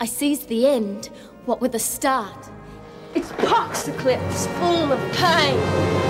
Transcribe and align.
I 0.00 0.06
sees 0.06 0.46
the 0.46 0.68
end, 0.68 1.06
what 1.44 1.60
with 1.60 1.72
the 1.72 1.80
start. 1.80 2.48
It's 3.16 3.32
pox 3.32 3.88
eclipse, 3.88 4.46
full 4.46 4.92
of 4.92 5.12
pain. 5.14 6.07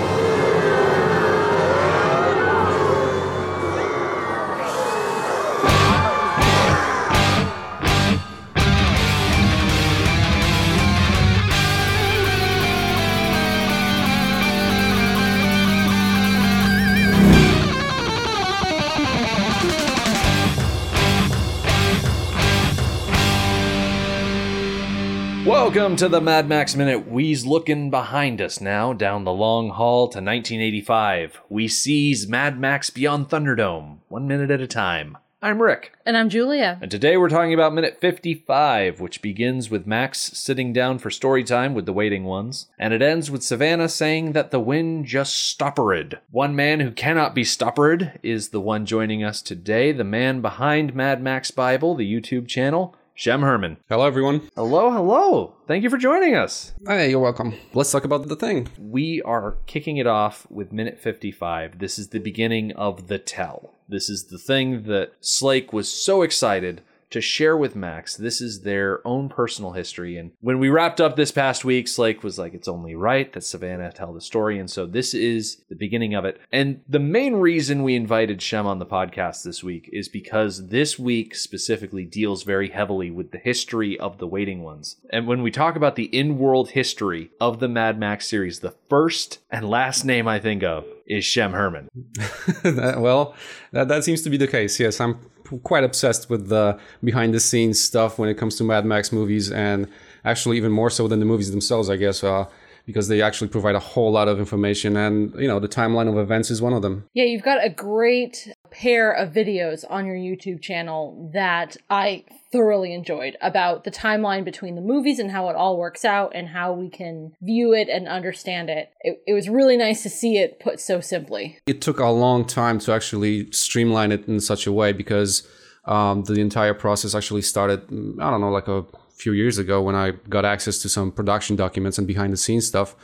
Welcome 25.69 25.97
to 25.97 26.09
the 26.09 26.19
Mad 26.19 26.49
Max 26.49 26.75
Minute. 26.75 27.07
We's 27.07 27.45
looking 27.45 27.91
behind 27.91 28.41
us 28.41 28.59
now 28.59 28.91
down 28.91 29.23
the 29.23 29.31
long 29.31 29.69
hall 29.69 30.07
to 30.07 30.17
1985. 30.17 31.41
We 31.47 31.67
seize 31.67 32.27
Mad 32.27 32.59
Max 32.59 32.89
Beyond 32.89 33.29
Thunderdome, 33.29 33.99
one 34.07 34.27
minute 34.27 34.49
at 34.49 34.61
a 34.61 34.67
time. 34.67 35.19
I'm 35.43 35.61
Rick, 35.61 35.93
And 36.07 36.17
I'm 36.17 36.27
Julia. 36.27 36.79
and 36.81 36.89
today 36.89 37.17
we're 37.17 37.29
talking 37.29 37.53
about 37.53 37.75
minute 37.75 38.01
55, 38.01 38.99
which 38.99 39.21
begins 39.21 39.69
with 39.69 39.85
Max 39.85 40.19
sitting 40.19 40.73
down 40.73 40.97
for 40.97 41.11
story 41.11 41.43
time 41.43 41.75
with 41.75 41.85
the 41.85 41.93
waiting 41.93 42.23
ones, 42.23 42.65
and 42.79 42.91
it 42.91 43.03
ends 43.03 43.29
with 43.29 43.43
Savannah 43.43 43.89
saying 43.89 44.31
that 44.31 44.49
the 44.49 44.59
wind 44.59 45.05
just 45.05 45.37
stoppered. 45.37 46.19
One 46.31 46.55
man 46.55 46.79
who 46.79 46.89
cannot 46.89 47.35
be 47.35 47.43
stoppered 47.43 48.19
is 48.23 48.49
the 48.49 48.59
one 48.59 48.87
joining 48.87 49.23
us 49.23 49.39
today, 49.43 49.91
the 49.91 50.03
man 50.03 50.41
behind 50.41 50.95
Mad 50.95 51.21
Max 51.21 51.51
Bible, 51.51 51.93
the 51.93 52.11
YouTube 52.11 52.47
channel, 52.47 52.95
Shem 53.19 53.41
Herman. 53.41 53.75
Hello, 53.89 54.07
everyone. 54.07 54.49
Hello, 54.55 54.91
hello. 54.91 55.53
Thank 55.67 55.83
you 55.83 55.89
for 55.89 55.97
joining 55.97 56.35
us. 56.35 56.71
Hey, 56.87 57.09
you're 57.09 57.19
welcome. 57.19 57.53
Let's 57.73 57.91
talk 57.91 58.05
about 58.05 58.25
the 58.25 58.35
thing. 58.37 58.69
We 58.79 59.21
are 59.23 59.57
kicking 59.65 59.97
it 59.97 60.07
off 60.07 60.49
with 60.49 60.71
minute 60.71 61.01
55. 61.01 61.79
This 61.79 61.99
is 61.99 62.07
the 62.07 62.19
beginning 62.19 62.71
of 62.77 63.09
the 63.09 63.19
tell. 63.19 63.73
This 63.89 64.07
is 64.07 64.27
the 64.27 64.37
thing 64.37 64.83
that 64.83 65.11
Slake 65.19 65.73
was 65.73 65.91
so 65.91 66.21
excited 66.21 66.81
to 67.11 67.21
share 67.21 67.57
with 67.57 67.75
Max. 67.75 68.15
This 68.15 68.41
is 68.41 68.61
their 68.61 69.05
own 69.07 69.29
personal 69.29 69.71
history. 69.71 70.17
And 70.17 70.31
when 70.41 70.59
we 70.59 70.69
wrapped 70.69 71.01
up 71.01 71.15
this 71.15 71.31
past 71.31 71.65
week, 71.65 71.87
Slake 71.87 72.23
was 72.23 72.37
like, 72.37 72.53
it's 72.53 72.67
only 72.67 72.95
right 72.95 73.31
that 73.33 73.43
Savannah 73.43 73.91
tell 73.91 74.13
the 74.13 74.21
story. 74.21 74.59
And 74.59 74.69
so 74.69 74.85
this 74.85 75.13
is 75.13 75.63
the 75.69 75.75
beginning 75.75 76.13
of 76.13 76.25
it. 76.25 76.39
And 76.51 76.81
the 76.87 76.99
main 76.99 77.35
reason 77.35 77.83
we 77.83 77.95
invited 77.95 78.41
Shem 78.41 78.67
on 78.67 78.79
the 78.79 78.85
podcast 78.85 79.43
this 79.43 79.63
week 79.63 79.89
is 79.91 80.07
because 80.07 80.67
this 80.67 80.99
week 80.99 81.35
specifically 81.35 82.05
deals 82.05 82.43
very 82.43 82.69
heavily 82.69 83.11
with 83.11 83.31
the 83.31 83.37
history 83.37 83.99
of 83.99 84.17
the 84.17 84.27
Waiting 84.27 84.63
Ones. 84.63 84.97
And 85.09 85.27
when 85.27 85.41
we 85.41 85.51
talk 85.51 85.75
about 85.75 85.95
the 85.95 86.05
in 86.05 86.37
world 86.37 86.71
history 86.71 87.31
of 87.39 87.59
the 87.59 87.67
Mad 87.67 87.99
Max 87.99 88.27
series, 88.27 88.59
the 88.59 88.75
first 88.89 89.39
and 89.49 89.67
last 89.67 90.03
name 90.05 90.27
I 90.27 90.39
think 90.39 90.63
of 90.63 90.85
is 91.09 91.25
Shem 91.25 91.51
Herman. 91.51 91.89
That- 92.63 93.01
well, 93.01 93.35
that, 93.71 93.87
that 93.89 94.03
seems 94.03 94.21
to 94.21 94.29
be 94.29 94.37
the 94.37 94.47
case. 94.47 94.79
Yes, 94.79 95.01
I'm 95.01 95.19
quite 95.63 95.83
obsessed 95.83 96.29
with 96.29 96.49
the 96.49 96.79
behind 97.03 97.33
the 97.33 97.39
scenes 97.39 97.81
stuff 97.81 98.19
when 98.19 98.29
it 98.29 98.35
comes 98.35 98.55
to 98.57 98.63
Mad 98.63 98.85
Max 98.85 99.11
movies, 99.11 99.51
and 99.51 99.87
actually 100.23 100.57
even 100.57 100.71
more 100.71 100.89
so 100.89 101.07
than 101.07 101.19
the 101.19 101.25
movies 101.25 101.51
themselves, 101.51 101.89
I 101.89 101.95
guess, 101.95 102.23
uh, 102.23 102.45
because 102.89 103.07
they 103.07 103.21
actually 103.21 103.49
provide 103.49 103.75
a 103.75 103.79
whole 103.79 104.11
lot 104.11 104.27
of 104.27 104.39
information, 104.39 104.97
and 104.97 105.31
you 105.39 105.47
know 105.47 105.59
the 105.59 105.67
timeline 105.67 106.09
of 106.09 106.17
events 106.17 106.49
is 106.49 106.59
one 106.59 106.73
of 106.73 106.81
them. 106.81 107.05
Yeah, 107.13 107.25
you've 107.25 107.43
got 107.43 107.63
a 107.63 107.69
great 107.69 108.51
pair 108.71 109.11
of 109.11 109.31
videos 109.31 109.85
on 109.87 110.07
your 110.07 110.15
YouTube 110.15 110.59
channel 110.59 111.29
that 111.31 111.77
I 111.87 112.25
thoroughly 112.51 112.95
enjoyed 112.95 113.37
about 113.41 113.83
the 113.83 113.91
timeline 113.91 114.43
between 114.43 114.73
the 114.73 114.81
movies 114.81 115.19
and 115.19 115.29
how 115.29 115.49
it 115.49 115.55
all 115.55 115.77
works 115.77 116.03
out 116.03 116.31
and 116.33 116.47
how 116.47 116.73
we 116.73 116.89
can 116.89 117.33
view 117.43 117.73
it 117.73 117.89
and 117.89 118.07
understand 118.07 118.71
it. 118.71 118.91
It, 119.01 119.21
it 119.27 119.33
was 119.33 119.49
really 119.49 119.77
nice 119.77 120.01
to 120.01 120.09
see 120.09 120.39
it 120.39 120.59
put 120.59 120.79
so 120.79 120.99
simply. 120.99 121.59
It 121.67 121.79
took 121.79 121.99
a 121.99 122.07
long 122.07 122.45
time 122.45 122.79
to 122.79 122.91
actually 122.91 123.51
streamline 123.51 124.11
it 124.11 124.27
in 124.27 124.39
such 124.39 124.65
a 124.65 124.71
way 124.71 124.93
because 124.93 125.47
um, 125.85 126.23
the 126.23 126.41
entire 126.41 126.73
process 126.73 127.13
actually 127.13 127.43
started. 127.43 127.87
mm, 127.87 128.19
I 128.19 128.31
don't 128.31 128.41
know, 128.41 128.51
like 128.51 128.67
a 128.67 128.83
few 129.19 129.33
years 129.33 129.57
ago 129.57 129.81
when 129.81 129.95
I 129.95 130.11
got 130.29 130.45
access 130.45 130.79
to 130.79 130.89
some 130.89 131.11
production 131.11 131.55
documents 131.55 131.97
and 131.97 132.07
behind 132.07 132.33
the 132.33 132.37
scenes 132.37 132.65
stuff. 132.65 132.95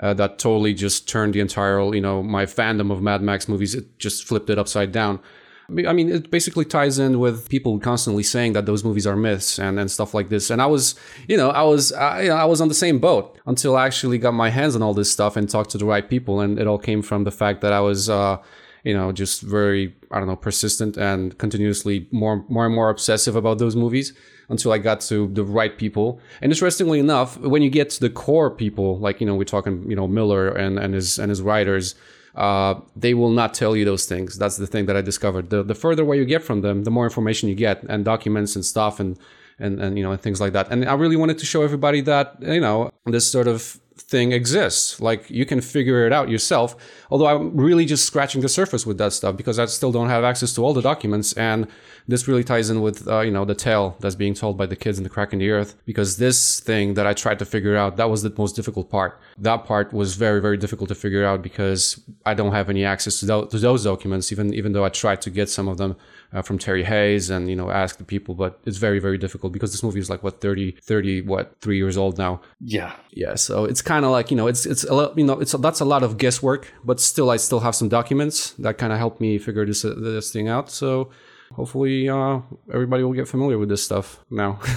Uh, 0.00 0.14
that 0.14 0.38
totally 0.38 0.72
just 0.72 1.06
turned 1.06 1.34
the 1.34 1.40
entire, 1.40 1.78
you 1.94 2.00
know, 2.00 2.22
my 2.22 2.46
fandom 2.46 2.90
of 2.90 3.02
Mad 3.02 3.20
Max 3.20 3.48
movies. 3.48 3.74
It 3.74 3.98
just 3.98 4.24
flipped 4.24 4.48
it 4.48 4.58
upside 4.58 4.92
down. 4.92 5.20
I 5.68 5.92
mean- 5.92 6.08
it 6.08 6.30
basically 6.30 6.64
ties 6.64 6.98
in 6.98 7.20
with 7.20 7.50
people 7.50 7.78
constantly 7.78 8.22
saying 8.22 8.54
that 8.54 8.64
those 8.64 8.82
movies 8.82 9.06
are 9.06 9.14
myths 9.14 9.58
and, 9.58 9.78
and 9.78 9.90
stuff 9.90 10.14
like 10.14 10.30
this. 10.30 10.48
And 10.50 10.62
I 10.62 10.66
was, 10.66 10.94
you 11.28 11.36
know, 11.36 11.50
I 11.50 11.62
was, 11.62 11.92
I, 11.92 12.28
I 12.28 12.46
was 12.46 12.62
on 12.62 12.68
the 12.68 12.74
same 12.74 12.98
boat 12.98 13.38
until 13.44 13.76
I 13.76 13.86
actually 13.86 14.16
got 14.18 14.32
my 14.32 14.48
hands 14.48 14.74
on 14.74 14.82
all 14.82 14.94
this 14.94 15.12
stuff 15.12 15.36
and 15.36 15.48
talked 15.48 15.70
to 15.72 15.78
the 15.78 15.84
right 15.84 16.08
people. 16.08 16.40
And 16.40 16.58
it 16.58 16.66
all 16.66 16.78
came 16.78 17.02
from 17.02 17.24
the 17.24 17.30
fact 17.30 17.60
that 17.60 17.72
I 17.72 17.80
was, 17.80 18.08
uh, 18.08 18.38
you 18.84 18.94
know, 18.94 19.12
just 19.12 19.42
very, 19.42 19.94
I 20.10 20.18
don't 20.18 20.28
know, 20.28 20.36
persistent 20.36 20.96
and 20.96 21.36
continuously 21.38 22.08
more, 22.10 22.44
more 22.48 22.66
and 22.66 22.74
more 22.74 22.90
obsessive 22.90 23.36
about 23.36 23.58
those 23.58 23.76
movies 23.76 24.12
until 24.48 24.72
I 24.72 24.78
got 24.78 25.00
to 25.02 25.28
the 25.28 25.44
right 25.44 25.76
people. 25.76 26.20
And 26.40 26.52
interestingly 26.52 26.98
enough, 26.98 27.38
when 27.38 27.62
you 27.62 27.70
get 27.70 27.90
to 27.90 28.00
the 28.00 28.10
core 28.10 28.50
people, 28.50 28.98
like, 28.98 29.20
you 29.20 29.26
know, 29.26 29.34
we're 29.34 29.44
talking, 29.44 29.88
you 29.88 29.96
know, 29.96 30.08
Miller 30.08 30.48
and, 30.48 30.78
and 30.78 30.94
his, 30.94 31.18
and 31.18 31.30
his 31.30 31.40
writers, 31.42 31.94
uh, 32.34 32.74
they 32.96 33.14
will 33.14 33.30
not 33.30 33.54
tell 33.54 33.76
you 33.76 33.84
those 33.84 34.06
things. 34.06 34.38
That's 34.38 34.56
the 34.56 34.66
thing 34.66 34.86
that 34.86 34.96
I 34.96 35.02
discovered. 35.02 35.50
The, 35.50 35.62
the 35.62 35.74
further 35.74 36.02
away 36.02 36.18
you 36.18 36.24
get 36.24 36.42
from 36.42 36.60
them, 36.60 36.84
the 36.84 36.90
more 36.90 37.04
information 37.04 37.48
you 37.48 37.54
get 37.54 37.82
and 37.84 38.04
documents 38.04 38.54
and 38.54 38.64
stuff 38.64 39.00
and, 39.00 39.18
and, 39.58 39.80
and, 39.80 39.98
you 39.98 40.04
know, 40.04 40.12
and 40.12 40.20
things 40.20 40.40
like 40.40 40.52
that. 40.52 40.70
And 40.70 40.84
I 40.84 40.94
really 40.94 41.16
wanted 41.16 41.38
to 41.38 41.46
show 41.46 41.62
everybody 41.62 42.00
that, 42.02 42.36
you 42.40 42.60
know, 42.60 42.90
this 43.04 43.30
sort 43.30 43.48
of 43.48 43.79
thing 44.10 44.32
exists. 44.32 45.00
Like 45.00 45.30
you 45.30 45.46
can 45.46 45.60
figure 45.60 46.04
it 46.06 46.12
out 46.12 46.28
yourself. 46.28 46.76
Although 47.10 47.28
I'm 47.28 47.56
really 47.56 47.86
just 47.86 48.04
scratching 48.04 48.40
the 48.42 48.48
surface 48.48 48.84
with 48.84 48.98
that 48.98 49.12
stuff 49.12 49.36
because 49.36 49.58
I 49.58 49.66
still 49.66 49.92
don't 49.92 50.08
have 50.08 50.24
access 50.24 50.52
to 50.54 50.64
all 50.64 50.74
the 50.74 50.82
documents. 50.82 51.32
And 51.34 51.68
this 52.08 52.26
really 52.28 52.44
ties 52.44 52.70
in 52.70 52.80
with, 52.82 53.06
uh, 53.08 53.20
you 53.20 53.30
know, 53.30 53.44
the 53.44 53.54
tale 53.54 53.96
that's 54.00 54.14
being 54.14 54.34
told 54.34 54.56
by 54.58 54.66
the 54.66 54.76
kids 54.76 54.98
in 54.98 55.04
the 55.04 55.10
crack 55.10 55.32
in 55.32 55.38
the 55.38 55.50
earth. 55.50 55.76
Because 55.84 56.16
this 56.18 56.60
thing 56.60 56.94
that 56.94 57.06
I 57.06 57.12
tried 57.12 57.38
to 57.40 57.44
figure 57.44 57.76
out, 57.76 57.96
that 57.96 58.10
was 58.10 58.22
the 58.22 58.32
most 58.36 58.56
difficult 58.56 58.90
part. 58.90 59.18
That 59.38 59.64
part 59.64 59.92
was 59.92 60.16
very, 60.16 60.40
very 60.40 60.56
difficult 60.56 60.88
to 60.88 60.94
figure 60.94 61.24
out 61.24 61.42
because 61.42 62.00
I 62.26 62.34
don't 62.34 62.52
have 62.52 62.68
any 62.70 62.84
access 62.84 63.20
to, 63.20 63.26
tho- 63.26 63.44
to 63.46 63.58
those 63.58 63.84
documents, 63.84 64.32
even, 64.32 64.52
even 64.54 64.72
though 64.72 64.84
I 64.84 64.88
tried 64.88 65.20
to 65.22 65.30
get 65.30 65.48
some 65.48 65.68
of 65.68 65.76
them 65.78 65.96
uh, 66.32 66.42
from 66.42 66.58
Terry 66.58 66.84
Hayes 66.84 67.28
and, 67.30 67.48
you 67.50 67.56
know, 67.56 67.70
ask 67.70 67.96
the 67.98 68.04
people. 68.04 68.34
But 68.34 68.60
it's 68.64 68.78
very, 68.78 68.98
very 68.98 69.18
difficult 69.18 69.52
because 69.52 69.72
this 69.72 69.82
movie 69.82 70.00
is 70.00 70.08
like, 70.10 70.22
what, 70.22 70.40
30, 70.40 70.72
30, 70.82 71.22
what, 71.22 71.54
three 71.60 71.76
years 71.76 71.96
old 71.96 72.18
now 72.18 72.40
Yeah. 72.60 72.92
yeah 73.12 73.34
so 73.34 73.64
it's 73.64 73.82
kind 73.82 74.04
of 74.04 74.10
like 74.12 74.30
you 74.30 74.36
know 74.36 74.46
it's 74.46 74.64
it's 74.66 74.84
a 74.84 74.94
lot 74.94 75.16
you 75.18 75.24
know 75.24 75.40
it's 75.40 75.52
that's 75.52 75.80
a 75.80 75.84
lot 75.84 76.02
of 76.02 76.16
guesswork 76.18 76.72
but 76.84 77.00
still 77.00 77.28
i 77.30 77.36
still 77.36 77.60
have 77.60 77.74
some 77.74 77.88
documents 77.88 78.52
that 78.64 78.78
kind 78.78 78.92
of 78.92 78.98
helped 78.98 79.20
me 79.20 79.38
figure 79.38 79.66
this 79.66 79.84
uh, 79.84 79.94
this 79.96 80.30
thing 80.32 80.48
out 80.48 80.70
so 80.70 81.10
hopefully 81.52 82.08
uh 82.08 82.40
everybody 82.72 83.02
will 83.02 83.12
get 83.12 83.28
familiar 83.28 83.58
with 83.58 83.68
this 83.68 83.84
stuff 83.84 84.24
now. 84.30 84.60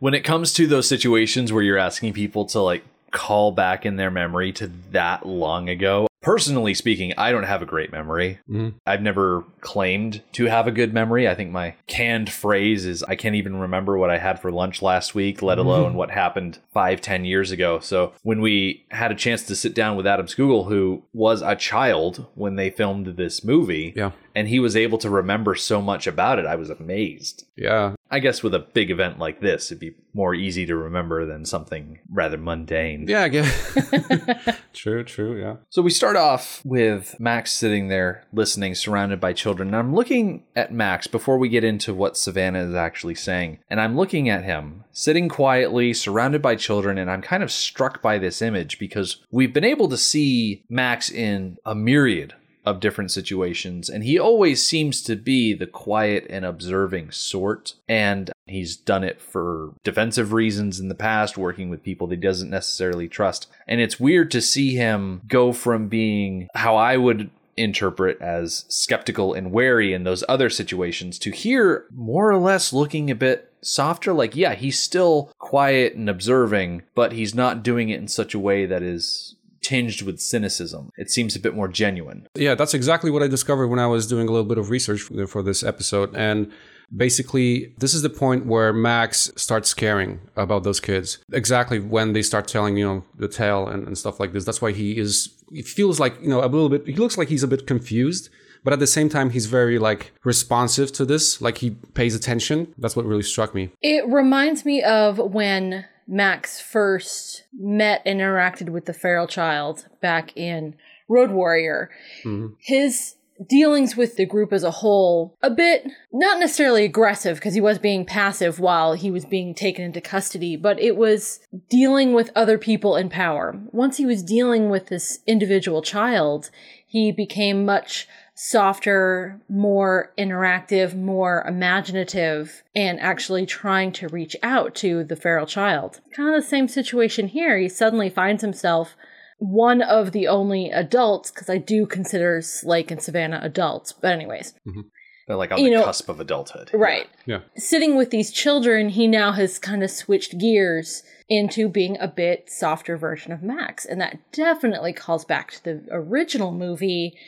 When 0.00 0.14
it 0.14 0.20
comes 0.20 0.52
to 0.54 0.68
those 0.68 0.86
situations 0.86 1.52
where 1.52 1.60
you're 1.60 1.76
asking 1.76 2.12
people 2.12 2.44
to 2.46 2.60
like 2.60 2.84
call 3.10 3.50
back 3.50 3.84
in 3.84 3.96
their 3.96 4.12
memory 4.12 4.52
to 4.52 4.70
that 4.92 5.26
long 5.26 5.68
ago 5.68 6.07
personally 6.28 6.74
speaking 6.74 7.14
i 7.16 7.32
don't 7.32 7.44
have 7.44 7.62
a 7.62 7.64
great 7.64 7.90
memory. 7.90 8.38
Mhm. 8.50 8.74
i've 8.86 9.00
never 9.00 9.44
claimed 9.62 10.22
to 10.32 10.44
have 10.44 10.66
a 10.66 10.70
good 10.70 10.92
memory. 10.92 11.26
I 11.26 11.34
think 11.34 11.50
my 11.50 11.74
canned 11.86 12.30
phrase 12.30 12.84
is 12.84 13.02
i 13.04 13.14
can't 13.14 13.34
even 13.34 13.56
remember 13.58 13.96
what 13.96 14.10
i 14.10 14.18
had 14.18 14.38
for 14.38 14.52
lunch 14.52 14.82
last 14.82 15.14
week 15.14 15.40
let 15.40 15.56
alone 15.56 15.94
what 15.94 16.10
happened 16.10 16.58
five 16.70 17.00
ten 17.00 17.24
years 17.24 17.50
ago. 17.50 17.78
So 17.80 18.12
when 18.24 18.42
we 18.42 18.84
had 18.90 19.10
a 19.10 19.14
chance 19.14 19.42
to 19.44 19.56
sit 19.56 19.74
down 19.74 19.96
with 19.96 20.06
adam 20.06 20.26
Scougall 20.26 20.68
who 20.68 21.02
was 21.14 21.40
a 21.40 21.56
child 21.56 22.26
when 22.34 22.56
they 22.56 22.68
filmed 22.68 23.06
this 23.16 23.42
movie 23.42 23.94
yeah. 23.96 24.10
and 24.34 24.48
he 24.48 24.60
was 24.60 24.76
able 24.76 24.98
to 24.98 25.08
remember 25.08 25.54
so 25.54 25.80
much 25.80 26.06
about 26.06 26.38
it 26.38 26.44
i 26.44 26.56
was 26.56 26.68
amazed. 26.68 27.46
Yeah 27.56 27.94
I 28.10 28.18
guess 28.20 28.42
with 28.42 28.54
a 28.54 28.58
big 28.58 28.90
event 28.90 29.18
like 29.18 29.40
this, 29.40 29.70
it'd 29.70 29.80
be 29.80 29.94
more 30.14 30.34
easy 30.34 30.66
to 30.66 30.74
remember 30.76 31.26
than 31.26 31.44
something 31.44 31.98
rather 32.10 32.36
mundane. 32.38 33.06
yeah 33.06 33.22
i 33.22 33.28
guess 33.28 33.78
true 34.72 35.04
true 35.04 35.38
yeah 35.40 35.56
So 35.68 35.82
we 35.82 35.90
start 35.90 36.16
off 36.16 36.60
with 36.64 37.14
Max 37.20 37.52
sitting 37.52 37.88
there 37.88 38.24
listening, 38.32 38.74
surrounded 38.74 39.20
by 39.20 39.32
children. 39.32 39.68
And 39.68 39.76
I'm 39.76 39.94
looking 39.94 40.44
at 40.56 40.72
Max 40.72 41.06
before 41.06 41.38
we 41.38 41.48
get 41.48 41.64
into 41.64 41.94
what 41.94 42.16
Savannah 42.16 42.64
is 42.64 42.74
actually 42.74 43.14
saying. 43.14 43.58
And 43.70 43.80
I'm 43.80 43.96
looking 43.96 44.28
at 44.28 44.44
him 44.44 44.84
sitting 44.92 45.28
quietly, 45.28 45.92
surrounded 45.94 46.42
by 46.42 46.56
children. 46.56 46.98
And 46.98 47.10
I'm 47.10 47.22
kind 47.22 47.42
of 47.42 47.52
struck 47.52 48.02
by 48.02 48.18
this 48.18 48.42
image 48.42 48.78
because 48.78 49.22
we've 49.30 49.52
been 49.52 49.64
able 49.64 49.88
to 49.88 49.96
see 49.96 50.64
Max 50.68 51.10
in 51.10 51.58
a 51.64 51.74
myriad 51.74 52.34
of 52.68 52.80
different 52.80 53.10
situations. 53.10 53.88
And 53.88 54.04
he 54.04 54.18
always 54.18 54.62
seems 54.62 55.02
to 55.02 55.16
be 55.16 55.54
the 55.54 55.66
quiet 55.66 56.26
and 56.28 56.44
observing 56.44 57.12
sort. 57.12 57.74
And 57.88 58.30
he's 58.46 58.76
done 58.76 59.04
it 59.04 59.20
for 59.20 59.72
defensive 59.84 60.32
reasons 60.32 60.78
in 60.78 60.88
the 60.88 60.94
past, 60.94 61.38
working 61.38 61.70
with 61.70 61.82
people 61.82 62.06
that 62.08 62.16
he 62.16 62.20
doesn't 62.20 62.50
necessarily 62.50 63.08
trust. 63.08 63.48
And 63.66 63.80
it's 63.80 63.98
weird 63.98 64.30
to 64.32 64.42
see 64.42 64.74
him 64.74 65.22
go 65.26 65.52
from 65.52 65.88
being 65.88 66.48
how 66.54 66.76
I 66.76 66.98
would 66.98 67.30
interpret 67.56 68.20
as 68.20 68.64
skeptical 68.68 69.34
and 69.34 69.50
wary 69.50 69.92
in 69.92 70.04
those 70.04 70.22
other 70.28 70.48
situations 70.48 71.18
to 71.18 71.32
here 71.32 71.86
more 71.92 72.30
or 72.30 72.38
less 72.38 72.72
looking 72.72 73.10
a 73.10 73.16
bit 73.16 73.52
softer 73.62 74.12
like 74.12 74.36
yeah 74.36 74.54
he's 74.54 74.78
still 74.78 75.32
quiet 75.40 75.96
and 75.96 76.08
observing 76.08 76.80
but 76.94 77.10
he's 77.10 77.34
not 77.34 77.64
doing 77.64 77.88
it 77.88 77.98
in 77.98 78.06
such 78.06 78.32
a 78.32 78.38
way 78.38 78.64
that 78.64 78.80
is 78.80 79.34
tinged 79.62 80.02
with 80.02 80.20
cynicism 80.20 80.90
it 80.96 81.10
seems 81.10 81.36
a 81.36 81.40
bit 81.40 81.54
more 81.54 81.68
genuine 81.68 82.26
Yeah, 82.34 82.54
that's 82.54 82.74
exactly 82.74 83.10
what 83.10 83.22
I 83.22 83.28
discovered 83.28 83.68
when 83.68 83.78
I 83.78 83.86
was 83.86 84.06
doing 84.06 84.28
a 84.28 84.30
little 84.30 84.46
bit 84.46 84.58
of 84.58 84.70
research 84.70 85.00
for 85.00 85.26
for 85.26 85.42
this 85.42 85.62
episode. 85.62 86.14
And 86.16 86.50
basically, 86.94 87.74
this 87.78 87.94
is 87.94 88.02
the 88.02 88.10
point 88.10 88.46
where 88.46 88.72
Max 88.72 89.30
starts 89.36 89.74
caring 89.74 90.20
about 90.36 90.64
those 90.64 90.80
kids. 90.80 91.18
Exactly 91.32 91.78
when 91.78 92.12
they 92.12 92.22
start 92.22 92.48
telling, 92.48 92.76
you 92.76 92.86
know, 92.86 93.04
the 93.16 93.28
tale 93.28 93.68
and, 93.68 93.86
and 93.86 93.96
stuff 93.96 94.18
like 94.18 94.32
this. 94.32 94.44
That's 94.44 94.62
why 94.62 94.72
he 94.72 94.98
is, 94.98 95.34
he 95.52 95.62
feels 95.62 96.00
like, 96.00 96.20
you 96.20 96.28
know, 96.28 96.40
a 96.40 96.46
little 96.46 96.68
bit, 96.68 96.86
he 96.86 96.94
looks 96.94 97.18
like 97.18 97.28
he's 97.28 97.42
a 97.42 97.48
bit 97.48 97.66
confused. 97.66 98.30
But 98.64 98.72
at 98.72 98.80
the 98.80 98.88
same 98.88 99.08
time, 99.08 99.30
he's 99.30 99.46
very 99.46 99.78
like 99.78 100.12
responsive 100.24 100.90
to 100.92 101.04
this. 101.04 101.40
Like 101.40 101.58
he 101.58 101.70
pays 101.94 102.14
attention. 102.14 102.74
That's 102.76 102.96
what 102.96 103.06
really 103.06 103.22
struck 103.22 103.54
me. 103.54 103.70
It 103.82 104.06
reminds 104.08 104.64
me 104.64 104.82
of 104.82 105.18
when 105.18 105.86
Max 106.08 106.60
first 106.60 107.44
met 107.52 108.00
and 108.06 108.18
interacted 108.20 108.70
with 108.70 108.86
the 108.86 108.94
feral 108.94 109.26
child 109.26 109.86
back 110.00 110.34
in 110.36 110.74
Road 111.06 111.30
Warrior. 111.30 111.90
Mm-hmm. 112.24 112.54
His 112.58 113.16
dealings 113.46 113.96
with 113.96 114.16
the 114.16 114.26
group 114.26 114.52
as 114.52 114.64
a 114.64 114.70
whole, 114.70 115.36
a 115.42 115.50
bit 115.50 115.86
not 116.12 116.40
necessarily 116.40 116.84
aggressive 116.84 117.36
because 117.36 117.54
he 117.54 117.60
was 117.60 117.78
being 117.78 118.04
passive 118.04 118.58
while 118.58 118.94
he 118.94 119.10
was 119.10 119.24
being 119.24 119.54
taken 119.54 119.84
into 119.84 120.00
custody, 120.00 120.56
but 120.56 120.80
it 120.80 120.96
was 120.96 121.40
dealing 121.68 122.14
with 122.14 122.32
other 122.34 122.58
people 122.58 122.96
in 122.96 123.08
power. 123.08 123.60
Once 123.70 123.98
he 123.98 124.06
was 124.06 124.22
dealing 124.22 124.70
with 124.70 124.88
this 124.88 125.20
individual 125.26 125.82
child, 125.82 126.50
he 126.84 127.12
became 127.12 127.64
much 127.64 128.08
softer, 128.40 129.40
more 129.48 130.12
interactive, 130.16 130.94
more 130.94 131.44
imaginative, 131.48 132.62
and 132.72 133.00
actually 133.00 133.44
trying 133.44 133.90
to 133.90 134.06
reach 134.06 134.36
out 134.44 134.76
to 134.76 135.02
the 135.02 135.16
feral 135.16 135.44
child. 135.44 136.00
Kind 136.14 136.32
of 136.32 136.40
the 136.40 136.48
same 136.48 136.68
situation 136.68 137.26
here. 137.26 137.58
He 137.58 137.68
suddenly 137.68 138.08
finds 138.08 138.42
himself 138.42 138.94
one 139.38 139.82
of 139.82 140.12
the 140.12 140.28
only 140.28 140.70
adults, 140.70 141.32
because 141.32 141.50
I 141.50 141.58
do 141.58 141.84
consider 141.84 142.40
Slake 142.40 142.92
and 142.92 143.02
Savannah 143.02 143.40
adults. 143.42 143.92
But, 143.92 144.12
anyways, 144.12 144.54
mm-hmm. 144.64 144.82
they're 145.26 145.36
like 145.36 145.50
on 145.50 145.58
You 145.58 145.70
the 145.70 145.76
know- 145.76 145.84
cusp 145.84 146.08
of 146.08 146.20
adulthood 146.20 146.70
right. 146.72 147.08
Yeah. 147.26 147.40
Sitting 147.56 147.96
with 147.96 148.10
these 148.10 148.30
children, 148.30 148.90
he 148.90 149.08
now 149.08 149.32
has 149.32 149.58
kind 149.58 149.82
of 149.82 149.90
switched 149.90 150.38
gears 150.38 151.02
into 151.28 151.68
being 151.68 151.98
a 151.98 152.06
bit 152.06 152.50
softer 152.50 152.96
version 152.96 153.32
of 153.32 153.42
Max. 153.42 153.84
And 153.84 154.00
that 154.00 154.18
definitely 154.30 154.92
calls 154.92 155.24
back 155.24 155.50
to 155.50 155.64
the 155.64 155.84
original 155.90 156.52
movie 156.52 157.18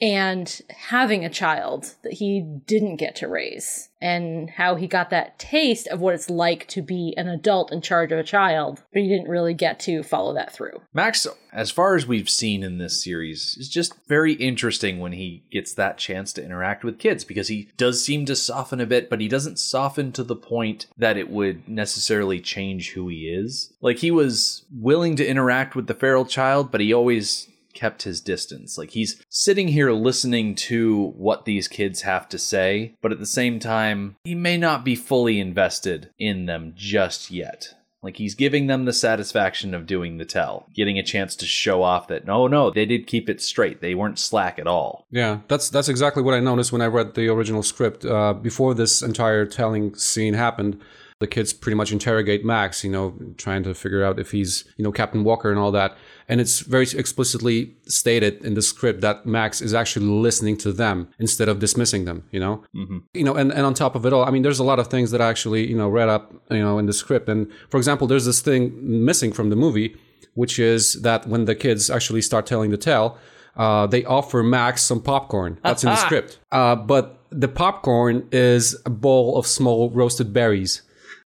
and 0.00 0.62
having 0.70 1.24
a 1.24 1.30
child 1.30 1.94
that 2.02 2.14
he 2.14 2.40
didn't 2.66 2.96
get 2.96 3.14
to 3.16 3.28
raise 3.28 3.90
and 4.00 4.48
how 4.48 4.74
he 4.74 4.86
got 4.86 5.10
that 5.10 5.38
taste 5.38 5.86
of 5.88 6.00
what 6.00 6.14
it's 6.14 6.30
like 6.30 6.66
to 6.68 6.80
be 6.80 7.12
an 7.18 7.28
adult 7.28 7.70
in 7.70 7.82
charge 7.82 8.10
of 8.10 8.18
a 8.18 8.24
child, 8.24 8.82
but 8.92 9.02
he 9.02 9.08
didn't 9.08 9.28
really 9.28 9.52
get 9.52 9.78
to 9.78 10.02
follow 10.02 10.32
that 10.32 10.54
through. 10.54 10.80
Max, 10.94 11.26
as 11.52 11.70
far 11.70 11.96
as 11.96 12.06
we've 12.06 12.30
seen 12.30 12.62
in 12.62 12.78
this 12.78 13.04
series, 13.04 13.58
is 13.58 13.68
just 13.68 13.92
very 14.08 14.32
interesting 14.34 15.00
when 15.00 15.12
he 15.12 15.44
gets 15.52 15.74
that 15.74 15.98
chance 15.98 16.32
to 16.32 16.44
interact 16.44 16.82
with 16.82 16.98
kids 16.98 17.24
because 17.24 17.48
he 17.48 17.68
does 17.76 18.02
seem 18.02 18.24
to 18.24 18.34
soften 18.34 18.80
a 18.80 18.86
bit, 18.86 19.10
but 19.10 19.20
he 19.20 19.28
doesn't 19.28 19.58
soften 19.58 20.12
to 20.12 20.24
the 20.24 20.36
point 20.36 20.86
that 20.96 21.18
it 21.18 21.28
would 21.28 21.68
necessarily 21.68 22.40
change 22.40 22.92
who 22.92 23.08
he 23.08 23.28
is. 23.28 23.74
Like 23.82 23.98
he 23.98 24.10
was 24.10 24.64
willing 24.72 25.16
to 25.16 25.26
interact 25.26 25.76
with 25.76 25.88
the 25.88 25.94
feral 25.94 26.24
child, 26.24 26.70
but 26.70 26.80
he 26.80 26.94
always 26.94 27.49
kept 27.74 28.02
his 28.02 28.20
distance. 28.20 28.76
Like 28.76 28.90
he's 28.90 29.22
sitting 29.28 29.68
here 29.68 29.92
listening 29.92 30.54
to 30.56 31.12
what 31.16 31.44
these 31.44 31.68
kids 31.68 32.02
have 32.02 32.28
to 32.30 32.38
say, 32.38 32.94
but 33.02 33.12
at 33.12 33.18
the 33.18 33.26
same 33.26 33.58
time, 33.58 34.16
he 34.24 34.34
may 34.34 34.56
not 34.56 34.84
be 34.84 34.94
fully 34.94 35.40
invested 35.40 36.10
in 36.18 36.46
them 36.46 36.72
just 36.76 37.30
yet. 37.30 37.74
Like 38.02 38.16
he's 38.16 38.34
giving 38.34 38.66
them 38.66 38.86
the 38.86 38.94
satisfaction 38.94 39.74
of 39.74 39.86
doing 39.86 40.16
the 40.16 40.24
tell, 40.24 40.66
getting 40.74 40.98
a 40.98 41.02
chance 41.02 41.36
to 41.36 41.46
show 41.46 41.82
off 41.82 42.08
that 42.08 42.24
no, 42.24 42.46
no, 42.46 42.70
they 42.70 42.86
did 42.86 43.06
keep 43.06 43.28
it 43.28 43.42
straight. 43.42 43.82
They 43.82 43.94
weren't 43.94 44.18
slack 44.18 44.58
at 44.58 44.66
all. 44.66 45.06
Yeah, 45.10 45.40
that's 45.48 45.68
that's 45.68 45.88
exactly 45.88 46.22
what 46.22 46.34
I 46.34 46.40
noticed 46.40 46.72
when 46.72 46.80
I 46.80 46.86
read 46.86 47.14
the 47.14 47.28
original 47.28 47.62
script. 47.62 48.06
Uh, 48.06 48.32
before 48.32 48.74
this 48.74 49.02
entire 49.02 49.44
telling 49.44 49.94
scene 49.96 50.32
happened, 50.32 50.80
the 51.20 51.26
kids 51.26 51.52
pretty 51.52 51.76
much 51.76 51.92
interrogate 51.92 52.46
Max, 52.46 52.82
you 52.82 52.90
know, 52.90 53.14
trying 53.36 53.62
to 53.62 53.74
figure 53.74 54.02
out 54.02 54.18
if 54.18 54.30
he's, 54.30 54.64
you 54.78 54.82
know, 54.82 54.90
Captain 54.90 55.22
Walker 55.22 55.50
and 55.50 55.58
all 55.58 55.70
that. 55.70 55.96
And 56.28 56.40
it's 56.40 56.60
very 56.60 56.86
explicitly 56.94 57.76
stated 57.86 58.42
in 58.42 58.54
the 58.54 58.62
script 58.62 59.02
that 59.02 59.26
Max 59.26 59.60
is 59.60 59.74
actually 59.74 60.06
listening 60.06 60.56
to 60.58 60.72
them 60.72 61.10
instead 61.18 61.50
of 61.50 61.58
dismissing 61.58 62.06
them, 62.06 62.24
you 62.30 62.40
know? 62.40 62.64
Mm-hmm. 62.74 62.98
You 63.12 63.24
know, 63.24 63.34
and, 63.34 63.52
and 63.52 63.66
on 63.66 63.74
top 63.74 63.94
of 63.94 64.06
it 64.06 64.14
all, 64.14 64.24
I 64.24 64.30
mean, 64.30 64.40
there's 64.40 64.60
a 64.60 64.64
lot 64.64 64.78
of 64.78 64.86
things 64.86 65.10
that 65.10 65.20
I 65.20 65.28
actually, 65.28 65.68
you 65.68 65.76
know, 65.76 65.90
read 65.90 66.08
up, 66.08 66.32
you 66.50 66.58
know, 66.58 66.78
in 66.78 66.86
the 66.86 66.94
script. 66.94 67.28
And 67.28 67.52
for 67.68 67.76
example, 67.76 68.06
there's 68.06 68.24
this 68.24 68.40
thing 68.40 68.72
missing 68.80 69.30
from 69.30 69.50
the 69.50 69.56
movie, 69.56 69.96
which 70.34 70.58
is 70.58 71.02
that 71.02 71.26
when 71.26 71.44
the 71.44 71.54
kids 71.54 71.90
actually 71.90 72.22
start 72.22 72.46
telling 72.46 72.70
the 72.70 72.78
tale, 72.78 73.18
uh, 73.56 73.86
they 73.86 74.06
offer 74.06 74.42
Max 74.42 74.80
some 74.82 75.02
popcorn. 75.02 75.58
That's 75.62 75.84
in 75.84 75.90
the 75.90 75.96
script. 76.06 76.38
Uh, 76.50 76.76
but 76.76 77.22
the 77.28 77.48
popcorn 77.48 78.26
is 78.32 78.74
a 78.86 78.90
bowl 78.90 79.36
of 79.36 79.46
small 79.46 79.90
roasted 79.90 80.32
berries. 80.32 80.80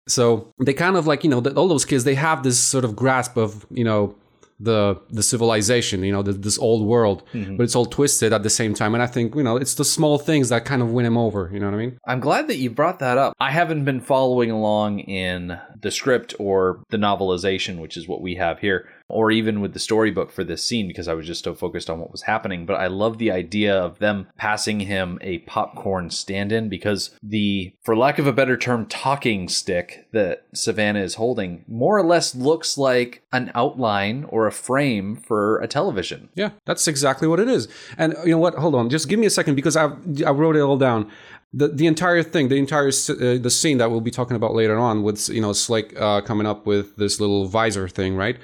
So 0.06 0.52
they 0.64 0.74
kind 0.74 0.96
of 0.96 1.06
like, 1.06 1.24
you 1.24 1.30
know, 1.30 1.40
the, 1.40 1.54
all 1.54 1.68
those 1.68 1.84
kids, 1.84 2.04
they 2.04 2.14
have 2.14 2.42
this 2.42 2.58
sort 2.58 2.84
of 2.84 2.94
grasp 2.94 3.36
of, 3.36 3.66
you 3.70 3.84
know, 3.84 4.14
the 4.60 5.00
the 5.10 5.22
civilization, 5.22 6.04
you 6.04 6.12
know, 6.12 6.22
the, 6.22 6.32
this 6.32 6.58
old 6.58 6.86
world, 6.86 7.24
mm-hmm. 7.32 7.56
but 7.56 7.64
it's 7.64 7.74
all 7.74 7.86
twisted 7.86 8.32
at 8.32 8.42
the 8.42 8.50
same 8.50 8.72
time. 8.72 8.94
And 8.94 9.02
I 9.02 9.06
think, 9.06 9.34
you 9.34 9.42
know, 9.42 9.56
it's 9.56 9.74
the 9.74 9.84
small 9.84 10.16
things 10.18 10.48
that 10.50 10.64
kind 10.64 10.80
of 10.80 10.92
win 10.92 11.04
him 11.04 11.18
over. 11.18 11.50
You 11.52 11.58
know 11.58 11.66
what 11.66 11.74
I 11.74 11.78
mean? 11.78 11.98
I'm 12.06 12.20
glad 12.20 12.46
that 12.48 12.56
you 12.56 12.70
brought 12.70 13.00
that 13.00 13.18
up. 13.18 13.34
I 13.40 13.50
haven't 13.50 13.84
been 13.84 14.00
following 14.00 14.50
along 14.50 15.00
in 15.00 15.58
the 15.80 15.90
script 15.90 16.34
or 16.38 16.80
the 16.90 16.96
novelization, 16.96 17.78
which 17.78 17.96
is 17.96 18.06
what 18.06 18.20
we 18.20 18.36
have 18.36 18.60
here, 18.60 18.88
or 19.08 19.30
even 19.30 19.60
with 19.60 19.72
the 19.72 19.78
storybook 19.78 20.30
for 20.30 20.44
this 20.44 20.64
scene 20.64 20.88
because 20.88 21.08
I 21.08 21.14
was 21.14 21.26
just 21.26 21.44
so 21.44 21.54
focused 21.54 21.90
on 21.90 21.98
what 21.98 22.10
was 22.10 22.22
happening. 22.22 22.66
But 22.66 22.80
I 22.80 22.86
love 22.86 23.18
the 23.18 23.30
idea 23.30 23.76
of 23.76 23.98
them 23.98 24.28
passing 24.36 24.80
him 24.80 25.18
a 25.20 25.38
popcorn 25.40 26.10
stand 26.10 26.52
in 26.52 26.68
because 26.68 27.16
the, 27.22 27.74
for 27.82 27.96
lack 27.96 28.18
of 28.18 28.26
a 28.26 28.32
better 28.32 28.56
term, 28.56 28.86
talking 28.86 29.48
stick 29.48 30.06
that 30.12 30.46
Savannah 30.54 31.00
is 31.00 31.14
holding 31.14 31.64
more 31.68 31.98
or 31.98 32.04
less 32.04 32.34
looks 32.34 32.78
like 32.78 33.22
an 33.32 33.50
outline 33.54 34.24
or 34.28 34.46
a 34.46 34.52
frame 34.52 35.16
for 35.16 35.58
a 35.60 35.68
television. 35.68 36.30
Yeah, 36.34 36.50
that's 36.64 36.88
exactly 36.88 37.28
what 37.28 37.40
it 37.40 37.48
is. 37.48 37.68
And 37.98 38.14
you 38.24 38.30
know 38.30 38.38
what? 38.38 38.54
Hold 38.54 38.74
on, 38.74 38.88
just 38.88 39.08
give 39.08 39.18
me 39.18 39.26
a 39.26 39.30
second 39.30 39.54
because 39.54 39.76
I 39.76 39.86
I 40.26 40.30
wrote 40.30 40.56
it 40.56 40.60
all 40.60 40.78
down. 40.78 41.10
The 41.56 41.68
the 41.68 41.86
entire 41.86 42.22
thing, 42.22 42.48
the 42.48 42.56
entire 42.56 42.88
uh, 42.88 43.38
the 43.46 43.50
scene 43.50 43.78
that 43.78 43.90
we'll 43.90 44.00
be 44.00 44.10
talking 44.10 44.36
about 44.36 44.54
later 44.54 44.78
on 44.78 45.02
with 45.02 45.28
you 45.28 45.40
know 45.40 45.52
Slake 45.52 45.90
uh, 45.98 46.20
coming 46.22 46.46
up 46.46 46.66
with 46.66 46.96
this 46.96 47.20
little 47.20 47.46
visor 47.46 47.88
thing, 47.88 48.16
right? 48.16 48.36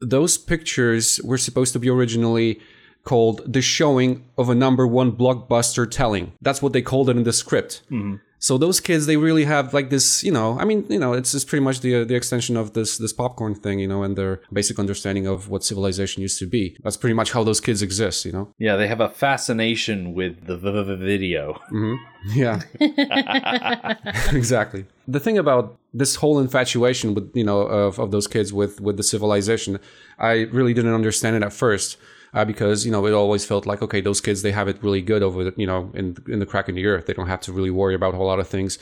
Those 0.00 0.36
pictures 0.38 1.20
were 1.24 1.38
supposed 1.38 1.72
to 1.72 1.78
be 1.78 1.88
originally 1.88 2.60
called 3.04 3.40
the 3.50 3.62
showing 3.62 4.24
of 4.36 4.50
a 4.50 4.54
number 4.54 4.86
one 4.86 5.12
blockbuster 5.12 5.90
telling. 5.90 6.32
That's 6.42 6.60
what 6.62 6.72
they 6.74 6.82
called 6.82 7.08
it 7.08 7.16
in 7.16 7.24
the 7.24 7.32
script. 7.32 7.82
So 8.42 8.56
those 8.56 8.80
kids, 8.80 9.04
they 9.04 9.18
really 9.18 9.44
have 9.44 9.74
like 9.74 9.90
this, 9.90 10.24
you 10.24 10.32
know. 10.32 10.58
I 10.58 10.64
mean, 10.64 10.86
you 10.88 10.98
know, 10.98 11.12
it's 11.12 11.32
just 11.32 11.46
pretty 11.46 11.62
much 11.62 11.80
the 11.80 11.94
uh, 11.96 12.04
the 12.04 12.14
extension 12.14 12.56
of 12.56 12.72
this 12.72 12.96
this 12.96 13.12
popcorn 13.12 13.54
thing, 13.54 13.78
you 13.80 13.86
know, 13.86 14.02
and 14.02 14.16
their 14.16 14.40
basic 14.50 14.78
understanding 14.78 15.26
of 15.26 15.48
what 15.50 15.62
civilization 15.62 16.22
used 16.22 16.38
to 16.38 16.46
be. 16.46 16.74
That's 16.82 16.96
pretty 16.96 17.14
much 17.14 17.32
how 17.32 17.44
those 17.44 17.60
kids 17.60 17.82
exist, 17.82 18.24
you 18.24 18.32
know. 18.32 18.48
Yeah, 18.58 18.76
they 18.76 18.88
have 18.88 19.00
a 19.00 19.10
fascination 19.10 20.14
with 20.14 20.46
the 20.46 20.56
v- 20.56 20.82
v- 20.82 20.96
video. 20.96 21.60
Yeah, 22.34 22.60
exactly. 24.32 24.84
The 25.08 25.20
thing 25.20 25.38
about 25.38 25.76
this 25.94 26.16
whole 26.16 26.38
infatuation 26.38 27.14
with 27.14 27.30
you 27.34 27.44
know 27.44 27.60
of, 27.62 27.98
of 27.98 28.10
those 28.10 28.26
kids 28.26 28.52
with 28.52 28.80
with 28.80 28.96
the 28.96 29.02
civilization, 29.02 29.78
I 30.18 30.32
really 30.52 30.74
didn't 30.74 30.94
understand 30.94 31.36
it 31.36 31.42
at 31.42 31.52
first. 31.52 31.96
Uh, 32.32 32.44
because 32.44 32.86
you 32.86 32.92
know 32.92 33.04
it 33.06 33.12
always 33.12 33.44
felt 33.44 33.66
like 33.66 33.82
okay 33.82 34.00
those 34.00 34.20
kids 34.20 34.42
they 34.42 34.52
have 34.52 34.68
it 34.68 34.80
really 34.84 35.02
good 35.02 35.20
over 35.20 35.42
the, 35.42 35.54
you 35.56 35.66
know 35.66 35.90
in 35.94 36.16
in 36.28 36.38
the 36.38 36.46
crack 36.46 36.68
in 36.68 36.74
the 36.76 36.86
earth. 36.86 37.06
They 37.06 37.12
don't 37.12 37.26
have 37.26 37.40
to 37.42 37.52
really 37.52 37.70
worry 37.70 37.94
about 37.94 38.14
a 38.14 38.16
whole 38.16 38.26
lot 38.26 38.38
of 38.38 38.48
things. 38.48 38.78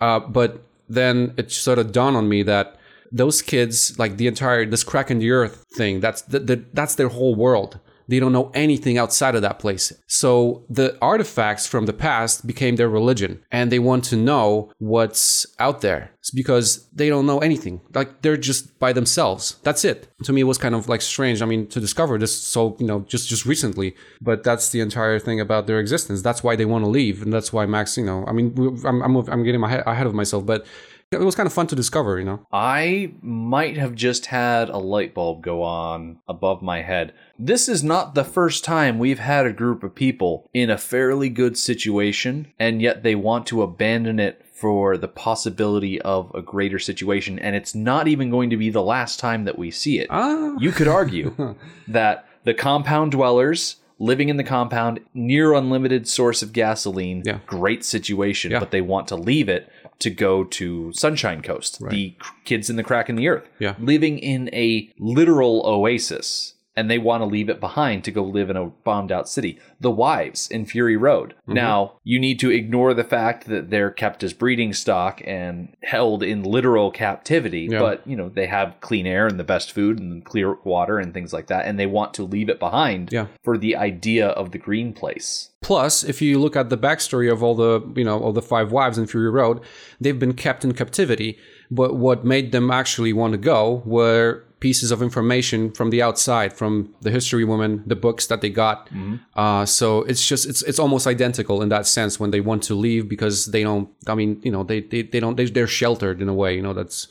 Uh, 0.00 0.20
but 0.20 0.62
then 0.88 1.32
it 1.36 1.50
sort 1.50 1.78
of 1.78 1.92
dawned 1.92 2.16
on 2.16 2.28
me 2.28 2.42
that 2.42 2.76
those 3.12 3.42
kids 3.42 3.98
like 3.98 4.16
the 4.16 4.26
entire 4.26 4.66
this 4.66 4.84
crack 4.84 5.10
in 5.10 5.18
the 5.18 5.30
earth 5.30 5.64
thing 5.76 6.00
that's 6.00 6.22
the, 6.22 6.38
the, 6.38 6.64
that's 6.72 6.94
their 6.94 7.08
whole 7.08 7.34
world 7.34 7.80
they 8.10 8.20
don't 8.20 8.32
know 8.32 8.50
anything 8.54 8.98
outside 8.98 9.34
of 9.34 9.42
that 9.42 9.58
place. 9.58 9.92
So 10.06 10.64
the 10.68 10.98
artifacts 11.00 11.66
from 11.66 11.86
the 11.86 11.92
past 11.92 12.46
became 12.46 12.76
their 12.76 12.88
religion 12.88 13.42
and 13.50 13.70
they 13.70 13.78
want 13.78 14.04
to 14.04 14.16
know 14.16 14.72
what's 14.78 15.46
out 15.58 15.80
there. 15.80 16.10
It's 16.18 16.30
because 16.30 16.86
they 16.92 17.08
don't 17.08 17.24
know 17.24 17.38
anything. 17.38 17.80
Like 17.94 18.22
they're 18.22 18.36
just 18.36 18.78
by 18.78 18.92
themselves. 18.92 19.56
That's 19.62 19.84
it. 19.84 20.08
To 20.24 20.32
me 20.32 20.42
it 20.42 20.44
was 20.44 20.58
kind 20.58 20.74
of 20.74 20.88
like 20.88 21.00
strange 21.00 21.40
i 21.40 21.46
mean 21.46 21.66
to 21.68 21.80
discover 21.80 22.18
this 22.18 22.34
so 22.36 22.76
you 22.78 22.86
know 22.86 23.00
just 23.00 23.28
just 23.28 23.46
recently. 23.46 23.94
But 24.20 24.42
that's 24.42 24.70
the 24.70 24.80
entire 24.80 25.18
thing 25.18 25.40
about 25.40 25.66
their 25.66 25.78
existence. 25.78 26.20
That's 26.20 26.42
why 26.42 26.56
they 26.56 26.66
want 26.66 26.84
to 26.84 26.90
leave 26.90 27.22
and 27.22 27.32
that's 27.32 27.52
why 27.52 27.66
max 27.66 27.96
you 27.96 28.04
know 28.04 28.24
i 28.26 28.32
mean 28.32 28.54
i'm, 28.84 29.02
I'm, 29.02 29.16
I'm 29.16 29.42
getting 29.44 29.62
ahead 29.62 30.06
of 30.06 30.14
myself 30.14 30.44
but 30.46 30.66
It 31.12 31.18
was 31.18 31.34
kind 31.34 31.48
of 31.48 31.52
fun 31.52 31.66
to 31.66 31.74
discover, 31.74 32.20
you 32.20 32.24
know. 32.24 32.46
I 32.52 33.14
might 33.20 33.76
have 33.76 33.96
just 33.96 34.26
had 34.26 34.68
a 34.68 34.76
light 34.78 35.12
bulb 35.12 35.42
go 35.42 35.64
on 35.64 36.18
above 36.28 36.62
my 36.62 36.82
head. 36.82 37.12
This 37.36 37.68
is 37.68 37.82
not 37.82 38.14
the 38.14 38.22
first 38.22 38.62
time 38.62 38.96
we've 39.00 39.18
had 39.18 39.44
a 39.44 39.52
group 39.52 39.82
of 39.82 39.92
people 39.92 40.48
in 40.54 40.70
a 40.70 40.78
fairly 40.78 41.28
good 41.28 41.58
situation, 41.58 42.46
and 42.60 42.80
yet 42.80 43.02
they 43.02 43.16
want 43.16 43.46
to 43.48 43.62
abandon 43.62 44.20
it 44.20 44.46
for 44.54 44.96
the 44.96 45.08
possibility 45.08 46.00
of 46.02 46.30
a 46.32 46.42
greater 46.42 46.78
situation, 46.78 47.40
and 47.40 47.56
it's 47.56 47.74
not 47.74 48.06
even 48.06 48.30
going 48.30 48.50
to 48.50 48.56
be 48.56 48.70
the 48.70 48.80
last 48.82 49.18
time 49.18 49.46
that 49.46 49.58
we 49.58 49.72
see 49.72 49.98
it. 49.98 50.06
Ah, 50.10 50.54
You 50.60 50.70
could 50.70 50.86
argue 50.86 51.56
that 51.88 52.24
the 52.44 52.54
compound 52.54 53.10
dwellers 53.10 53.76
living 54.02 54.30
in 54.30 54.38
the 54.38 54.44
compound, 54.44 54.98
near 55.12 55.52
unlimited 55.52 56.08
source 56.08 56.40
of 56.42 56.54
gasoline, 56.54 57.22
Yeah. 57.26 57.40
great 57.46 57.84
situation, 57.84 58.50
Yeah. 58.50 58.58
but 58.58 58.70
they 58.70 58.80
want 58.80 59.08
to 59.08 59.16
leave 59.16 59.46
it 59.50 59.70
to 60.00 60.10
go 60.10 60.44
to 60.44 60.92
Sunshine 60.92 61.42
Coast, 61.42 61.78
the 61.88 62.14
kids 62.44 62.68
in 62.68 62.76
the 62.76 62.82
crack 62.82 63.08
in 63.08 63.16
the 63.16 63.28
earth, 63.28 63.48
Yeah. 63.58 63.74
living 63.78 64.18
in 64.18 64.48
a 64.52 64.90
literal 64.98 65.62
oasis. 65.64 66.54
And 66.76 66.90
they 66.90 66.98
want 66.98 67.20
to 67.20 67.26
leave 67.26 67.48
it 67.48 67.60
behind 67.60 68.04
to 68.04 68.12
go 68.12 68.22
live 68.22 68.48
in 68.48 68.56
a 68.56 68.66
bombed 68.66 69.10
out 69.10 69.28
city. 69.28 69.58
The 69.80 69.90
wives 69.90 70.48
in 70.48 70.66
Fury 70.66 70.96
Road. 70.96 71.30
Mm-hmm. 71.42 71.54
Now, 71.54 71.98
you 72.04 72.18
need 72.20 72.38
to 72.40 72.50
ignore 72.50 72.94
the 72.94 73.04
fact 73.04 73.46
that 73.48 73.70
they're 73.70 73.90
kept 73.90 74.22
as 74.22 74.32
breeding 74.32 74.72
stock 74.72 75.20
and 75.26 75.74
held 75.82 76.22
in 76.22 76.42
literal 76.44 76.90
captivity, 76.90 77.68
Yeah. 77.70 77.80
but 77.80 78.06
you 78.06 78.16
know 78.16 78.28
they 78.28 78.46
have 78.46 78.76
clean 78.80 79.06
air 79.06 79.26
and 79.26 79.38
the 79.38 79.44
best 79.44 79.72
food 79.72 79.98
and 79.98 80.24
clear 80.24 80.54
water 80.64 80.98
and 80.98 81.12
things 81.12 81.32
like 81.32 81.48
that 81.48 81.66
and 81.66 81.78
they 81.78 81.86
want 81.86 82.14
to 82.14 82.22
leave 82.22 82.48
it 82.48 82.58
behind 82.58 83.10
Yeah. 83.12 83.26
for 83.42 83.58
the 83.58 83.76
idea 83.76 84.28
of 84.28 84.52
the 84.52 84.58
green 84.58 84.92
place 84.92 85.50
Plus, 85.62 86.02
if 86.02 86.22
you 86.22 86.38
look 86.38 86.56
at 86.56 86.70
the 86.70 86.78
backstory 86.78 87.30
of 87.30 87.42
all 87.42 87.54
the, 87.54 87.82
you 87.94 88.02
know, 88.02 88.18
all 88.18 88.32
the 88.32 88.40
five 88.40 88.72
wives 88.72 88.96
in 88.96 89.06
Fury 89.06 89.28
Road, 89.30 89.60
they've 90.00 90.18
been 90.18 90.32
kept 90.32 90.64
in 90.64 90.72
captivity. 90.72 91.38
But 91.70 91.94
what 91.96 92.24
made 92.24 92.50
them 92.50 92.70
actually 92.70 93.12
want 93.12 93.32
to 93.34 93.38
go 93.38 93.82
were 93.84 94.42
pieces 94.60 94.90
of 94.90 95.02
information 95.02 95.70
from 95.72 95.90
the 95.90 96.02
outside, 96.02 96.52
from 96.52 96.94
the 97.00 97.10
history 97.10 97.44
woman, 97.44 97.82
the 97.86 97.96
books 97.96 98.26
that 98.26 98.40
they 98.42 98.50
got. 98.50 98.88
Uh, 99.34 99.64
so 99.64 100.02
it's 100.02 100.26
just 100.26 100.46
it's 100.46 100.62
it's 100.62 100.78
almost 100.78 101.06
identical 101.06 101.62
in 101.62 101.68
that 101.70 101.86
sense 101.86 102.20
when 102.20 102.30
they 102.30 102.40
want 102.40 102.62
to 102.64 102.74
leave 102.74 103.08
because 103.08 103.46
they 103.46 103.62
don't. 103.62 103.88
I 104.06 104.14
mean, 104.14 104.40
you 104.44 104.52
know, 104.52 104.62
they 104.62 104.80
they, 104.80 105.02
they 105.02 105.20
don't. 105.20 105.36
They, 105.36 105.46
they're 105.46 105.66
sheltered 105.66 106.20
in 106.22 106.28
a 106.28 106.34
way. 106.34 106.54
You 106.54 106.62
know, 106.62 106.74
that's 106.74 107.08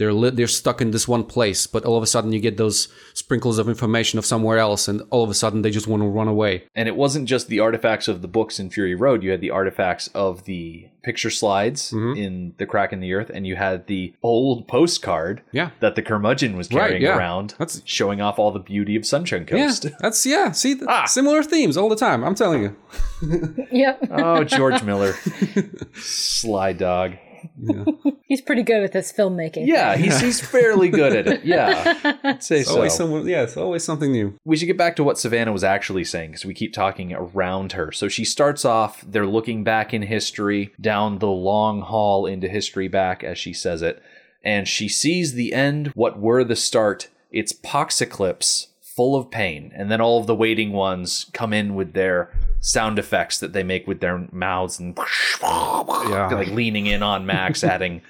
they're 0.00 0.12
li- 0.14 0.30
they're 0.30 0.46
stuck 0.48 0.80
in 0.80 0.90
this 0.90 1.06
one 1.06 1.24
place. 1.24 1.66
But 1.66 1.84
all 1.84 1.96
of 1.98 2.02
a 2.02 2.06
sudden, 2.06 2.32
you 2.32 2.40
get 2.40 2.56
those 2.56 2.88
sprinkles 3.14 3.58
of 3.58 3.68
information 3.68 4.18
of 4.18 4.24
somewhere 4.24 4.56
else, 4.58 4.88
and 4.88 5.02
all 5.10 5.22
of 5.22 5.28
a 5.30 5.34
sudden, 5.34 5.60
they 5.62 5.70
just 5.70 5.86
want 5.86 6.02
to 6.02 6.08
run 6.08 6.26
away. 6.26 6.64
and 6.74 6.88
it 6.88 6.96
wasn't 6.96 7.28
just 7.28 7.48
the 7.48 7.60
artifacts 7.60 8.08
of 8.08 8.22
the 8.22 8.28
books 8.28 8.58
in 8.58 8.70
fury 8.70 8.94
road 8.94 9.22
you 9.22 9.30
had 9.30 9.40
the 9.42 9.50
artifacts 9.50 10.08
of 10.14 10.44
the 10.44 10.88
picture 11.02 11.30
slides 11.30 11.90
Mm-hmm. 11.92 12.16
in 12.24 12.54
the 12.58 12.66
crack 12.66 12.92
in 12.92 13.00
the 13.00 13.12
earth 13.14 13.30
and 13.32 13.46
you 13.46 13.56
had 13.56 13.86
the 13.86 14.14
old 14.22 14.66
postcard 14.68 15.42
Yeah. 15.52 15.70
that 15.80 15.94
the 15.96 16.02
curmudgeon 16.02 16.56
was 16.56 16.70
Right, 16.72 16.80
carrying 16.88 17.02
yeah. 17.02 17.16
around 17.18 17.50
That's- 17.58 17.82
showing 17.84 18.20
off 18.20 18.38
all 18.38 18.50
the 18.52 18.58
beauty 18.72 18.96
of 18.96 19.04
sunshine 19.06 19.44
coast 19.46 19.84
Yeah, 19.84 19.90
that's 20.00 20.24
yeah. 20.26 20.50
See, 20.52 20.74
th- 20.76 20.86
Ah. 20.88 21.04
similar 21.06 21.42
themes 21.42 21.76
all 21.76 21.88
the 21.90 21.96
time. 22.06 22.24
I'm 22.24 22.34
telling 22.34 22.62
you. 22.62 22.76
Yep. 23.70 24.08
oh 24.10 24.44
george 24.44 24.82
miller 24.82 25.12
sly 25.94 26.72
dog 26.72 27.12
He's 28.26 28.40
pretty 28.40 28.62
good 28.62 28.82
at 28.84 28.92
this 28.92 29.12
filmmaking. 29.12 29.66
yeah 29.66 29.96
he's, 29.96 30.20
he's 30.20 30.40
fairly 30.40 30.88
good 30.88 31.14
at 31.16 31.26
it 31.26 31.44
yeah 31.44 32.16
i'd 32.24 32.42
say 32.44 32.60
It's 32.60 32.68
so 32.68 32.76
always 32.76 32.94
someone. 32.94 33.26
Yeah, 33.26 33.42
it's 33.42 33.56
always 33.56 33.82
something 33.82 34.12
new. 34.12 34.34
we 34.44 34.56
should 34.56 34.66
get 34.66 34.76
back 34.78 34.94
to 34.96 35.04
what 35.04 35.18
Savannah 35.18 35.52
was 35.52 35.64
actually 35.64 36.04
saying 36.04 36.30
because 36.30 36.44
we 36.44 36.54
keep 36.54 36.72
talking 36.72 37.12
around 37.12 37.72
her. 37.72 37.90
So 37.90 38.08
she 38.08 38.24
starts 38.24 38.64
off, 38.64 39.04
they're 39.06 39.26
looking 39.26 39.64
back 39.64 39.92
in 39.92 40.02
history, 40.02 40.72
down 40.80 41.18
the 41.18 41.26
long 41.28 41.80
hall 41.82 42.24
into 42.26 42.48
history 42.48 42.86
back, 42.88 43.24
as 43.24 43.36
she 43.38 43.52
says 43.52 43.82
it, 43.82 44.00
and 44.44 44.66
she 44.68 44.88
sees 44.88 45.34
the 45.34 45.52
end, 45.52 45.88
what 45.88 46.18
were 46.20 46.44
the 46.44 46.56
start. 46.56 47.08
It's 47.32 47.52
Poxeclipse, 47.52 48.68
full 49.00 49.16
of 49.16 49.30
pain. 49.30 49.72
And 49.74 49.90
then 49.90 50.02
all 50.02 50.20
of 50.20 50.26
the 50.26 50.34
waiting 50.34 50.72
ones 50.72 51.30
come 51.32 51.54
in 51.54 51.74
with 51.74 51.94
their 51.94 52.30
sound 52.60 52.98
effects 52.98 53.40
that 53.40 53.54
they 53.54 53.62
make 53.62 53.86
with 53.86 54.00
their 54.00 54.28
mouths 54.30 54.78
and 54.78 54.94
like 55.42 56.48
leaning 56.48 56.84
in 56.84 57.02
on 57.02 57.24
Max, 57.24 57.64
adding 57.74 58.02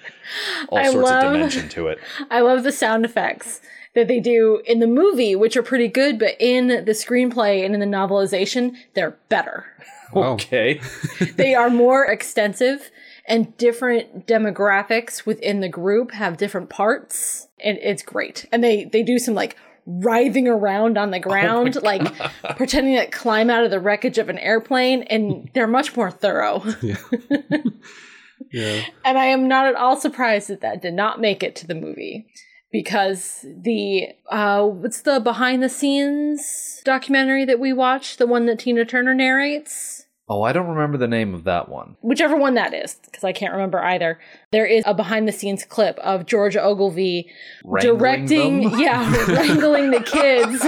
all 0.69 0.79
I 0.79 0.91
sorts 0.91 1.09
love- 1.09 1.25
of 1.27 1.33
dimension 1.35 1.69
to 1.69 1.87
it. 1.87 2.01
I 2.33 2.41
love 2.41 2.65
the 2.65 2.73
sound 2.73 3.05
effects 3.05 3.61
that 3.95 4.09
they 4.09 4.19
do 4.19 4.63
in 4.67 4.81
the 4.81 4.89
movie, 4.89 5.37
which 5.37 5.57
are 5.57 5.63
pretty 5.63 5.87
good, 5.87 6.19
but 6.19 6.35
in 6.41 6.67
the 6.67 6.91
screenplay 6.91 7.65
and 7.65 7.73
in 7.73 7.79
the 7.79 7.87
novelization, 7.87 8.75
they're 8.95 9.17
better. 9.29 9.67
Okay. 10.13 10.81
they 11.37 11.55
are 11.55 11.71
more 11.71 12.05
extensive 12.05 12.91
and 13.27 13.57
different 13.59 14.27
demographics 14.27 15.25
within 15.25 15.61
the 15.61 15.69
group 15.69 16.11
have 16.11 16.37
different 16.37 16.69
parts 16.69 17.47
and 17.63 17.79
it's 17.79 18.03
great 18.03 18.45
and 18.51 18.65
they 18.65 18.87
they 18.87 19.05
do 19.05 19.21
some 19.21 19.35
like 19.35 19.57
writhing 19.99 20.47
around 20.47 20.97
on 20.97 21.11
the 21.11 21.19
ground 21.19 21.77
like 21.83 22.03
pretending 22.57 22.97
to 22.97 23.07
climb 23.07 23.51
out 23.51 23.65
of 23.65 23.71
the 23.71 23.81
wreckage 23.81 24.19
of 24.19 24.29
an 24.29 24.39
airplane 24.39 25.03
and 25.05 25.51
they're 25.55 25.67
much 25.67 25.97
more 25.97 26.11
thorough. 26.11 26.63
Yeah. 28.53 28.85
and 29.05 29.17
i 29.19 29.27
am 29.27 29.47
not 29.47 29.67
at 29.67 29.77
all 29.77 29.97
surprised 30.01 30.49
that 30.49 30.63
that 30.63 30.83
did 30.83 30.95
not 30.95 31.21
make 31.21 31.43
it 31.43 31.55
to 31.57 31.67
the 31.69 31.75
movie 31.75 32.27
because 32.73 33.45
the 33.45 34.09
uh 34.29 34.65
what's 34.65 35.03
the 35.03 35.21
behind 35.21 35.63
the 35.63 35.69
scenes 35.69 36.81
documentary 36.85 37.45
that 37.45 37.61
we 37.61 37.73
watched 37.73 38.19
the 38.19 38.27
one 38.27 38.47
that 38.47 38.61
tina 38.61 38.85
turner 38.85 39.15
narrates 39.15 40.07
Oh, 40.33 40.45
I 40.45 40.53
don't 40.53 40.69
remember 40.69 40.97
the 40.97 41.09
name 41.09 41.35
of 41.35 41.43
that 41.43 41.69
one. 41.69 41.97
whichever 42.03 42.37
one 42.37 42.55
that 42.55 42.73
is, 42.73 42.95
because 43.05 43.25
I 43.25 43.33
can't 43.33 43.53
remember 43.53 43.83
either. 43.83 44.21
There 44.53 44.65
is 44.65 44.85
a 44.87 44.95
behind 44.95 45.27
the 45.27 45.33
scenes 45.33 45.65
clip 45.65 45.99
of 45.99 46.25
George 46.25 46.57
Ogilvie 46.57 47.29
Wrangling 47.65 47.99
directing, 47.99 48.71
them? 48.71 48.79
yeah, 48.81 49.27
wrangling 49.27 49.91
the 49.91 50.01
kids 50.01 50.61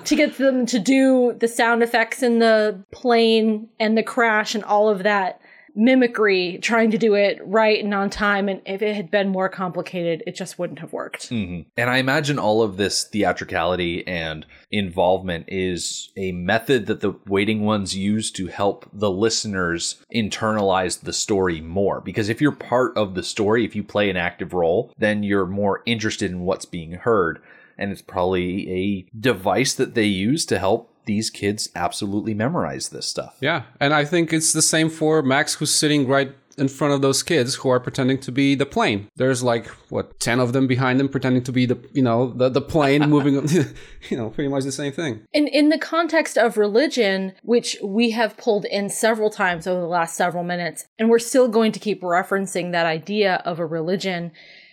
to 0.04 0.14
get 0.14 0.38
them 0.38 0.64
to 0.66 0.78
do 0.78 1.36
the 1.40 1.48
sound 1.48 1.82
effects 1.82 2.22
in 2.22 2.38
the 2.38 2.84
plane 2.92 3.68
and 3.80 3.98
the 3.98 4.04
crash 4.04 4.54
and 4.54 4.62
all 4.62 4.88
of 4.88 5.02
that 5.02 5.40
mimicry, 5.74 6.58
trying 6.62 6.90
to 6.90 6.98
do 6.98 7.14
it 7.14 7.38
right 7.44 7.82
and 7.82 7.94
on 7.94 8.10
time. 8.10 8.48
And 8.48 8.60
if 8.66 8.82
it 8.82 8.94
had 8.94 9.10
been 9.10 9.28
more 9.28 9.48
complicated, 9.48 10.22
it 10.26 10.34
just 10.34 10.58
wouldn't 10.58 10.80
have 10.80 10.92
worked. 10.92 11.28
hmm 11.28 11.60
And 11.76 11.90
I 11.90 11.98
imagine 11.98 12.38
all 12.38 12.62
of 12.62 12.76
this 12.76 13.04
theatricality 13.04 14.06
and 14.06 14.46
involvement 14.70 15.46
is 15.48 16.10
a 16.16 16.32
method 16.32 16.86
that 16.86 17.00
the 17.00 17.14
waiting 17.26 17.64
ones 17.64 17.96
use 17.96 18.30
to 18.32 18.46
help 18.46 18.88
the 18.92 19.10
listeners 19.10 20.04
internalize 20.14 21.00
the 21.00 21.12
story 21.12 21.60
more. 21.60 22.00
Because 22.00 22.28
if 22.28 22.40
you're 22.40 22.52
part 22.52 22.96
of 22.96 23.14
the 23.14 23.22
story, 23.22 23.64
if 23.64 23.74
you 23.74 23.82
play 23.82 24.10
an 24.10 24.16
active 24.16 24.52
role, 24.52 24.92
then 24.98 25.22
you're 25.22 25.46
more 25.46 25.82
interested 25.86 26.30
in 26.30 26.40
what's 26.40 26.64
being 26.64 26.92
heard. 26.92 27.40
And 27.78 27.90
it's 27.90 28.02
probably 28.02 28.70
a 28.70 29.06
device 29.18 29.72
that 29.74 29.94
they 29.94 30.04
use 30.04 30.44
to 30.46 30.58
help 30.58 30.89
these 31.10 31.28
kids 31.30 31.68
absolutely 31.74 32.34
memorize 32.34 32.90
this 32.90 33.06
stuff. 33.14 33.34
Yeah, 33.40 33.60
and 33.80 33.92
I 33.92 34.04
think 34.04 34.32
it's 34.32 34.52
the 34.52 34.62
same 34.74 34.88
for 34.88 35.22
Max, 35.22 35.54
who's 35.56 35.74
sitting 35.74 36.06
right 36.06 36.30
in 36.58 36.68
front 36.68 36.92
of 36.92 37.00
those 37.00 37.22
kids 37.22 37.54
who 37.54 37.68
are 37.70 37.80
pretending 37.80 38.18
to 38.18 38.30
be 38.30 38.54
the 38.54 38.66
plane. 38.66 39.08
There's 39.16 39.42
like 39.42 39.66
what 39.94 40.20
ten 40.20 40.38
of 40.38 40.52
them 40.52 40.66
behind 40.66 41.00
them 41.00 41.08
pretending 41.08 41.42
to 41.44 41.52
be 41.52 41.64
the 41.66 41.78
you 41.92 42.02
know 42.08 42.30
the 42.40 42.48
the 42.48 42.60
plane 42.60 43.02
moving. 43.14 43.34
you 44.10 44.16
know, 44.16 44.30
pretty 44.30 44.48
much 44.54 44.64
the 44.64 44.72
same 44.82 44.92
thing. 44.92 45.12
And 45.34 45.48
in 45.48 45.68
the 45.70 45.78
context 45.78 46.38
of 46.38 46.56
religion, 46.56 47.32
which 47.42 47.76
we 47.82 48.10
have 48.10 48.36
pulled 48.36 48.64
in 48.66 48.88
several 48.88 49.30
times 49.30 49.66
over 49.66 49.80
the 49.80 49.86
last 49.98 50.16
several 50.16 50.44
minutes, 50.44 50.86
and 50.98 51.10
we're 51.10 51.18
still 51.32 51.48
going 51.48 51.72
to 51.72 51.80
keep 51.80 52.02
referencing 52.02 52.70
that 52.72 52.86
idea 52.86 53.42
of 53.44 53.58
a 53.58 53.66
religion. 53.66 54.30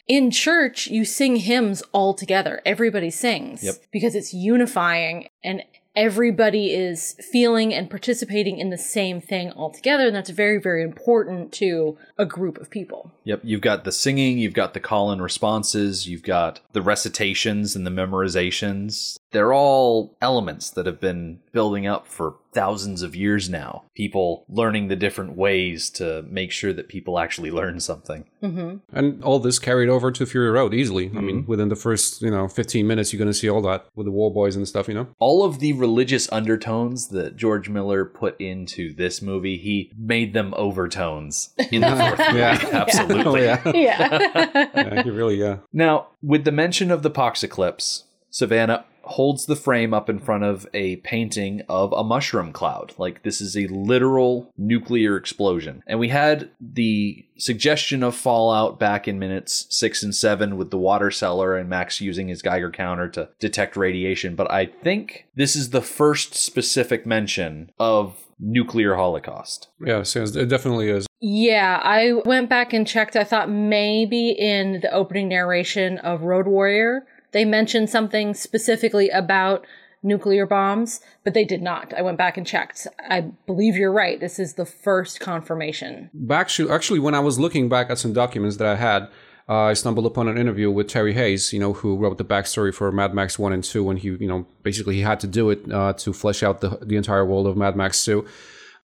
In 0.08 0.32
church, 0.32 0.88
you 0.88 1.04
sing 1.04 1.36
hymns 1.36 1.84
all 1.92 2.14
together. 2.14 2.62
Everybody 2.66 3.10
sings 3.10 3.62
Yep. 3.62 3.76
because 3.92 4.16
it's 4.16 4.34
unifying 4.34 5.28
and 5.44 5.64
everybody 5.98 6.76
is 6.76 7.16
feeling 7.32 7.74
and 7.74 7.90
participating 7.90 8.60
in 8.60 8.70
the 8.70 8.78
same 8.78 9.20
thing 9.20 9.50
all 9.52 9.72
together. 9.72 10.06
And 10.06 10.16
that's 10.16 10.30
very, 10.30 10.62
very 10.62 10.84
important 10.84 11.52
to 11.54 11.98
a 12.20 12.26
group 12.26 12.60
of 12.60 12.70
people. 12.70 13.12
Yep, 13.24 13.42
you've 13.44 13.62
got 13.62 13.84
the 13.84 13.92
singing, 13.92 14.38
you've 14.38 14.54
got 14.54 14.76
the 14.76 14.80
call 14.80 15.10
and 15.10 15.22
responses, 15.22 16.08
you've 16.08 16.22
got 16.22 16.60
the 16.72 16.84
recitations 16.84 17.76
and 17.76 17.86
the 17.86 17.92
memorizations. 17.92 19.18
They're 19.32 19.54
all 19.54 20.16
elements 20.22 20.70
that 20.70 20.86
have 20.86 21.00
been 21.00 21.40
building 21.52 21.88
up 21.88 22.08
for 22.08 22.36
thousands 22.58 23.04
of 23.04 23.16
years 23.16 23.52
now. 23.52 23.84
People 23.94 24.44
learning 24.50 24.88
the 24.88 24.96
different 24.96 25.38
ways 25.38 25.92
to 25.92 26.24
make 26.24 26.52
sure 26.52 26.74
that 26.74 26.88
people 26.88 27.20
actually 27.20 27.52
learn 27.60 27.80
something. 27.80 28.26
Mm-hmm. 28.42 28.78
And 28.92 29.24
all 29.24 29.38
this 29.38 29.60
carried 29.60 29.90
over 29.90 30.12
to 30.12 30.26
Fury 30.26 30.50
Road 30.50 30.74
easily. 30.74 31.12
I 31.16 31.22
mean, 31.22 31.42
mm-hmm. 31.42 31.52
within 31.52 31.70
the 31.70 31.76
first 31.76 32.24
you 32.24 32.32
know 32.32 32.48
15 32.48 32.88
minutes, 32.88 33.14
you're 33.14 33.20
gonna 33.20 33.34
see 33.34 33.48
all 33.48 33.62
that 33.62 33.86
with 33.96 34.08
the 34.08 34.12
War 34.12 34.34
Boys 34.34 34.56
and 34.56 34.68
stuff. 34.68 34.88
You 34.88 34.96
know. 34.96 35.08
All 35.20 35.44
of 35.44 35.60
the 35.60 35.74
religious 35.74 36.32
undertones 36.32 37.10
that 37.10 37.36
George 37.36 37.70
Miller 37.70 38.06
put 38.06 38.42
into 38.42 38.92
this 38.92 39.22
movie, 39.22 39.58
he 39.58 39.92
made 39.96 40.34
them 40.34 40.56
overtones 40.58 41.54
in 41.72 41.82
the 41.82 41.96
fourth 41.96 42.20
movie. 42.20 42.38
Yeah. 42.38 42.60
Absolutely. 42.72 43.24
Oh 43.26 43.36
yeah. 43.36 43.62
Yeah. 43.74 44.68
yeah, 44.76 45.04
he 45.04 45.10
really 45.10 45.36
yeah. 45.36 45.58
Now, 45.72 46.08
with 46.24 46.44
the 46.44 46.52
mention 46.52 46.92
of 46.92 47.04
the 47.04 47.10
Pox 47.10 47.44
Eclipse, 47.44 48.04
Savannah, 48.30 48.86
holds 49.08 49.46
the 49.46 49.56
frame 49.56 49.94
up 49.94 50.10
in 50.10 50.20
front 50.20 50.44
of 50.44 50.68
a 50.74 50.98
painting 50.98 51.62
of 51.70 51.94
a 51.94 52.04
mushroom 52.04 52.52
cloud. 52.52 52.94
Like 52.98 53.24
this 53.24 53.42
is 53.42 53.56
a 53.56 53.68
literal 53.68 54.52
nuclear 54.58 55.18
explosion. 55.18 55.84
And 55.88 56.00
we 56.00 56.10
had 56.10 56.50
the 56.60 57.26
suggestion 57.38 58.04
of 58.04 58.16
fallout 58.16 58.80
back 58.80 59.08
in 59.08 59.20
minutes 59.20 59.68
six 59.70 60.04
and 60.04 60.14
seven 60.14 60.58
with 60.58 60.72
the 60.72 60.78
water 60.78 61.12
cellar 61.12 61.56
and 61.56 61.70
Max 61.70 62.02
using 62.02 62.28
his 62.28 62.42
Geiger 62.42 62.72
counter 62.72 63.08
to 63.10 63.30
detect 63.40 63.78
radiation. 63.78 64.36
But 64.36 64.52
I 64.52 64.66
think 64.66 65.26
this 65.36 65.56
is 65.56 65.70
the 65.70 65.82
first 65.82 66.36
specific 66.36 67.06
mention 67.06 67.72
of 67.80 68.24
nuclear 68.40 68.96
holocaust. 68.96 69.70
Yeah, 69.84 70.04
it 70.06 70.50
definitely 70.50 70.90
is. 70.90 71.08
Yeah, 71.20 71.80
I 71.84 72.14
went 72.26 72.50
back 72.50 72.74
and 72.74 72.86
checked. 72.86 73.16
I 73.16 73.24
thought 73.24 73.50
maybe 73.50 74.30
in 74.30 74.82
the 74.82 74.92
opening 74.92 75.30
narration 75.30 75.98
of 76.00 76.22
Road 76.22 76.48
Warrior, 76.48 77.08
they 77.32 77.46
mentioned 77.46 77.90
something 77.90 78.34
specifically 78.34 79.10
about 79.10 79.66
nuclear 80.04 80.46
bombs, 80.46 81.02
but 81.24 81.34
they 81.34 81.44
did 81.44 81.62
not. 81.62 81.94
I 81.94 82.02
went 82.02 82.18
back 82.18 82.38
and 82.38 82.46
checked. 82.46 82.88
I 83.10 83.22
believe 83.22 83.76
you're 83.76 83.92
right. 83.92 84.20
This 84.20 84.40
is 84.40 84.54
the 84.54 84.66
first 84.66 85.20
confirmation. 85.20 86.10
Actually, 86.30 86.72
actually, 86.72 87.00
when 87.00 87.16
I 87.16 87.20
was 87.20 87.40
looking 87.40 87.70
back 87.70 87.90
at 87.90 87.98
some 87.98 88.14
documents 88.14 88.58
that 88.58 88.68
I 88.68 88.76
had, 88.76 89.10
uh, 89.50 89.64
I 89.64 89.74
stumbled 89.74 90.06
upon 90.06 90.28
an 90.28 90.38
interview 90.38 90.70
with 90.70 90.88
Terry 90.88 91.14
Hayes, 91.14 91.54
you 91.54 91.60
know, 91.60 91.74
who 91.74 91.96
wrote 91.96 92.18
the 92.18 92.26
backstory 92.26 92.74
for 92.74 92.92
Mad 92.92 93.14
Max 93.14 93.40
1 93.40 93.54
and 93.54 93.64
2 93.64 93.84
when 93.84 93.98
he, 93.98 94.10
you 94.10 94.28
know, 94.28 94.46
basically 94.62 94.96
he 94.96 95.02
had 95.02 95.20
to 95.22 95.28
do 95.28 95.50
it 95.50 95.72
uh, 95.72 95.94
to 95.94 96.12
flesh 96.12 96.44
out 96.44 96.60
the, 96.60 96.80
the 96.82 96.98
entire 96.98 97.26
world 97.26 97.48
of 97.48 97.56
Mad 97.56 97.76
Max 97.76 98.04
2. 98.04 98.26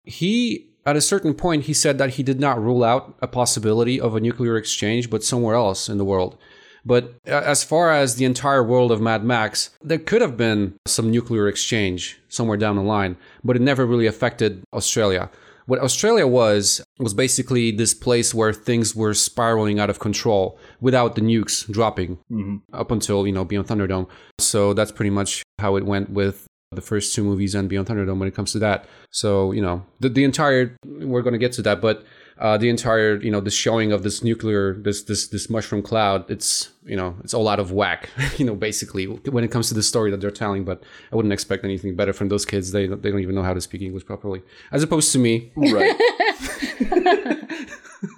He, 0.05 0.69
at 0.87 0.97
a 0.97 1.01
certain 1.01 1.35
point, 1.35 1.65
he 1.65 1.75
said 1.75 1.99
that 1.99 2.11
he 2.11 2.23
did 2.23 2.39
not 2.39 2.63
rule 2.63 2.85
out 2.85 3.17
a 3.21 3.27
possibility 3.27 4.01
of 4.01 4.15
a 4.15 4.21
nuclear 4.21 4.57
exchange, 4.57 5.11
but 5.11 5.25
somewhere 5.25 5.57
else 5.57 5.89
in 5.89 5.99
the 5.99 6.05
world. 6.05 6.39
But 6.85 7.15
as 7.27 7.63
far 7.63 7.93
as 7.93 8.17
the 8.17 8.25
entire 8.25 8.63
world 8.63 8.91
of 8.91 9.01
Mad 9.01 9.25
Max, 9.25 9.71
there 9.83 9.99
could 9.99 10.21
have 10.21 10.37
been 10.37 10.75
some 10.87 11.11
nuclear 11.11 11.49
exchange 11.49 12.21
somewhere 12.29 12.57
down 12.57 12.77
the 12.77 12.83
line, 12.83 13.17
but 13.45 13.57
it 13.57 13.63
never 13.63 13.87
really 13.87 14.07
affected 14.07 14.65
Australia. 14.73 15.31
What 15.67 15.79
Australia 15.79 16.27
was, 16.27 16.83
was 16.99 17.15
basically 17.15 17.71
this 17.71 17.95
place 17.95 18.35
where 18.35 18.53
things 18.53 18.97
were 18.97 19.15
spiraling 19.15 19.79
out 19.79 19.91
of 19.91 20.01
control 20.01 20.59
without 20.81 21.15
the 21.15 21.21
nukes 21.21 21.71
dropping 21.71 22.17
mm-hmm. 22.31 22.57
up 22.73 22.91
until, 22.91 23.27
you 23.27 23.33
know, 23.33 23.45
Beyond 23.45 23.69
Thunderdome. 23.69 24.09
So 24.41 24.75
that's 24.75 24.91
pretty 24.91 25.11
much 25.11 25.45
how 25.61 25.77
it 25.77 25.87
went 25.87 26.11
with 26.11 26.47
the 26.73 26.81
first 26.81 27.15
two 27.15 27.23
movies 27.23 27.55
and 27.55 27.69
Beyond 27.69 27.87
Thunderdome 27.87 28.19
when 28.19 28.29
it 28.29 28.35
comes 28.35 28.51
to 28.53 28.59
that. 28.59 28.87
So, 29.13 29.53
you 29.53 29.63
know, 29.63 29.87
the, 30.01 30.09
the 30.09 30.25
entire, 30.25 30.77
we're 30.85 31.23
going 31.23 31.35
to 31.35 31.39
get 31.39 31.53
to 31.53 31.63
that, 31.63 31.81
but 31.81 32.05
uh, 32.39 32.57
the 32.59 32.69
entire 32.69 33.21
you 33.21 33.31
know 33.31 33.41
the 33.41 33.51
showing 33.51 33.93
of 33.93 34.03
this 34.03 34.23
nuclear 34.23 34.75
this 34.75 35.03
this 35.03 35.29
this 35.29 35.49
mushroom 35.51 35.83
cloud 35.83 36.29
it's 36.31 36.71
you 36.85 36.97
know 36.97 37.17
it's 37.23 37.35
all 37.35 37.49
out 37.49 37.61
of 37.61 37.73
whack 37.73 38.09
you 38.39 38.45
know 38.45 38.55
basically 38.55 39.07
when 39.07 39.45
it 39.45 39.51
comes 39.51 39.69
to 39.69 39.75
the 39.75 39.83
story 39.83 40.11
that 40.11 40.21
they're 40.21 40.31
telling 40.31 40.65
but 40.65 40.83
i 41.13 41.17
wouldn't 41.17 41.33
expect 41.33 41.65
anything 41.65 41.95
better 41.95 42.13
from 42.13 42.29
those 42.29 42.45
kids. 42.45 42.73
They 42.73 42.87
they 42.87 43.11
don't 43.11 43.21
even 43.21 43.35
know 43.35 43.43
how 43.43 43.55
to 43.55 43.61
speak 43.61 43.83
english 43.83 44.05
properly 44.05 44.43
as 44.71 44.83
opposed 44.83 45.13
to 45.13 45.19
me. 45.19 45.53
Right 45.57 45.97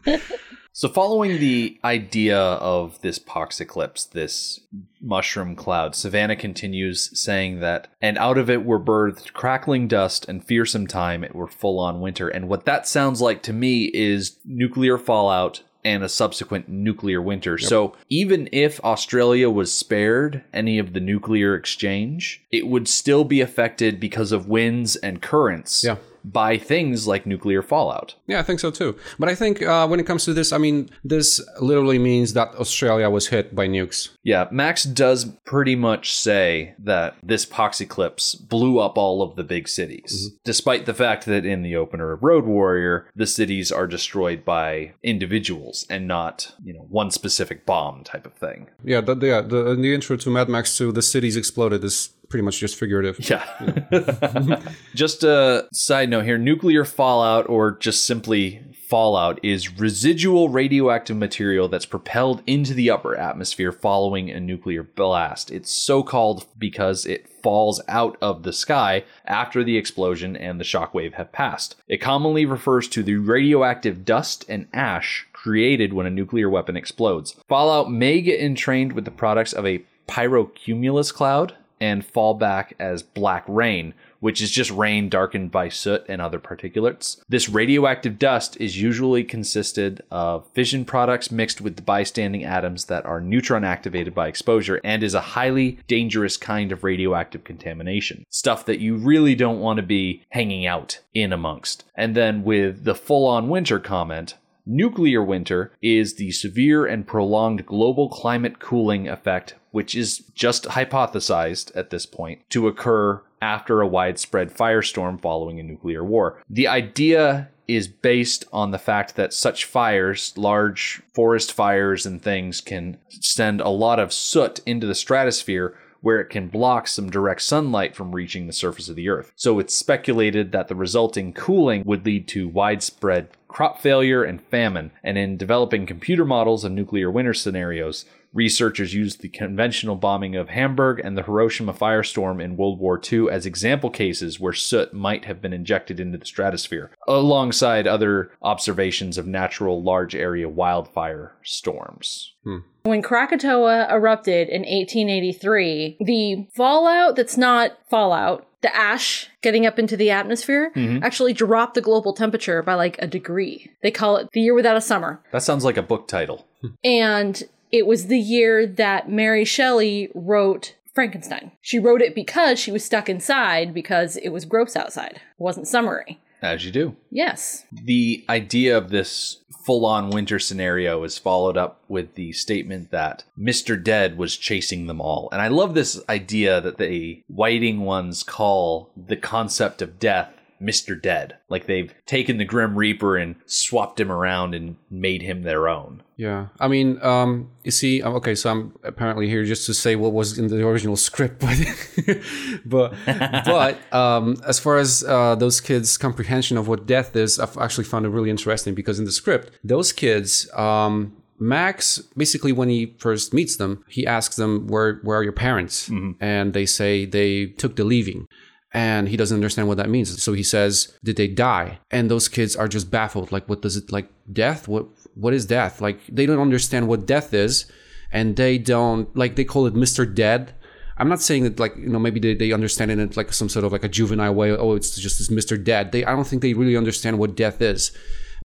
So, 0.76 0.88
following 0.88 1.38
the 1.38 1.78
idea 1.84 2.36
of 2.36 3.00
this 3.00 3.20
pox 3.20 3.60
eclipse, 3.60 4.06
this 4.06 4.58
mushroom 5.00 5.54
cloud, 5.54 5.94
Savannah 5.94 6.34
continues 6.34 7.16
saying 7.16 7.60
that, 7.60 7.86
and 8.02 8.18
out 8.18 8.38
of 8.38 8.50
it 8.50 8.64
were 8.64 8.80
birthed 8.80 9.34
crackling 9.34 9.86
dust 9.86 10.28
and 10.28 10.44
fearsome 10.44 10.88
time, 10.88 11.22
it 11.22 11.32
were 11.32 11.46
full 11.46 11.78
on 11.78 12.00
winter. 12.00 12.28
And 12.28 12.48
what 12.48 12.64
that 12.64 12.88
sounds 12.88 13.20
like 13.20 13.40
to 13.44 13.52
me 13.52 13.84
is 13.94 14.40
nuclear 14.44 14.98
fallout 14.98 15.62
and 15.84 16.02
a 16.02 16.08
subsequent 16.08 16.68
nuclear 16.68 17.22
winter. 17.22 17.52
Yep. 17.52 17.68
So 17.68 17.94
even 18.08 18.48
if 18.50 18.82
Australia 18.82 19.50
was 19.50 19.72
spared 19.72 20.42
any 20.52 20.80
of 20.80 20.92
the 20.92 20.98
nuclear 20.98 21.54
exchange, 21.54 22.42
it 22.50 22.66
would 22.66 22.88
still 22.88 23.22
be 23.22 23.40
affected 23.40 24.00
because 24.00 24.32
of 24.32 24.48
winds 24.48 24.96
and 24.96 25.22
currents. 25.22 25.84
Yeah 25.84 25.98
by 26.24 26.56
things 26.56 27.06
like 27.06 27.26
nuclear 27.26 27.62
fallout. 27.62 28.14
Yeah, 28.26 28.40
I 28.40 28.42
think 28.42 28.60
so 28.60 28.70
too. 28.70 28.96
But 29.18 29.28
I 29.28 29.34
think 29.34 29.62
uh, 29.62 29.86
when 29.86 30.00
it 30.00 30.06
comes 30.06 30.24
to 30.24 30.32
this, 30.32 30.52
I 30.52 30.58
mean, 30.58 30.88
this 31.04 31.40
literally 31.60 31.98
means 31.98 32.32
that 32.32 32.54
Australia 32.54 33.10
was 33.10 33.28
hit 33.28 33.54
by 33.54 33.68
nukes. 33.68 34.10
Yeah, 34.22 34.48
Max 34.50 34.84
does 34.84 35.26
pretty 35.44 35.76
much 35.76 36.16
say 36.16 36.74
that 36.78 37.16
this 37.22 37.44
pox 37.44 37.80
eclipse 37.80 38.34
blew 38.34 38.78
up 38.78 38.96
all 38.96 39.22
of 39.22 39.36
the 39.36 39.44
big 39.44 39.68
cities, 39.68 40.28
mm-hmm. 40.28 40.36
despite 40.44 40.86
the 40.86 40.94
fact 40.94 41.26
that 41.26 41.44
in 41.44 41.62
the 41.62 41.76
opener 41.76 42.12
of 42.12 42.22
Road 42.22 42.44
Warrior, 42.44 43.08
the 43.14 43.26
cities 43.26 43.70
are 43.70 43.86
destroyed 43.86 44.44
by 44.44 44.94
individuals 45.02 45.86
and 45.90 46.08
not, 46.08 46.54
you 46.64 46.72
know, 46.72 46.86
one 46.88 47.10
specific 47.10 47.66
bomb 47.66 48.02
type 48.02 48.26
of 48.26 48.34
thing. 48.34 48.68
Yeah, 48.82 49.02
the, 49.02 49.16
yeah 49.16 49.42
the, 49.42 49.72
in 49.72 49.82
the 49.82 49.94
intro 49.94 50.16
to 50.16 50.30
Mad 50.30 50.48
Max 50.48 50.76
2, 50.78 50.92
the 50.92 51.02
cities 51.02 51.36
exploded 51.36 51.84
is 51.84 52.10
pretty 52.34 52.42
much 52.42 52.58
just 52.58 52.74
figurative. 52.74 53.30
Yeah. 53.30 54.60
just 54.96 55.22
a 55.22 55.68
side 55.72 56.08
note 56.08 56.24
here 56.24 56.36
nuclear 56.36 56.84
fallout, 56.84 57.48
or 57.48 57.78
just 57.78 58.04
simply 58.06 58.60
fallout, 58.88 59.38
is 59.44 59.78
residual 59.78 60.48
radioactive 60.48 61.16
material 61.16 61.68
that's 61.68 61.86
propelled 61.86 62.42
into 62.44 62.74
the 62.74 62.90
upper 62.90 63.16
atmosphere 63.16 63.70
following 63.70 64.30
a 64.30 64.40
nuclear 64.40 64.82
blast. 64.82 65.52
It's 65.52 65.70
so 65.70 66.02
called 66.02 66.48
because 66.58 67.06
it 67.06 67.28
falls 67.40 67.80
out 67.86 68.18
of 68.20 68.42
the 68.42 68.52
sky 68.52 69.04
after 69.24 69.62
the 69.62 69.76
explosion 69.76 70.34
and 70.34 70.58
the 70.58 70.64
shockwave 70.64 71.12
have 71.12 71.30
passed. 71.30 71.76
It 71.86 71.98
commonly 71.98 72.46
refers 72.46 72.88
to 72.88 73.04
the 73.04 73.14
radioactive 73.14 74.04
dust 74.04 74.44
and 74.48 74.66
ash 74.72 75.28
created 75.32 75.92
when 75.92 76.06
a 76.06 76.10
nuclear 76.10 76.50
weapon 76.50 76.76
explodes. 76.76 77.36
Fallout 77.48 77.92
may 77.92 78.20
get 78.20 78.40
entrained 78.40 78.92
with 78.92 79.04
the 79.04 79.12
products 79.12 79.52
of 79.52 79.64
a 79.64 79.84
pyrocumulus 80.08 81.12
cloud, 81.12 81.54
and 81.80 82.04
fall 82.04 82.34
back 82.34 82.74
as 82.78 83.02
black 83.02 83.44
rain, 83.46 83.94
which 84.20 84.40
is 84.40 84.50
just 84.50 84.70
rain 84.70 85.08
darkened 85.08 85.50
by 85.50 85.68
soot 85.68 86.04
and 86.08 86.22
other 86.22 86.38
particulates. 86.38 87.20
This 87.28 87.48
radioactive 87.48 88.18
dust 88.18 88.56
is 88.58 88.80
usually 88.80 89.24
consisted 89.24 90.02
of 90.10 90.46
fission 90.52 90.84
products 90.84 91.30
mixed 91.30 91.60
with 91.60 91.76
the 91.76 91.82
bystanding 91.82 92.44
atoms 92.44 92.86
that 92.86 93.04
are 93.04 93.20
neutron 93.20 93.64
activated 93.64 94.14
by 94.14 94.28
exposure 94.28 94.80
and 94.82 95.02
is 95.02 95.14
a 95.14 95.20
highly 95.20 95.78
dangerous 95.86 96.36
kind 96.36 96.72
of 96.72 96.84
radioactive 96.84 97.44
contamination. 97.44 98.24
Stuff 98.30 98.64
that 98.66 98.80
you 98.80 98.96
really 98.96 99.34
don't 99.34 99.60
want 99.60 99.76
to 99.76 99.82
be 99.82 100.22
hanging 100.30 100.66
out 100.66 101.00
in 101.12 101.32
amongst. 101.32 101.84
And 101.94 102.14
then 102.14 102.44
with 102.44 102.84
the 102.84 102.94
full 102.94 103.26
on 103.26 103.48
winter 103.48 103.78
comment, 103.78 104.34
Nuclear 104.66 105.22
winter 105.22 105.72
is 105.82 106.14
the 106.14 106.30
severe 106.32 106.86
and 106.86 107.06
prolonged 107.06 107.66
global 107.66 108.08
climate 108.08 108.58
cooling 108.58 109.08
effect, 109.08 109.54
which 109.72 109.94
is 109.94 110.18
just 110.34 110.64
hypothesized 110.64 111.70
at 111.76 111.90
this 111.90 112.06
point 112.06 112.40
to 112.50 112.66
occur 112.66 113.22
after 113.42 113.80
a 113.80 113.86
widespread 113.86 114.50
firestorm 114.50 115.20
following 115.20 115.60
a 115.60 115.62
nuclear 115.62 116.02
war. 116.02 116.42
The 116.48 116.66
idea 116.66 117.50
is 117.68 117.88
based 117.88 118.44
on 118.52 118.70
the 118.70 118.78
fact 118.78 119.16
that 119.16 119.32
such 119.32 119.64
fires, 119.64 120.32
large 120.36 121.02
forest 121.12 121.52
fires 121.52 122.06
and 122.06 122.22
things, 122.22 122.60
can 122.60 122.98
send 123.08 123.60
a 123.60 123.68
lot 123.68 123.98
of 123.98 124.12
soot 124.12 124.60
into 124.66 124.86
the 124.86 124.94
stratosphere 124.94 125.76
where 126.04 126.20
it 126.20 126.28
can 126.28 126.48
block 126.48 126.86
some 126.86 127.08
direct 127.08 127.40
sunlight 127.40 127.96
from 127.96 128.14
reaching 128.14 128.46
the 128.46 128.52
surface 128.52 128.90
of 128.90 128.96
the 128.96 129.08
Earth. 129.08 129.32
So 129.36 129.58
it's 129.58 129.74
speculated 129.74 130.52
that 130.52 130.68
the 130.68 130.74
resulting 130.74 131.32
cooling 131.32 131.82
would 131.86 132.04
lead 132.04 132.28
to 132.28 132.46
widespread 132.46 133.28
crop 133.54 133.80
failure 133.80 134.24
and 134.24 134.42
famine. 134.42 134.90
And 135.04 135.16
in 135.16 135.36
developing 135.36 135.86
computer 135.86 136.24
models 136.24 136.64
of 136.64 136.72
nuclear 136.72 137.08
winter 137.08 137.32
scenarios, 137.32 138.04
researchers 138.32 138.92
used 138.92 139.20
the 139.20 139.28
conventional 139.28 139.94
bombing 139.94 140.34
of 140.34 140.48
Hamburg 140.48 141.00
and 141.04 141.16
the 141.16 141.22
Hiroshima 141.22 141.72
firestorm 141.72 142.42
in 142.42 142.56
World 142.56 142.80
War 142.80 143.00
II 143.00 143.30
as 143.30 143.46
example 143.46 143.90
cases 143.90 144.40
where 144.40 144.52
soot 144.52 144.92
might 144.92 145.26
have 145.26 145.40
been 145.40 145.52
injected 145.52 146.00
into 146.00 146.18
the 146.18 146.26
stratosphere, 146.26 146.90
alongside 147.06 147.86
other 147.86 148.32
observations 148.42 149.16
of 149.16 149.28
natural 149.28 149.80
large 149.80 150.16
area 150.16 150.48
wildfire 150.48 151.36
storms. 151.44 152.34
Hmm. 152.42 152.58
When 152.82 153.02
Krakatoa 153.02 153.86
erupted 153.88 154.48
in 154.48 154.62
1883, 154.62 155.98
the 156.00 156.48
fallout 156.54 157.14
that's 157.14 157.38
not 157.38 157.78
fallout, 157.88 158.46
the 158.64 158.74
ash 158.74 159.28
getting 159.42 159.66
up 159.66 159.78
into 159.78 159.96
the 159.96 160.10
atmosphere, 160.10 160.72
mm-hmm. 160.74 161.04
actually 161.04 161.34
dropped 161.34 161.74
the 161.74 161.82
global 161.82 162.14
temperature 162.14 162.62
by 162.62 162.74
like 162.74 162.96
a 162.98 163.06
degree. 163.06 163.70
They 163.82 163.90
call 163.90 164.16
it 164.16 164.30
the 164.32 164.40
year 164.40 164.54
without 164.54 164.76
a 164.76 164.80
summer. 164.80 165.20
That 165.32 165.42
sounds 165.42 165.64
like 165.64 165.76
a 165.76 165.82
book 165.82 166.08
title. 166.08 166.46
and 166.82 167.42
it 167.70 167.86
was 167.86 168.06
the 168.06 168.18
year 168.18 168.66
that 168.66 169.10
Mary 169.10 169.44
Shelley 169.44 170.10
wrote 170.14 170.74
Frankenstein. 170.94 171.52
She 171.60 171.78
wrote 171.78 172.00
it 172.00 172.14
because 172.14 172.58
she 172.58 172.72
was 172.72 172.84
stuck 172.84 173.08
inside 173.08 173.74
because 173.74 174.16
it 174.16 174.30
was 174.30 174.46
gross 174.46 174.76
outside. 174.76 175.16
It 175.16 175.42
wasn't 175.42 175.68
summery. 175.68 176.18
As 176.44 176.64
you 176.64 176.70
do. 176.70 176.96
Yes. 177.10 177.64
The 177.72 178.24
idea 178.28 178.76
of 178.76 178.90
this 178.90 179.38
full 179.64 179.86
on 179.86 180.10
winter 180.10 180.38
scenario 180.38 181.02
is 181.04 181.16
followed 181.16 181.56
up 181.56 181.82
with 181.88 182.14
the 182.14 182.32
statement 182.32 182.90
that 182.90 183.24
Mr. 183.38 183.82
Dead 183.82 184.18
was 184.18 184.36
chasing 184.36 184.86
them 184.86 185.00
all. 185.00 185.28
And 185.32 185.40
I 185.40 185.48
love 185.48 185.74
this 185.74 186.02
idea 186.08 186.60
that 186.60 186.76
the 186.76 187.22
waiting 187.30 187.80
ones 187.80 188.22
call 188.22 188.90
the 188.94 189.16
concept 189.16 189.80
of 189.80 189.98
death 189.98 190.33
Mr. 190.60 191.00
Dead. 191.00 191.36
Like 191.48 191.66
they've 191.66 191.92
taken 192.06 192.38
the 192.38 192.44
Grim 192.44 192.76
Reaper 192.76 193.16
and 193.16 193.36
swapped 193.46 194.00
him 194.00 194.10
around 194.10 194.54
and 194.54 194.76
made 194.90 195.22
him 195.22 195.42
their 195.42 195.68
own. 195.68 196.02
Yeah, 196.16 196.48
I 196.60 196.68
mean, 196.68 197.02
um, 197.02 197.50
you 197.64 197.72
see, 197.72 198.00
um, 198.02 198.14
okay, 198.14 198.36
so 198.36 198.50
I'm 198.50 198.72
apparently 198.84 199.28
here 199.28 199.44
just 199.44 199.66
to 199.66 199.74
say 199.74 199.96
what 199.96 200.12
was 200.12 200.38
in 200.38 200.46
the 200.46 200.66
original 200.66 200.96
script, 200.96 201.40
but 202.64 202.94
but 202.94 202.94
but 203.44 203.92
um, 203.94 204.36
as 204.46 204.60
far 204.60 204.76
as 204.76 205.04
uh, 205.04 205.34
those 205.34 205.60
kids' 205.60 205.96
comprehension 205.96 206.56
of 206.56 206.68
what 206.68 206.86
death 206.86 207.16
is, 207.16 207.40
I've 207.40 207.58
actually 207.58 207.84
found 207.84 208.06
it 208.06 208.10
really 208.10 208.30
interesting 208.30 208.74
because 208.74 208.98
in 208.98 209.04
the 209.04 209.12
script, 209.12 209.58
those 209.64 209.92
kids, 209.92 210.48
um, 210.54 211.16
Max 211.40 211.98
basically 212.16 212.52
when 212.52 212.68
he 212.68 212.94
first 212.98 213.34
meets 213.34 213.56
them, 213.56 213.84
he 213.88 214.06
asks 214.06 214.36
them 214.36 214.68
where 214.68 215.00
where 215.02 215.18
are 215.18 215.24
your 215.24 215.32
parents, 215.32 215.90
and 216.20 216.54
they 216.54 216.64
say 216.64 217.06
they 217.06 217.46
took 217.46 217.74
the 217.74 217.84
leaving 217.84 218.28
and 218.74 219.08
he 219.08 219.16
doesn't 219.16 219.36
understand 219.36 219.68
what 219.68 219.78
that 219.78 219.88
means. 219.88 220.22
So 220.22 220.32
he 220.32 220.42
says, 220.42 220.92
"Did 221.02 221.16
they 221.16 221.28
die?" 221.28 221.78
And 221.90 222.10
those 222.10 222.28
kids 222.28 222.56
are 222.56 222.68
just 222.68 222.90
baffled. 222.90 223.32
Like, 223.32 223.48
what 223.48 223.62
does 223.62 223.76
it 223.76 223.92
like 223.92 224.10
death? 224.30 224.68
What 224.68 224.86
what 225.14 225.32
is 225.32 225.46
death? 225.46 225.80
Like, 225.80 226.00
they 226.08 226.26
don't 226.26 226.40
understand 226.40 226.88
what 226.88 227.06
death 227.06 227.32
is, 227.32 227.66
and 228.12 228.36
they 228.36 228.58
don't 228.58 229.16
like 229.16 229.36
they 229.36 229.44
call 229.44 229.66
it 229.66 229.74
Mister 229.74 230.04
Dead. 230.04 230.52
I'm 230.98 231.08
not 231.08 231.22
saying 231.22 231.44
that 231.44 231.60
like 231.60 231.76
you 231.76 231.88
know 231.88 232.00
maybe 232.00 232.20
they, 232.20 232.34
they 232.34 232.52
understand 232.52 232.90
it 232.90 232.98
in 232.98 233.10
like 233.14 233.32
some 233.32 233.48
sort 233.48 233.64
of 233.64 233.72
like 233.72 233.84
a 233.84 233.88
juvenile 233.88 234.34
way. 234.34 234.50
Oh, 234.50 234.74
it's 234.74 234.96
just 234.96 235.18
this 235.18 235.30
Mister 235.30 235.56
Dead. 235.56 235.92
They 235.92 236.04
I 236.04 236.12
don't 236.12 236.26
think 236.26 236.42
they 236.42 236.54
really 236.54 236.76
understand 236.76 237.18
what 237.18 237.36
death 237.36 237.62
is. 237.62 237.92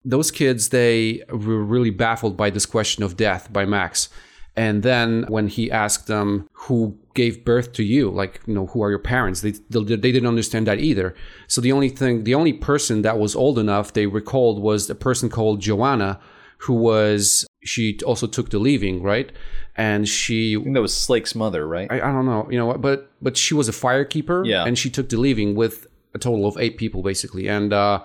Those 0.06 0.32
kids 0.32 0.70
they 0.70 1.24
were 1.30 1.64
really 1.64 1.90
baffled 1.90 2.38
by 2.38 2.52
this 2.52 2.68
question 2.68 3.04
of 3.04 3.18
death 3.18 3.52
by 3.52 3.66
Max. 3.66 4.10
And 4.56 4.84
then 4.84 5.26
when 5.28 5.48
he 5.48 5.72
asked 5.72 6.08
them 6.08 6.48
who 6.54 6.99
gave 7.14 7.44
birth 7.44 7.74
to 7.74 7.84
you, 7.84 8.10
like 8.10 8.42
you 8.46 8.54
know, 8.54 8.68
who 8.68 8.82
are 8.84 8.90
your 8.90 9.00
parents? 9.00 9.42
They 9.42 9.52
they, 9.70 9.84
they 9.96 10.12
didn't 10.12 10.28
understand 10.28 10.68
that 10.68 10.80
either. 10.80 11.16
So 11.48 11.62
the 11.62 11.72
only 11.72 11.90
thing, 11.90 12.24
the 12.24 12.36
only 12.36 12.54
person 12.54 13.02
that 13.02 13.18
was 13.20 13.36
old 13.36 13.58
enough 13.60 13.94
they 13.94 14.06
recalled 14.08 14.62
was 14.62 14.90
a 14.90 14.96
person 14.96 15.30
called 15.30 15.60
Joanna, 15.62 16.20
who 16.60 16.74
was 16.74 17.46
she 17.64 18.00
also 18.06 18.28
took 18.28 18.50
the 18.50 18.60
leaving, 18.60 19.02
right? 19.04 19.32
And 19.76 20.08
she 20.08 20.56
I 20.58 20.62
think 20.64 20.76
that 20.76 20.82
was 20.82 20.94
Slake's 20.96 21.36
mother, 21.36 21.68
right? 21.68 21.92
I, 21.92 21.96
I 21.98 22.12
don't 22.12 22.26
know, 22.26 22.48
you 22.52 22.58
know, 22.58 22.74
but 22.78 23.12
but 23.22 23.38
she 23.38 23.54
was 23.54 23.70
a 23.70 23.72
firekeeper, 23.74 24.46
Yeah. 24.46 24.66
and 24.66 24.78
she 24.78 24.90
took 24.90 25.10
the 25.10 25.18
leaving 25.18 25.56
with 25.56 25.88
a 26.14 26.18
total 26.20 26.46
of 26.48 26.58
eight 26.58 26.78
people 26.78 27.02
basically, 27.04 27.48
and 27.48 27.72
uh, 27.74 28.02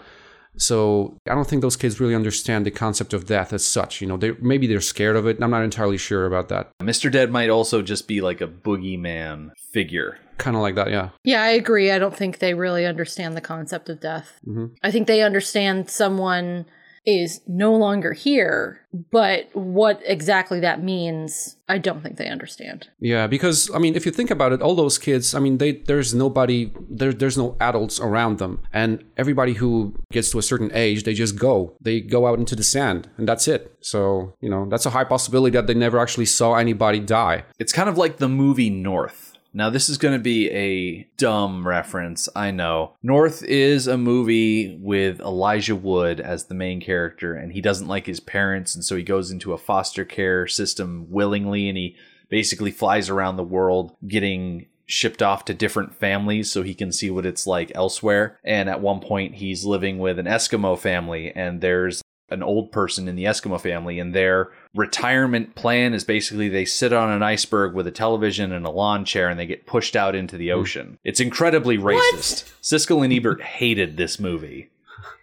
so 0.56 1.16
I 1.28 1.34
don't 1.34 1.48
think 1.48 1.62
those 1.62 1.76
kids 1.76 2.00
really 2.00 2.14
understand 2.14 2.64
the 2.64 2.70
concept 2.70 3.12
of 3.12 3.26
death 3.26 3.52
as 3.52 3.64
such. 3.64 4.00
You 4.00 4.06
know, 4.06 4.16
they 4.16 4.32
maybe 4.40 4.66
they're 4.66 4.80
scared 4.80 5.16
of 5.16 5.26
it. 5.26 5.42
I'm 5.42 5.50
not 5.50 5.64
entirely 5.64 5.98
sure 5.98 6.26
about 6.26 6.48
that. 6.48 6.70
Mr. 6.78 7.10
Dead 7.10 7.30
might 7.30 7.50
also 7.50 7.82
just 7.82 8.06
be 8.06 8.20
like 8.20 8.40
a 8.40 8.46
boogeyman 8.46 9.50
figure. 9.56 10.18
Kind 10.38 10.56
of 10.56 10.62
like 10.62 10.74
that, 10.74 10.90
yeah. 10.90 11.10
Yeah, 11.22 11.42
I 11.42 11.50
agree. 11.50 11.90
I 11.90 11.98
don't 11.98 12.16
think 12.16 12.38
they 12.38 12.54
really 12.54 12.86
understand 12.86 13.36
the 13.36 13.40
concept 13.40 13.88
of 13.88 14.00
death. 14.00 14.40
Mm-hmm. 14.46 14.74
I 14.82 14.90
think 14.90 15.06
they 15.06 15.22
understand 15.22 15.90
someone 15.90 16.66
is 17.06 17.40
no 17.46 17.74
longer 17.74 18.12
here, 18.12 18.80
but 19.10 19.48
what 19.52 20.00
exactly 20.04 20.60
that 20.60 20.82
means, 20.82 21.56
I 21.68 21.78
don't 21.78 22.02
think 22.02 22.16
they 22.16 22.28
understand. 22.28 22.88
Yeah, 22.98 23.26
because 23.26 23.70
I 23.74 23.78
mean, 23.78 23.94
if 23.94 24.06
you 24.06 24.12
think 24.12 24.30
about 24.30 24.52
it, 24.52 24.62
all 24.62 24.74
those 24.74 24.96
kids, 24.96 25.34
I 25.34 25.40
mean, 25.40 25.58
they 25.58 25.72
there's 25.72 26.14
nobody, 26.14 26.72
there, 26.88 27.12
there's 27.12 27.36
no 27.36 27.56
adults 27.60 28.00
around 28.00 28.38
them, 28.38 28.60
and 28.72 29.04
everybody 29.16 29.54
who 29.54 29.94
gets 30.12 30.30
to 30.30 30.38
a 30.38 30.42
certain 30.42 30.70
age, 30.72 31.04
they 31.04 31.14
just 31.14 31.36
go, 31.36 31.76
they 31.80 32.00
go 32.00 32.26
out 32.26 32.38
into 32.38 32.56
the 32.56 32.64
sand, 32.64 33.08
and 33.18 33.28
that's 33.28 33.48
it. 33.48 33.76
So 33.80 34.34
you 34.40 34.48
know, 34.48 34.66
that's 34.68 34.86
a 34.86 34.90
high 34.90 35.04
possibility 35.04 35.52
that 35.54 35.66
they 35.66 35.74
never 35.74 35.98
actually 35.98 36.26
saw 36.26 36.54
anybody 36.54 37.00
die. 37.00 37.44
It's 37.58 37.72
kind 37.72 37.88
of 37.88 37.98
like 37.98 38.16
the 38.16 38.28
movie 38.28 38.70
North. 38.70 39.33
Now, 39.56 39.70
this 39.70 39.88
is 39.88 39.98
going 39.98 40.14
to 40.14 40.22
be 40.22 40.50
a 40.50 41.04
dumb 41.16 41.66
reference, 41.66 42.28
I 42.34 42.50
know. 42.50 42.94
North 43.04 43.44
is 43.44 43.86
a 43.86 43.96
movie 43.96 44.76
with 44.80 45.20
Elijah 45.20 45.76
Wood 45.76 46.20
as 46.20 46.46
the 46.46 46.56
main 46.56 46.80
character, 46.80 47.34
and 47.34 47.52
he 47.52 47.60
doesn't 47.60 47.86
like 47.86 48.06
his 48.06 48.18
parents, 48.18 48.74
and 48.74 48.84
so 48.84 48.96
he 48.96 49.04
goes 49.04 49.30
into 49.30 49.52
a 49.52 49.58
foster 49.58 50.04
care 50.04 50.48
system 50.48 51.06
willingly, 51.08 51.68
and 51.68 51.78
he 51.78 51.94
basically 52.28 52.72
flies 52.72 53.08
around 53.08 53.36
the 53.36 53.44
world 53.44 53.94
getting 54.08 54.66
shipped 54.86 55.22
off 55.22 55.44
to 55.44 55.54
different 55.54 55.94
families 55.94 56.50
so 56.50 56.62
he 56.62 56.74
can 56.74 56.90
see 56.92 57.10
what 57.10 57.24
it's 57.24 57.46
like 57.46 57.70
elsewhere. 57.76 58.38
And 58.44 58.68
at 58.68 58.80
one 58.80 59.00
point, 59.00 59.36
he's 59.36 59.64
living 59.64 59.98
with 59.98 60.18
an 60.18 60.26
Eskimo 60.26 60.76
family, 60.76 61.32
and 61.34 61.60
there's 61.60 62.02
an 62.30 62.42
old 62.42 62.72
person 62.72 63.06
in 63.08 63.16
the 63.16 63.24
Eskimo 63.24 63.60
family, 63.60 63.98
and 63.98 64.14
their 64.14 64.50
retirement 64.74 65.54
plan 65.54 65.94
is 65.94 66.04
basically 66.04 66.48
they 66.48 66.64
sit 66.64 66.92
on 66.92 67.10
an 67.10 67.22
iceberg 67.22 67.74
with 67.74 67.87
a 67.87 67.90
television 67.90 68.52
and 68.52 68.66
a 68.66 68.70
lawn 68.70 69.04
chair 69.04 69.28
and 69.28 69.38
they 69.38 69.46
get 69.46 69.66
pushed 69.66 69.94
out 69.94 70.14
into 70.14 70.37
the 70.37 70.50
ocean. 70.52 70.98
It's 71.04 71.20
incredibly 71.20 71.78
racist. 71.78 72.50
Siskel 72.62 73.04
and 73.04 73.12
Ebert 73.12 73.40
hated 73.42 73.96
this 73.96 74.18
movie. 74.18 74.70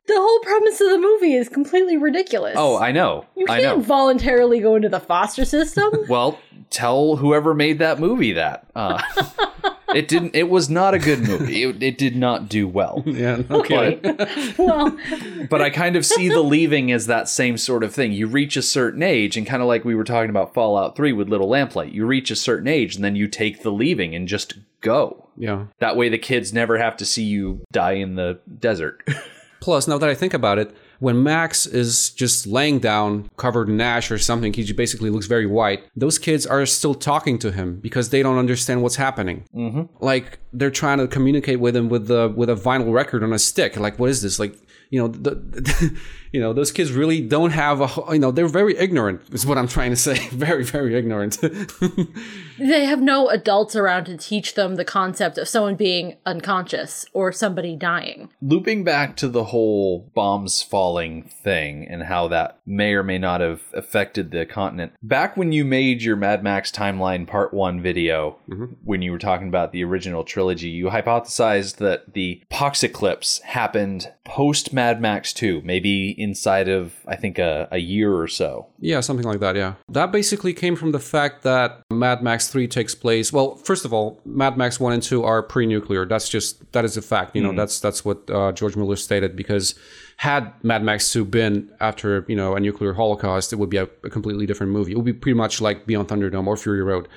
The 0.08 0.16
whole 0.18 0.40
premise 0.40 0.82
of 0.82 0.90
the 0.90 0.98
movie 1.00 1.36
is 1.36 1.48
completely 1.48 1.96
ridiculous. 1.98 2.56
Oh, 2.58 2.78
I 2.78 2.92
know. 2.92 3.26
you 3.36 3.46
I 3.48 3.62
can't 3.62 3.78
know. 3.80 3.84
voluntarily 3.84 4.60
go 4.60 4.76
into 4.76 4.90
the 4.90 5.00
foster 5.00 5.46
system. 5.46 5.92
Well, 6.10 6.40
tell 6.70 7.16
whoever 7.18 7.54
made 7.54 7.80
that 7.80 8.00
movie 8.00 8.34
that. 8.34 8.66
Uh, 8.76 9.02
it 9.96 10.08
didn't. 10.08 10.36
It 10.36 10.50
was 10.50 10.70
not 10.70 10.94
a 10.94 11.00
good 11.00 11.20
movie. 11.20 11.64
It, 11.64 11.82
it 11.82 11.98
did 11.98 12.16
not 12.16 12.50
do 12.50 12.68
well. 12.68 13.04
Yeah. 13.12 13.42
okay. 13.52 14.00
well, 14.58 14.98
but 15.50 15.62
I 15.62 15.70
kind 15.70 15.96
of 15.96 16.06
see 16.06 16.30
the 16.30 16.42
leaving 16.42 16.92
as 16.92 17.08
that 17.08 17.28
same 17.28 17.58
sort 17.58 17.84
of 17.84 17.94
thing. 17.94 18.14
You 18.14 18.26
reach 18.26 18.56
a 18.56 18.62
certain 18.62 19.04
age, 19.04 19.36
and 19.38 19.46
kind 19.46 19.62
of 19.62 19.68
like 19.68 19.84
we 19.84 19.96
were 19.96 20.06
talking 20.06 20.30
about 20.30 20.54
Fallout 20.54 20.96
3 20.96 21.14
with 21.14 21.28
Little 21.30 21.50
Lamplight, 21.50 21.94
you 21.94 22.06
reach 22.06 22.32
a 22.32 22.36
certain 22.36 22.68
age 22.68 22.96
and 22.96 23.04
then 23.04 23.16
you 23.16 23.28
take 23.28 23.62
the 23.62 23.72
leaving 23.72 24.16
and 24.16 24.28
just 24.28 24.56
go. 24.80 25.28
Yeah. 25.38 25.66
That 25.80 25.98
way 25.98 26.10
the 26.10 26.18
kids 26.18 26.54
never 26.54 26.78
have 26.78 26.96
to 26.98 27.06
see 27.06 27.24
you 27.24 27.62
die 27.72 27.94
in 27.94 28.16
the 28.16 28.40
desert. 28.60 29.08
Plus, 29.60 29.88
now 29.88 29.98
that 29.98 30.10
I 30.10 30.16
think 30.16 30.34
about 30.34 30.58
it, 30.58 30.76
when 31.02 31.24
Max 31.24 31.66
is 31.66 32.12
just 32.12 32.46
laying 32.46 32.78
down, 32.78 33.28
covered 33.36 33.70
in 33.70 33.82
ash 33.82 34.12
or 34.12 34.20
something, 34.20 34.54
he 34.54 34.72
basically 34.72 35.10
looks 35.10 35.26
very 35.26 35.48
white. 35.48 35.84
Those 35.96 36.20
kids 36.20 36.46
are 36.46 36.64
still 36.68 36.94
talking 36.94 37.40
to 37.40 37.52
him 37.52 37.80
because 37.80 38.12
they 38.12 38.22
don't 38.22 38.38
understand 38.38 38.84
what's 38.84 38.98
happening. 38.98 39.46
Mm-hmm. 39.56 39.82
Like 40.00 40.38
they're 40.54 40.70
trying 40.70 41.00
to 41.00 41.08
communicate 41.08 41.60
with 41.60 41.76
him 41.76 41.90
with 41.90 42.06
the 42.06 42.32
with 42.38 42.52
a 42.52 42.56
vinyl 42.56 42.94
record 42.94 43.24
on 43.24 43.34
a 43.34 43.40
stick. 43.40 43.78
Like, 43.78 43.98
what 43.98 44.12
is 44.12 44.22
this? 44.22 44.38
Like, 44.38 44.56
you 44.92 45.02
know, 45.02 45.08
the, 45.08 46.00
you 46.32 46.40
know, 46.40 46.54
those 46.54 46.72
kids 46.72 46.92
really 46.92 47.22
don't 47.22 47.52
have 47.52 47.82
a. 47.82 48.14
You 48.14 48.20
know, 48.20 48.32
they're 48.32 48.48
very 48.48 48.78
ignorant. 48.78 49.22
Is 49.34 49.46
what 49.46 49.58
I'm 49.58 49.68
trying 49.68 49.90
to 49.90 49.98
say. 49.98 50.28
very, 50.32 50.64
very 50.64 50.96
ignorant. 50.96 51.40
they 52.60 52.86
have 52.86 53.02
no 53.02 53.30
adults 53.30 53.76
around 53.76 54.06
to 54.06 54.18
teach 54.18 54.56
them 54.56 54.76
the 54.76 54.86
concept 54.86 55.38
of 55.38 55.48
someone 55.48 55.76
being 55.76 56.18
unconscious 56.26 57.06
or 57.14 57.32
somebody 57.32 57.76
dying. 57.76 58.30
Looping 58.42 58.84
back 58.84 59.18
to 59.18 59.28
the 59.28 59.46
whole 59.46 60.10
bombs 60.14 60.62
falling 60.62 61.24
thing 61.24 61.86
and 61.88 62.04
how 62.04 62.28
that 62.30 62.60
may 62.66 62.94
or 62.94 63.04
may 63.04 63.18
not 63.18 63.42
have 63.42 63.62
affected 63.74 64.32
the 64.32 64.46
continent. 64.46 64.94
Back 65.04 65.36
when 65.36 65.52
you 65.52 65.66
made 65.66 66.02
your 66.02 66.16
Mad 66.16 66.44
Max 66.44 66.72
Timeline 66.72 67.28
Part 67.28 67.54
1 67.54 67.82
video, 67.82 68.38
mm-hmm. 68.50 68.66
when 68.84 69.02
you 69.02 69.12
were 69.12 69.18
talking 69.18 69.50
about 69.50 69.72
the 69.72 69.84
original 69.84 70.24
trilogy, 70.24 70.70
you 70.70 70.88
hypothesized 70.88 71.78
that 71.78 72.14
the 72.14 72.42
pox 72.50 72.84
eclipse 72.84 73.40
happened 73.40 74.12
post 74.24 74.72
Mad 74.72 75.02
Max 75.02 75.34
2, 75.34 75.62
maybe 75.64 76.16
inside 76.22 76.70
of, 76.70 76.94
I 77.08 77.16
think, 77.16 77.40
a, 77.40 77.68
a 77.72 77.78
year 77.78 78.16
or 78.16 78.28
so. 78.28 78.68
Yeah, 78.80 79.00
something 79.00 79.26
like 79.26 79.40
that, 79.40 79.56
yeah. 79.56 79.76
That 79.90 80.12
basically 80.12 80.54
came 80.54 80.76
from 80.76 80.92
the 80.92 81.00
fact 81.00 81.44
that 81.44 81.82
Mad 81.92 82.22
Max 82.22 82.48
3 82.50 82.68
takes 82.68 82.96
place. 82.96 83.34
Well, 83.34 83.56
first 83.56 83.86
of 83.86 83.94
all, 83.94 84.22
Mad 84.26 84.58
Max 84.58 84.80
1 84.80 84.94
and 84.94 85.04
2 85.04 85.24
are 85.24 85.42
pre-nuclear. 85.44 86.06
That's 86.06 86.30
just 86.30 86.72
that 86.74 86.86
is 86.86 86.98
a 86.98 87.02
fact, 87.02 87.36
you 87.36 87.42
know. 87.42 87.54
That's 87.54 87.80
that's 87.80 88.06
what 88.06 88.30
uh, 88.30 88.52
George 88.52 88.76
Miller 88.76 88.96
stated 88.96 89.36
because 89.36 89.76
had 90.18 90.54
Mad 90.64 90.84
Max 90.84 91.12
2 91.12 91.26
been 91.26 91.72
after, 91.80 92.26
you 92.28 92.36
know, 92.36 92.56
a 92.56 92.60
nuclear 92.60 92.94
holocaust, 92.94 93.52
it 93.52 93.56
would 93.56 93.72
be 93.72 93.78
a, 93.78 93.90
a 94.04 94.10
completely 94.10 94.46
different 94.46 94.72
movie. 94.72 94.92
It 94.92 94.96
would 94.96 95.06
be 95.06 95.14
pretty 95.14 95.38
much 95.38 95.62
like 95.62 95.88
Beyond 95.88 96.10
Thunderdome 96.10 96.46
or 96.46 96.56
Fury 96.56 96.84
Road. 96.84 97.08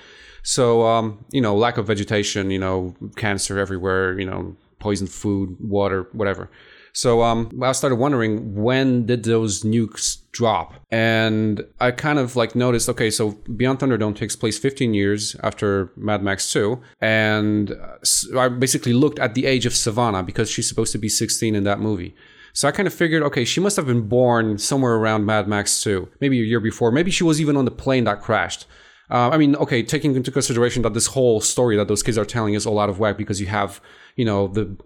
So, 0.43 0.87
um, 0.87 1.25
you 1.31 1.41
know, 1.41 1.57
lack 1.57 1.79
of 1.79 1.87
vegetation, 1.87 2.51
you 2.51 2.59
know, 2.59 2.95
cancer 3.17 3.59
everywhere, 3.59 4.19
you 4.19 4.27
know, 4.27 4.57
poisoned 4.79 5.11
food, 5.11 5.57
water, 5.61 6.09
whatever. 6.13 6.51
So 6.95 7.23
um, 7.23 7.51
I 7.61 7.73
started 7.73 7.97
wondering 7.97 8.55
when 8.55 9.05
did 9.05 9.25
those 9.25 9.65
nukes 9.65 10.19
drop, 10.31 10.75
and 10.93 11.65
I 11.81 11.91
kind 11.91 12.21
of 12.21 12.37
like 12.37 12.55
noticed. 12.55 12.89
Okay, 12.89 13.11
so 13.11 13.33
Beyond 13.57 13.81
Thunderdome 13.81 14.15
takes 14.15 14.37
place 14.37 14.59
15 14.59 14.95
years 14.95 15.35
after 15.43 15.91
Mad 15.97 16.23
Max 16.23 16.53
2, 16.53 16.81
and 17.01 17.75
I 18.39 18.49
basically 18.49 18.93
looked 18.93 19.19
at 19.19 19.35
the 19.35 19.45
age 19.47 19.67
of 19.67 19.75
Savannah 19.75 20.23
because 20.23 20.49
she's 20.49 20.69
supposed 20.69 20.93
to 20.93 20.99
be 20.99 21.09
16 21.09 21.57
in 21.57 21.65
that 21.65 21.81
movie. 21.81 22.15
So 22.53 22.69
I 22.69 22.71
kind 22.71 22.87
of 22.87 22.95
figured, 22.95 23.25
okay, 23.25 23.45
she 23.45 23.59
must 23.59 23.75
have 23.75 23.87
been 23.87 24.07
born 24.07 24.59
somewhere 24.59 24.95
around 24.95 25.27
Mad 25.27 25.49
Max 25.49 25.83
2, 25.83 26.09
maybe 26.21 26.41
a 26.41 26.45
year 26.45 26.61
before. 26.61 26.93
Maybe 26.93 27.11
she 27.11 27.25
was 27.25 27.41
even 27.41 27.57
on 27.57 27.65
the 27.65 27.73
plane 27.73 28.05
that 28.05 28.23
crashed. 28.23 28.67
Uh, 29.11 29.31
I 29.31 29.37
mean, 29.37 29.55
okay, 29.57 29.83
taking 29.83 30.17
into 30.17 30.31
consideration 30.31 30.83
that 30.83 30.95
this 30.95 31.09
whole 31.09 31.41
story 31.41 31.77
that 31.77 31.89
those 31.89 32.03
kids 32.03 32.17
are 32.17 32.25
telling 32.25 32.55
is 32.55 32.67
all 32.67 32.79
out 32.79 32.89
of 32.89 32.99
whack 32.99 33.19
because 33.19 33.41
you 33.41 33.47
have, 33.49 33.81
you 34.17 34.25
know, 34.25 34.49
the 34.49 34.77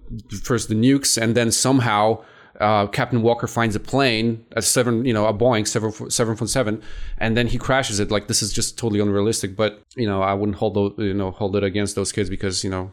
first 0.43 0.69
the 0.69 0.75
nukes 0.75 1.21
and 1.21 1.37
then 1.37 1.53
somehow 1.53 2.25
uh, 2.61 2.87
Captain 2.89 3.23
Walker 3.23 3.47
finds 3.47 3.77
a 3.77 3.81
plane, 3.81 4.45
a 4.53 4.63
seven, 4.63 5.05
you 5.05 5.13
know, 5.13 5.27
a 5.27 5.35
Boeing 5.35 5.67
seven 5.67 6.11
seven 6.11 6.37
foot 6.37 6.51
seven, 6.51 6.83
and 7.19 7.37
then 7.37 7.47
he 7.47 7.59
crashes 7.59 8.01
it. 8.01 8.11
Like 8.11 8.27
this 8.27 8.43
is 8.43 8.53
just 8.53 8.77
totally 8.77 9.01
unrealistic. 9.01 9.55
But 9.55 9.83
you 9.97 10.07
know, 10.07 10.23
I 10.23 10.35
wouldn't 10.35 10.59
hold 10.59 10.75
those, 10.75 10.95
you 10.99 11.15
know, 11.15 11.31
hold 11.31 11.55
it 11.55 11.63
against 11.63 11.95
those 11.95 12.11
kids 12.11 12.29
because 12.29 12.65
you 12.65 12.71
know 12.71 12.93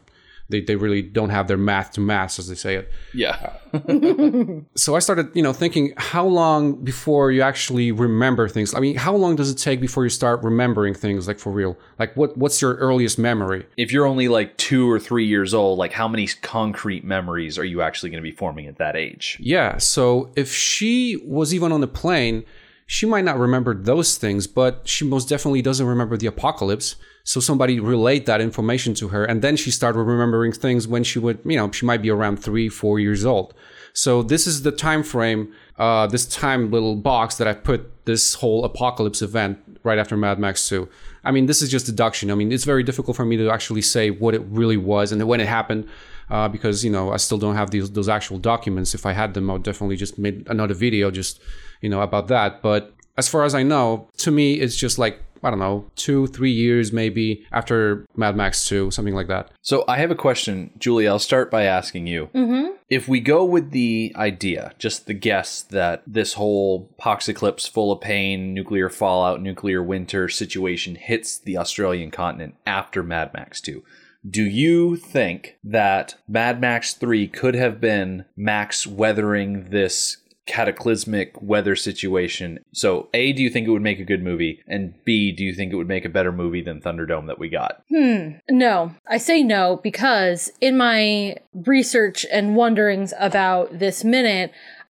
they, 0.50 0.62
they 0.62 0.76
really 0.76 1.02
don't 1.02 1.30
have 1.30 1.48
their 1.48 1.58
math 1.58 1.92
to 1.94 2.02
mass 2.02 2.38
as 2.40 2.48
they 2.48 2.56
say 2.56 2.76
it. 2.76 2.92
Yeah. 3.14 3.54
so 4.76 4.96
i 4.96 5.00
started 5.00 5.30
you 5.34 5.44
know 5.44 5.52
thinking 5.52 5.94
how 5.98 6.26
long 6.26 6.82
before 6.84 7.32
you 7.32 7.42
actually 7.42 7.92
remember 7.92 8.48
things. 8.48 8.74
I 8.74 8.80
mean 8.80 8.96
how 8.96 9.16
long 9.16 9.36
does 9.36 9.52
it 9.52 9.56
take 9.56 9.82
before 9.82 10.04
you 10.04 10.10
start 10.10 10.42
remembering 10.44 10.94
things 10.94 11.28
like 11.28 11.40
for 11.40 11.52
real? 11.52 11.78
Like 12.00 12.16
what 12.16 12.38
what's 12.38 12.62
your 12.62 12.76
earliest 12.76 13.20
memory? 13.20 13.66
If 13.78 13.92
you're 13.92 14.06
only 14.06 14.28
like 14.28 14.56
two 14.58 14.90
or 14.90 15.00
three 15.00 15.26
years 15.26 15.54
old, 15.54 15.78
like 15.78 15.92
how 15.92 16.08
many 16.08 16.28
concrete 16.28 17.04
memories 17.04 17.58
are 17.58 17.66
you 17.66 17.82
actually 17.82 18.10
going 18.12 18.24
to 18.24 18.30
be 18.30 18.36
forming 18.36 18.68
at 18.68 18.78
that 18.78 18.96
age? 18.96 19.38
yeah 19.40 19.78
so 19.78 20.32
if 20.36 20.54
she 20.54 21.18
was 21.26 21.54
even 21.54 21.72
on 21.72 21.82
the 21.82 21.88
plane 21.88 22.44
she 22.86 23.06
might 23.06 23.24
not 23.24 23.38
remember 23.38 23.74
those 23.74 24.18
things 24.18 24.48
but 24.48 24.88
she 24.88 25.06
most 25.06 25.30
definitely 25.30 25.62
doesn't 25.62 25.88
remember 25.88 26.18
the 26.18 26.28
apocalypse 26.28 26.96
so 27.26 27.42
somebody 27.42 27.80
relayed 27.80 28.26
that 28.28 28.40
information 28.40 28.94
to 28.94 29.10
her 29.10 29.26
and 29.26 29.42
then 29.42 29.58
she 29.58 29.70
started 29.70 30.00
remembering 30.00 30.54
things 30.54 30.88
when 30.88 31.04
she 31.04 31.20
would 31.20 31.38
you 31.44 31.58
know 31.58 31.70
she 31.72 31.86
might 31.86 32.02
be 32.02 32.10
around 32.10 32.38
three 32.38 32.70
four 32.70 33.00
years 33.00 33.26
old 33.26 33.54
so 33.92 34.24
this 34.24 34.48
is 34.48 34.62
the 34.62 34.72
time 34.72 35.04
frame 35.04 35.52
uh, 35.78 36.08
this 36.08 36.26
time 36.26 36.72
little 36.72 36.96
box 36.96 37.36
that 37.36 37.48
i 37.48 37.54
put 37.54 38.06
this 38.06 38.36
whole 38.36 38.64
apocalypse 38.64 39.22
event 39.22 39.60
right 39.84 39.98
after 39.98 40.16
mad 40.16 40.40
max 40.40 40.70
2 40.70 40.88
i 41.26 41.32
mean 41.32 41.48
this 41.48 41.62
is 41.62 41.70
just 41.70 41.86
deduction 41.86 42.32
i 42.32 42.36
mean 42.36 42.52
it's 42.52 42.64
very 42.64 42.84
difficult 42.84 43.18
for 43.18 43.26
me 43.26 43.36
to 43.36 43.50
actually 43.50 43.82
say 43.82 44.10
what 44.10 44.34
it 44.34 44.42
really 44.48 44.78
was 44.78 45.12
and 45.12 45.22
when 45.28 45.42
it 45.42 45.48
happened 45.48 45.86
uh, 46.30 46.48
because 46.48 46.84
you 46.84 46.92
know 46.92 47.12
I 47.12 47.18
still 47.18 47.38
don't 47.38 47.56
have 47.56 47.72
these 47.72 47.92
those 47.92 48.10
actual 48.10 48.38
documents. 48.40 48.96
If 48.96 49.06
I 49.06 49.12
had 49.12 49.34
them, 49.34 49.50
I 49.50 49.54
would 49.54 49.64
definitely 49.64 49.96
just 49.96 50.18
made 50.18 50.48
another 50.48 50.74
video 50.74 51.12
just 51.12 51.40
you 51.82 51.90
know 51.90 52.02
about 52.02 52.28
that. 52.30 52.62
But 52.62 52.94
as 53.18 53.30
far 53.30 53.44
as 53.44 53.56
I 53.56 53.64
know, 53.64 54.10
to 54.18 54.32
me, 54.32 54.56
it's 54.56 54.76
just 54.76 54.98
like 54.98 55.22
I 55.46 55.52
don't 55.52 55.60
know, 55.60 55.86
two, 55.96 56.26
three 56.28 56.52
years 56.52 56.92
maybe 56.92 57.46
after 57.52 58.06
Mad 58.16 58.36
Max 58.36 58.68
Two, 58.68 58.90
something 58.90 59.14
like 59.14 59.28
that. 59.28 59.52
So 59.62 59.86
I 59.88 59.98
have 59.98 60.10
a 60.10 60.16
question, 60.16 60.72
Julie. 60.80 61.08
I'll 61.08 61.20
start 61.20 61.52
by 61.52 61.64
asking 61.64 62.08
you. 62.08 62.30
Mm-hmm. 62.34 62.74
If 62.90 63.08
we 63.08 63.20
go 63.20 63.46
with 63.46 63.72
the 63.72 64.12
idea, 64.16 64.74
just 64.80 65.06
the 65.06 65.14
guess 65.14 65.62
that 65.62 66.04
this 66.08 66.34
whole 66.34 66.94
Poxeclipse 66.98 67.68
full 67.68 67.92
of 67.92 68.02
pain, 68.02 68.54
nuclear 68.54 68.90
fallout, 68.90 69.42
nuclear 69.42 69.84
winter 69.84 70.30
situation 70.30 70.96
hits 70.96 71.38
the 71.38 71.58
Australian 71.58 72.12
continent 72.12 72.56
after 72.66 73.04
Mad 73.04 73.32
Max 73.34 73.62
2. 73.62 73.84
Do 74.28 74.44
you 74.44 74.96
think 74.96 75.58
that 75.64 76.16
Mad 76.28 76.60
Max 76.60 76.96
3 76.96 77.28
could 77.28 77.54
have 77.54 77.80
been 77.80 78.26
Max 78.36 78.88
weathering 78.88 79.70
this 79.70 80.18
cataclysmic 80.46 81.42
weather 81.42 81.76
situation? 81.76 82.60
So, 82.74 83.10
A, 83.14 83.34
do 83.34 83.42
you 83.42 83.50
think 83.50 83.68
it 83.68 83.72
would 83.72 83.82
make 83.82 84.00
a 84.00 84.06
good 84.06 84.24
movie? 84.24 84.62
And 84.68 84.94
B, 85.04 85.32
do 85.32 85.44
you 85.44 85.54
think 85.54 85.72
it 85.72 85.76
would 85.76 85.88
make 85.88 86.06
a 86.06 86.10
better 86.10 86.32
movie 86.32 86.62
than 86.62 86.82
Thunderdome 86.82 87.28
that 87.28 87.40
we 87.40 87.50
got? 87.50 87.84
Hmm. 87.90 88.34
No, 88.50 88.94
I 89.08 89.18
say 89.18 89.44
no 89.44 89.80
because 89.84 90.52
in 90.62 90.78
my 90.78 91.38
research 91.54 92.26
and 92.32 92.56
wonderings 92.56 93.14
about 93.20 93.80
this 93.80 94.04
minute, 94.04 94.52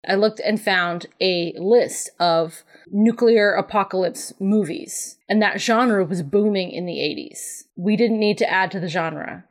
I 0.09 0.15
looked 0.15 0.41
and 0.41 0.61
found 0.61 1.07
a 1.21 1.53
list 1.59 2.11
of 2.19 2.63
nuclear 2.91 3.53
apocalypse 3.53 4.33
movies, 4.41 5.19
and 5.29 5.43
that 5.43 5.61
genre 5.61 6.05
was 6.05 6.23
booming 6.23 6.71
in 6.71 6.87
the 6.87 6.95
80s. 6.95 7.65
We 7.77 7.97
didn't 7.97 8.19
need 8.19 8.39
to 8.39 8.51
add 8.51 8.71
to 8.73 8.81
the 8.81 8.89
genre. 8.89 9.45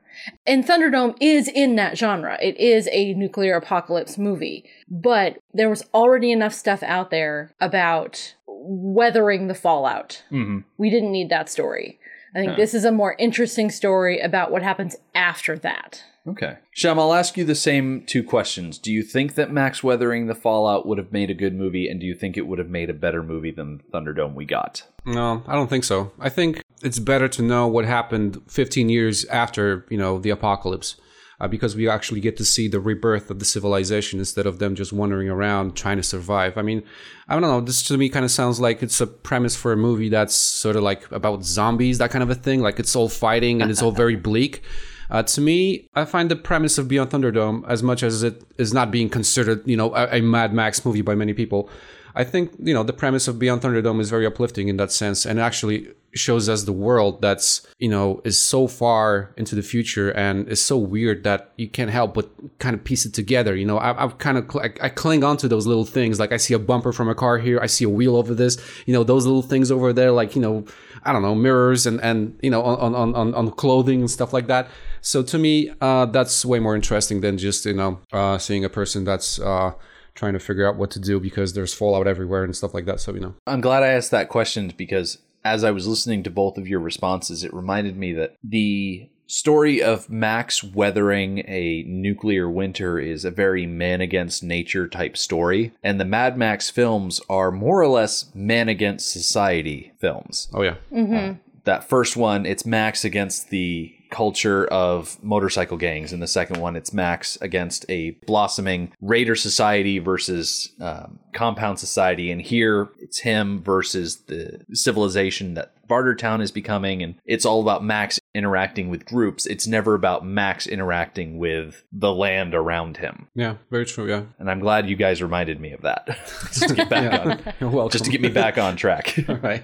And 0.45 0.65
Thunderdome 0.65 1.15
is 1.19 1.47
in 1.47 1.75
that 1.75 1.97
genre. 1.97 2.37
It 2.41 2.57
is 2.57 2.87
a 2.91 3.13
nuclear 3.13 3.55
apocalypse 3.55 4.17
movie. 4.17 4.65
But 4.89 5.37
there 5.53 5.69
was 5.69 5.83
already 5.93 6.31
enough 6.31 6.53
stuff 6.53 6.83
out 6.83 7.11
there 7.11 7.53
about 7.59 8.35
weathering 8.47 9.47
the 9.47 9.53
fallout. 9.53 10.23
Mm-hmm. 10.31 10.59
We 10.77 10.89
didn't 10.89 11.11
need 11.11 11.29
that 11.29 11.49
story. 11.49 11.99
I 12.35 12.39
think 12.39 12.57
this 12.57 12.75
is 12.75 12.85
a 12.85 12.91
more 12.91 13.15
interesting 13.17 13.71
story 13.71 14.19
about 14.19 14.51
what 14.51 14.61
happens 14.61 14.95
after 15.15 15.57
that. 15.59 16.03
Okay. 16.27 16.57
Shem, 16.71 16.99
I'll 16.99 17.13
ask 17.13 17.37
you 17.37 17.43
the 17.43 17.55
same 17.55 18.03
two 18.05 18.23
questions. 18.23 18.77
Do 18.77 18.91
you 18.91 19.01
think 19.01 19.33
that 19.33 19.51
Max 19.51 19.83
Weathering 19.83 20.27
the 20.27 20.35
Fallout 20.35 20.85
would 20.85 20.99
have 20.99 21.11
made 21.11 21.31
a 21.31 21.33
good 21.33 21.55
movie, 21.55 21.87
and 21.89 21.99
do 21.99 22.05
you 22.05 22.13
think 22.13 22.37
it 22.37 22.45
would 22.45 22.59
have 22.59 22.69
made 22.69 22.89
a 22.89 22.93
better 22.93 23.23
movie 23.23 23.51
than 23.51 23.81
Thunderdome 23.91 24.35
we 24.35 24.45
got? 24.45 24.83
No, 25.05 25.43
I 25.47 25.55
don't 25.55 25.69
think 25.69 25.83
so. 25.83 26.11
I 26.19 26.29
think 26.29 26.61
it's 26.81 26.99
better 26.99 27.27
to 27.27 27.41
know 27.41 27.67
what 27.67 27.85
happened 27.85 28.41
15 28.47 28.89
years 28.89 29.25
after, 29.25 29.85
you 29.89 29.97
know, 29.97 30.19
the 30.19 30.29
apocalypse. 30.29 30.95
Uh, 31.41 31.47
because 31.47 31.73
we 31.73 31.87
actually 31.87 32.19
get 32.19 32.35
to 32.35 32.43
see 32.43 32.67
the 32.67 32.81
rebirth 32.81 33.31
of 33.31 33.39
the 33.39 33.45
civilization 33.45 34.19
instead 34.19 34.45
of 34.45 34.59
them 34.59 34.75
just 34.75 34.91
wandering 34.91 35.29
around 35.29 35.73
trying 35.73 35.95
to 35.95 36.03
survive. 36.03 36.57
I 36.57 36.61
mean, 36.61 36.83
I 37.29 37.33
don't 37.33 37.41
know. 37.41 37.61
This 37.61 37.81
to 37.83 37.97
me 37.97 38.09
kind 38.09 38.25
of 38.25 38.31
sounds 38.31 38.59
like 38.59 38.83
it's 38.83 38.99
a 38.99 39.07
premise 39.07 39.55
for 39.55 39.71
a 39.71 39.77
movie 39.77 40.09
that's 40.09 40.35
sort 40.35 40.75
of 40.75 40.83
like 40.83 41.09
about 41.13 41.45
zombies, 41.45 41.97
that 41.99 42.11
kind 42.11 42.23
of 42.23 42.29
a 42.29 42.35
thing. 42.35 42.59
Like 42.59 42.77
it's 42.77 42.93
all 42.93 43.07
fighting 43.07 43.61
and 43.61 43.71
it's 43.71 43.81
all 43.81 43.93
very 43.93 44.15
bleak. 44.27 44.63
Uh, 45.09 45.23
to 45.23 45.41
me, 45.41 45.87
I 45.95 46.05
find 46.05 46.29
the 46.29 46.35
premise 46.35 46.77
of 46.77 46.87
Beyond 46.87 47.11
Thunderdome, 47.11 47.63
as 47.67 47.81
much 47.81 48.03
as 48.03 48.21
it 48.21 48.43
is 48.57 48.73
not 48.73 48.91
being 48.91 49.09
considered, 49.09 49.65
you 49.65 49.77
know, 49.77 49.95
a, 49.95 50.17
a 50.17 50.21
Mad 50.21 50.53
Max 50.53 50.85
movie 50.85 51.01
by 51.01 51.15
many 51.15 51.33
people, 51.33 51.69
I 52.15 52.23
think 52.23 52.53
you 52.61 52.73
know 52.73 52.83
the 52.83 52.93
premise 52.93 53.27
of 53.27 53.39
Beyond 53.39 53.61
Thunderdome 53.61 53.99
is 53.99 54.09
very 54.09 54.25
uplifting 54.25 54.67
in 54.67 54.77
that 54.77 54.91
sense, 54.91 55.25
and 55.25 55.39
actually 55.39 55.89
shows 56.13 56.49
us 56.49 56.63
the 56.63 56.73
world 56.73 57.21
that's 57.21 57.67
you 57.77 57.87
know 57.89 58.21
is 58.23 58.39
so 58.39 58.67
far 58.67 59.31
into 59.37 59.53
the 59.55 59.61
future 59.61 60.09
and 60.11 60.47
is 60.47 60.59
so 60.59 60.77
weird 60.77 61.23
that 61.23 61.51
you 61.55 61.69
can't 61.69 61.91
help 61.91 62.15
but 62.15 62.29
kind 62.59 62.73
of 62.75 62.83
piece 62.83 63.05
it 63.05 63.13
together. 63.13 63.55
You 63.55 63.65
know, 63.65 63.77
I, 63.77 64.03
I've 64.03 64.17
kind 64.17 64.37
of 64.37 64.51
cl- 64.51 64.65
I, 64.65 64.85
I 64.85 64.89
cling 64.89 65.23
on 65.23 65.37
to 65.37 65.47
those 65.47 65.67
little 65.67 65.85
things. 65.85 66.19
Like 66.19 66.31
I 66.31 66.37
see 66.37 66.53
a 66.53 66.59
bumper 66.59 66.91
from 66.91 67.09
a 67.09 67.15
car 67.15 67.37
here, 67.37 67.59
I 67.61 67.67
see 67.67 67.85
a 67.85 67.89
wheel 67.89 68.15
over 68.15 68.33
this. 68.33 68.57
You 68.85 68.93
know, 68.93 69.03
those 69.03 69.25
little 69.25 69.41
things 69.43 69.71
over 69.71 69.93
there, 69.93 70.11
like 70.11 70.35
you 70.35 70.41
know, 70.41 70.65
I 71.03 71.13
don't 71.13 71.21
know, 71.21 71.35
mirrors 71.35 71.85
and 71.85 72.01
and 72.01 72.37
you 72.41 72.49
know 72.49 72.63
on 72.63 72.95
on 72.95 73.15
on, 73.15 73.33
on 73.35 73.51
clothing 73.51 74.01
and 74.01 74.11
stuff 74.11 74.33
like 74.33 74.47
that. 74.47 74.67
So 75.01 75.23
to 75.23 75.37
me, 75.37 75.71
uh, 75.79 76.07
that's 76.07 76.43
way 76.43 76.59
more 76.59 76.75
interesting 76.75 77.21
than 77.21 77.37
just 77.37 77.65
you 77.65 77.73
know 77.73 77.99
uh, 78.11 78.37
seeing 78.37 78.65
a 78.65 78.69
person 78.69 79.03
that's. 79.03 79.39
Uh, 79.39 79.73
trying 80.19 80.33
to 80.33 80.39
figure 80.39 80.67
out 80.67 80.75
what 80.75 80.91
to 80.91 80.99
do 80.99 81.19
because 81.19 81.53
there's 81.53 81.73
fallout 81.73 82.05
everywhere 82.05 82.43
and 82.43 82.55
stuff 82.55 82.73
like 82.73 82.85
that. 82.85 82.99
So 82.99 83.13
you 83.13 83.21
know. 83.21 83.35
I'm 83.47 83.61
glad 83.61 83.83
I 83.83 83.87
asked 83.87 84.11
that 84.11 84.29
question 84.29 84.73
because 84.75 85.19
as 85.45 85.63
I 85.63 85.71
was 85.71 85.87
listening 85.87 86.23
to 86.23 86.29
both 86.29 86.57
of 86.57 86.67
your 86.67 86.81
responses, 86.81 87.43
it 87.43 87.53
reminded 87.53 87.95
me 87.95 88.11
that 88.13 88.35
the 88.43 89.09
story 89.27 89.81
of 89.81 90.09
Max 90.09 90.63
weathering 90.63 91.39
a 91.47 91.83
nuclear 91.87 92.49
winter 92.49 92.99
is 92.99 93.23
a 93.23 93.31
very 93.31 93.65
man 93.65 94.01
against 94.01 94.43
nature 94.43 94.87
type 94.87 95.15
story, 95.15 95.71
and 95.83 95.99
the 95.99 96.05
Mad 96.05 96.37
Max 96.37 96.69
films 96.69 97.21
are 97.29 97.51
more 97.51 97.79
or 97.79 97.87
less 97.87 98.29
man 98.35 98.67
against 98.67 99.09
society 99.09 99.93
films. 99.99 100.49
oh 100.53 100.63
yeah. 100.63 100.75
Mm-hmm. 100.91 101.15
Uh, 101.15 101.33
that 101.63 101.87
first 101.87 102.17
one, 102.17 102.45
it's 102.45 102.65
Max 102.65 103.05
against 103.05 103.49
the 103.49 103.95
culture 104.09 104.65
of 104.67 105.21
motorcycle 105.23 105.77
gangs, 105.77 106.13
and 106.13 106.21
the 106.21 106.27
second 106.27 106.59
one, 106.59 106.75
it's 106.75 106.93
Max 106.93 107.37
against 107.41 107.85
a 107.89 108.11
blossoming 108.25 108.91
raider 109.01 109.35
society 109.35 109.99
versus 109.99 110.71
um, 110.79 111.19
compound 111.33 111.79
society. 111.79 112.31
And 112.31 112.41
here, 112.41 112.89
it's 112.99 113.19
him 113.19 113.61
versus 113.61 114.17
the 114.27 114.61
civilization 114.73 115.53
that 115.55 115.73
Bartertown 115.87 116.41
is 116.41 116.51
becoming, 116.51 117.01
and 117.01 117.15
it's 117.25 117.45
all 117.45 117.61
about 117.61 117.83
Max 117.83 118.19
interacting 118.35 118.89
with 118.89 119.05
groups. 119.05 119.45
It's 119.45 119.65
never 119.67 119.95
about 119.95 120.25
Max 120.25 120.67
interacting 120.67 121.37
with 121.39 121.83
the 121.91 122.13
land 122.13 122.53
around 122.53 122.97
him. 122.97 123.27
yeah 123.35 123.55
very 123.71 123.85
true 123.85 124.07
yeah 124.07 124.23
And 124.37 124.49
I'm 124.49 124.59
glad 124.59 124.89
you 124.89 124.95
guys 124.95 125.21
reminded 125.21 125.59
me 125.59 125.71
of 125.71 125.81
that, 125.81 126.05
just 126.53 126.67
to 126.69 126.75
get 126.75 126.89
back 126.89 127.25
on, 127.25 127.53
You're 127.59 127.69
welcome. 127.69 127.91
just 127.91 128.05
to 128.05 128.11
get 128.11 128.21
me 128.21 128.29
back 128.29 128.57
on 128.57 128.75
track. 128.75 129.15
right 129.27 129.63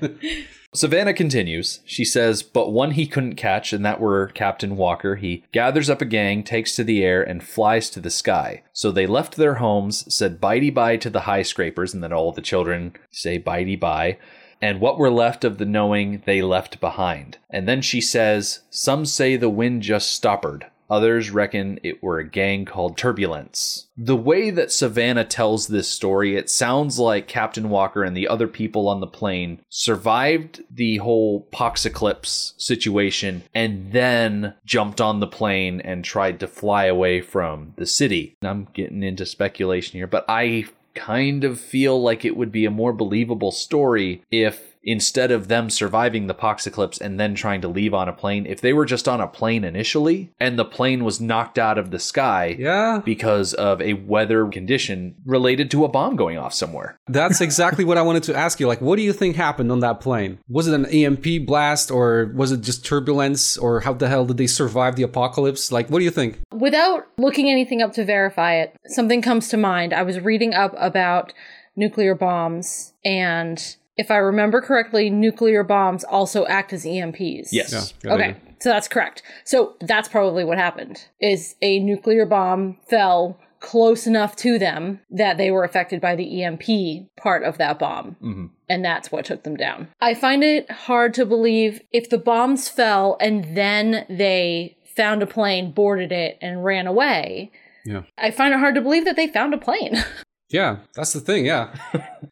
Savannah 0.73 1.13
continues. 1.13 1.80
She 1.86 2.04
says, 2.04 2.43
But 2.43 2.71
one 2.71 2.91
he 2.91 3.08
couldn't 3.08 3.36
catch, 3.36 3.71
and 3.71 3.86
that 3.86 4.01
were 4.01 4.28
Captain 4.34 4.75
Walker. 4.75 5.15
He 5.15 5.45
gathers 5.54 5.89
up 5.89 6.01
a 6.01 6.06
gang, 6.06 6.43
takes 6.43 6.75
to 6.75 6.84
the 6.84 7.01
air, 7.01 7.23
and 7.23 7.41
flies 7.41 7.89
to 7.91 8.01
the 8.01 8.10
sky. 8.10 8.62
So 8.73 8.91
they 8.91 9.08
left 9.08 9.38
their 9.38 9.56
homes, 9.56 10.13
said 10.13 10.41
bitey 10.41 10.73
bye 10.73 10.97
to 10.97 11.10
the 11.10 11.21
high 11.21 11.43
scrapers, 11.43 11.93
and 11.93 12.04
then 12.04 12.12
all 12.12 12.34
the 12.34 12.41
children 12.41 12.93
say 13.10 13.39
bitey 13.39 13.80
bye. 13.80 14.17
And 14.61 14.79
what 14.79 14.97
were 14.97 15.11
left 15.11 15.43
of 15.43 15.57
the 15.57 15.65
knowing 15.65 16.21
they 16.25 16.41
left 16.41 16.79
behind. 16.79 17.37
And 17.49 17.67
then 17.67 17.81
she 17.81 18.01
says, 18.01 18.61
Some 18.69 19.05
say 19.05 19.35
the 19.35 19.49
wind 19.49 19.81
just 19.81 20.11
stoppered. 20.11 20.65
Others 20.89 21.31
reckon 21.31 21.79
it 21.83 22.03
were 22.03 22.19
a 22.19 22.29
gang 22.29 22.65
called 22.65 22.97
Turbulence. 22.97 23.87
The 23.97 24.15
way 24.15 24.51
that 24.51 24.71
Savannah 24.71 25.25
tells 25.25 25.67
this 25.67 25.89
story, 25.89 26.35
it 26.35 26.49
sounds 26.49 26.99
like 26.99 27.27
Captain 27.27 27.69
Walker 27.69 28.03
and 28.03 28.15
the 28.15 28.27
other 28.27 28.47
people 28.47 28.87
on 28.87 28.99
the 28.99 29.07
plane 29.07 29.61
survived 29.69 30.63
the 30.69 30.97
whole 30.97 31.41
Poxeclipse 31.51 32.53
situation 32.57 33.43
and 33.53 33.91
then 33.93 34.53
jumped 34.65 35.01
on 35.01 35.19
the 35.19 35.27
plane 35.27 35.81
and 35.81 36.03
tried 36.03 36.39
to 36.41 36.47
fly 36.47 36.85
away 36.85 37.21
from 37.21 37.73
the 37.77 37.85
city. 37.85 38.37
I'm 38.43 38.67
getting 38.73 39.01
into 39.01 39.25
speculation 39.25 39.97
here, 39.97 40.07
but 40.07 40.25
I 40.27 40.65
kind 40.95 41.43
of 41.43 41.60
feel 41.60 42.01
like 42.01 42.25
it 42.25 42.36
would 42.36 42.51
be 42.51 42.65
a 42.65 42.71
more 42.71 42.93
believable 42.93 43.51
story 43.51 44.23
if 44.31 44.74
instead 44.86 45.32
of 45.32 45.48
them 45.48 45.69
surviving 45.69 46.28
the 46.28 46.34
Pox 46.34 46.65
eclipse 46.67 47.00
and 47.00 47.19
then 47.19 47.34
trying 47.36 47.60
to 47.62 47.67
leave 47.67 47.93
on 47.93 48.08
a 48.08 48.13
plane, 48.13 48.45
if 48.45 48.62
they 48.62 48.71
were 48.71 48.86
just 48.86 49.08
on 49.08 49.19
a 49.19 49.28
plane 49.28 49.63
initially 49.63 50.32
and 50.39 50.58
the 50.60 50.63
plane 50.65 51.04
was 51.04 51.19
knocked 51.19 51.58
out 51.58 51.78
of 51.78 51.91
the 51.91 52.00
sky 52.00 52.56
Yeah. 52.60 53.02
because 53.04 53.54
of 53.56 53.82
a 53.82 53.93
weather 53.93 54.48
condition 54.48 55.15
related 55.26 55.71
to 55.71 55.84
a 55.86 55.88
bomb 55.89 56.15
going 56.15 56.38
off 56.38 56.54
somewhere. 56.54 56.98
That's 57.08 57.41
exactly 57.41 57.84
what 57.84 57.98
I 57.98 58.02
wanted 58.04 58.24
to 58.24 58.36
ask 58.36 58.60
you. 58.60 58.67
Like, 58.67 58.82
what 58.82 58.98
do 58.98 59.02
you 59.02 59.12
think 59.13 59.36
happened 59.36 59.71
on 59.71 59.80
that 59.80 60.00
plane? 60.02 60.38
Was 60.48 60.67
it 60.67 60.74
an 60.74 60.86
EMP 60.86 61.45
blast 61.48 61.89
or 61.91 62.32
was 62.36 62.52
it 62.52 62.62
just 62.62 62.86
turbulence 62.86 63.58
or 63.58 63.80
how 63.82 63.93
the 63.93 64.08
hell 64.08 64.26
did 64.26 64.38
they 64.38 64.48
survive 64.48 64.95
the 64.95 65.04
apocalypse? 65.04 65.71
Like, 65.71 65.89
what 65.89 66.00
do 66.00 66.06
you 66.06 66.12
think? 66.12 66.39
Without 66.54 67.08
looking 67.17 67.50
anything 67.50 67.82
up 67.82 67.93
to 67.93 68.06
verify 68.06 68.56
it, 68.56 68.76
something 68.88 69.21
comes 69.21 69.48
to 69.50 69.58
mind. 69.58 69.93
I 69.93 70.04
was 70.04 70.19
reading 70.19 70.54
up 70.54 70.74
about 70.78 71.34
nuclear 71.76 72.15
bombs, 72.15 72.93
and 73.04 73.76
if 73.97 74.12
I 74.12 74.17
remember 74.17 74.62
correctly, 74.62 75.10
nuclear 75.10 75.63
bombs 75.63 76.03
also 76.03 76.45
act 76.47 76.73
as 76.73 76.86
EMPs. 76.86 77.49
Yes. 77.51 77.93
Yeah, 78.03 78.13
Okay, 78.13 78.31
do. 78.34 78.39
so 78.60 78.69
that's 78.69 78.88
correct. 78.88 79.21
So 79.43 79.75
that's 79.81 80.08
probably 80.10 80.43
what 80.43 80.58
happened. 80.58 81.05
Is 81.19 81.55
a 81.62 81.79
nuclear 81.79 82.25
bomb 82.25 82.77
fell 82.89 83.39
close 83.62 84.05
enough 84.05 84.36
to 84.36 84.60
them 84.60 84.99
that 85.10 85.38
they 85.38 85.49
were 85.49 85.63
affected 85.63 85.99
by 85.99 86.15
the 86.15 86.43
EMP 86.43 87.08
part 87.17 87.43
of 87.43 87.58
that 87.58 87.79
bomb. 87.79 88.15
Mhm. 88.21 88.49
And 88.69 88.86
that's 88.86 89.12
what 89.12 89.25
took 89.25 89.43
them 89.43 89.55
down. 89.55 89.88
I 89.99 90.13
find 90.13 90.43
it 90.43 90.69
hard 90.69 91.13
to 91.15 91.25
believe 91.25 91.81
if 91.91 92.10
the 92.10 92.19
bombs 92.19 92.69
fell 92.69 93.17
and 93.19 93.55
then 93.55 94.05
they 94.10 94.77
found 94.95 95.23
a 95.23 95.27
plane, 95.27 95.71
boarded 95.71 96.12
it, 96.12 96.38
and 96.41 96.63
ran 96.63 96.86
away. 96.86 97.51
Yeah. 97.86 98.03
I 98.17 98.29
find 98.31 98.53
it 98.53 98.60
hard 98.60 98.75
to 98.75 98.81
believe 98.81 99.05
that 99.05 99.15
they 99.15 99.27
found 99.27 99.53
a 99.53 99.58
plane. 99.58 99.97
Yeah, 100.49 100.77
that's 100.93 101.13
the 101.13 101.19
thing. 101.21 101.45
Yeah. 101.45 101.75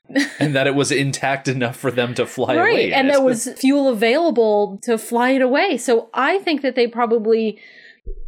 and 0.40 0.56
that 0.56 0.68
it 0.68 0.76
was 0.76 0.92
intact 0.92 1.48
enough 1.48 1.76
for 1.76 1.92
them 1.92 2.14
to 2.16 2.26
fly 2.26 2.56
right. 2.56 2.72
away. 2.72 2.94
And 2.94 3.10
there 3.10 3.22
was 3.22 3.50
fuel 3.58 3.90
available 3.90 4.80
to 4.84 4.98
fly 4.98 5.32
it 5.32 5.42
away. 5.42 5.78
So 5.78 6.10
I 6.14 6.40
think 6.40 6.62
that 6.62 6.76
they 6.76 6.88
probably 6.88 7.60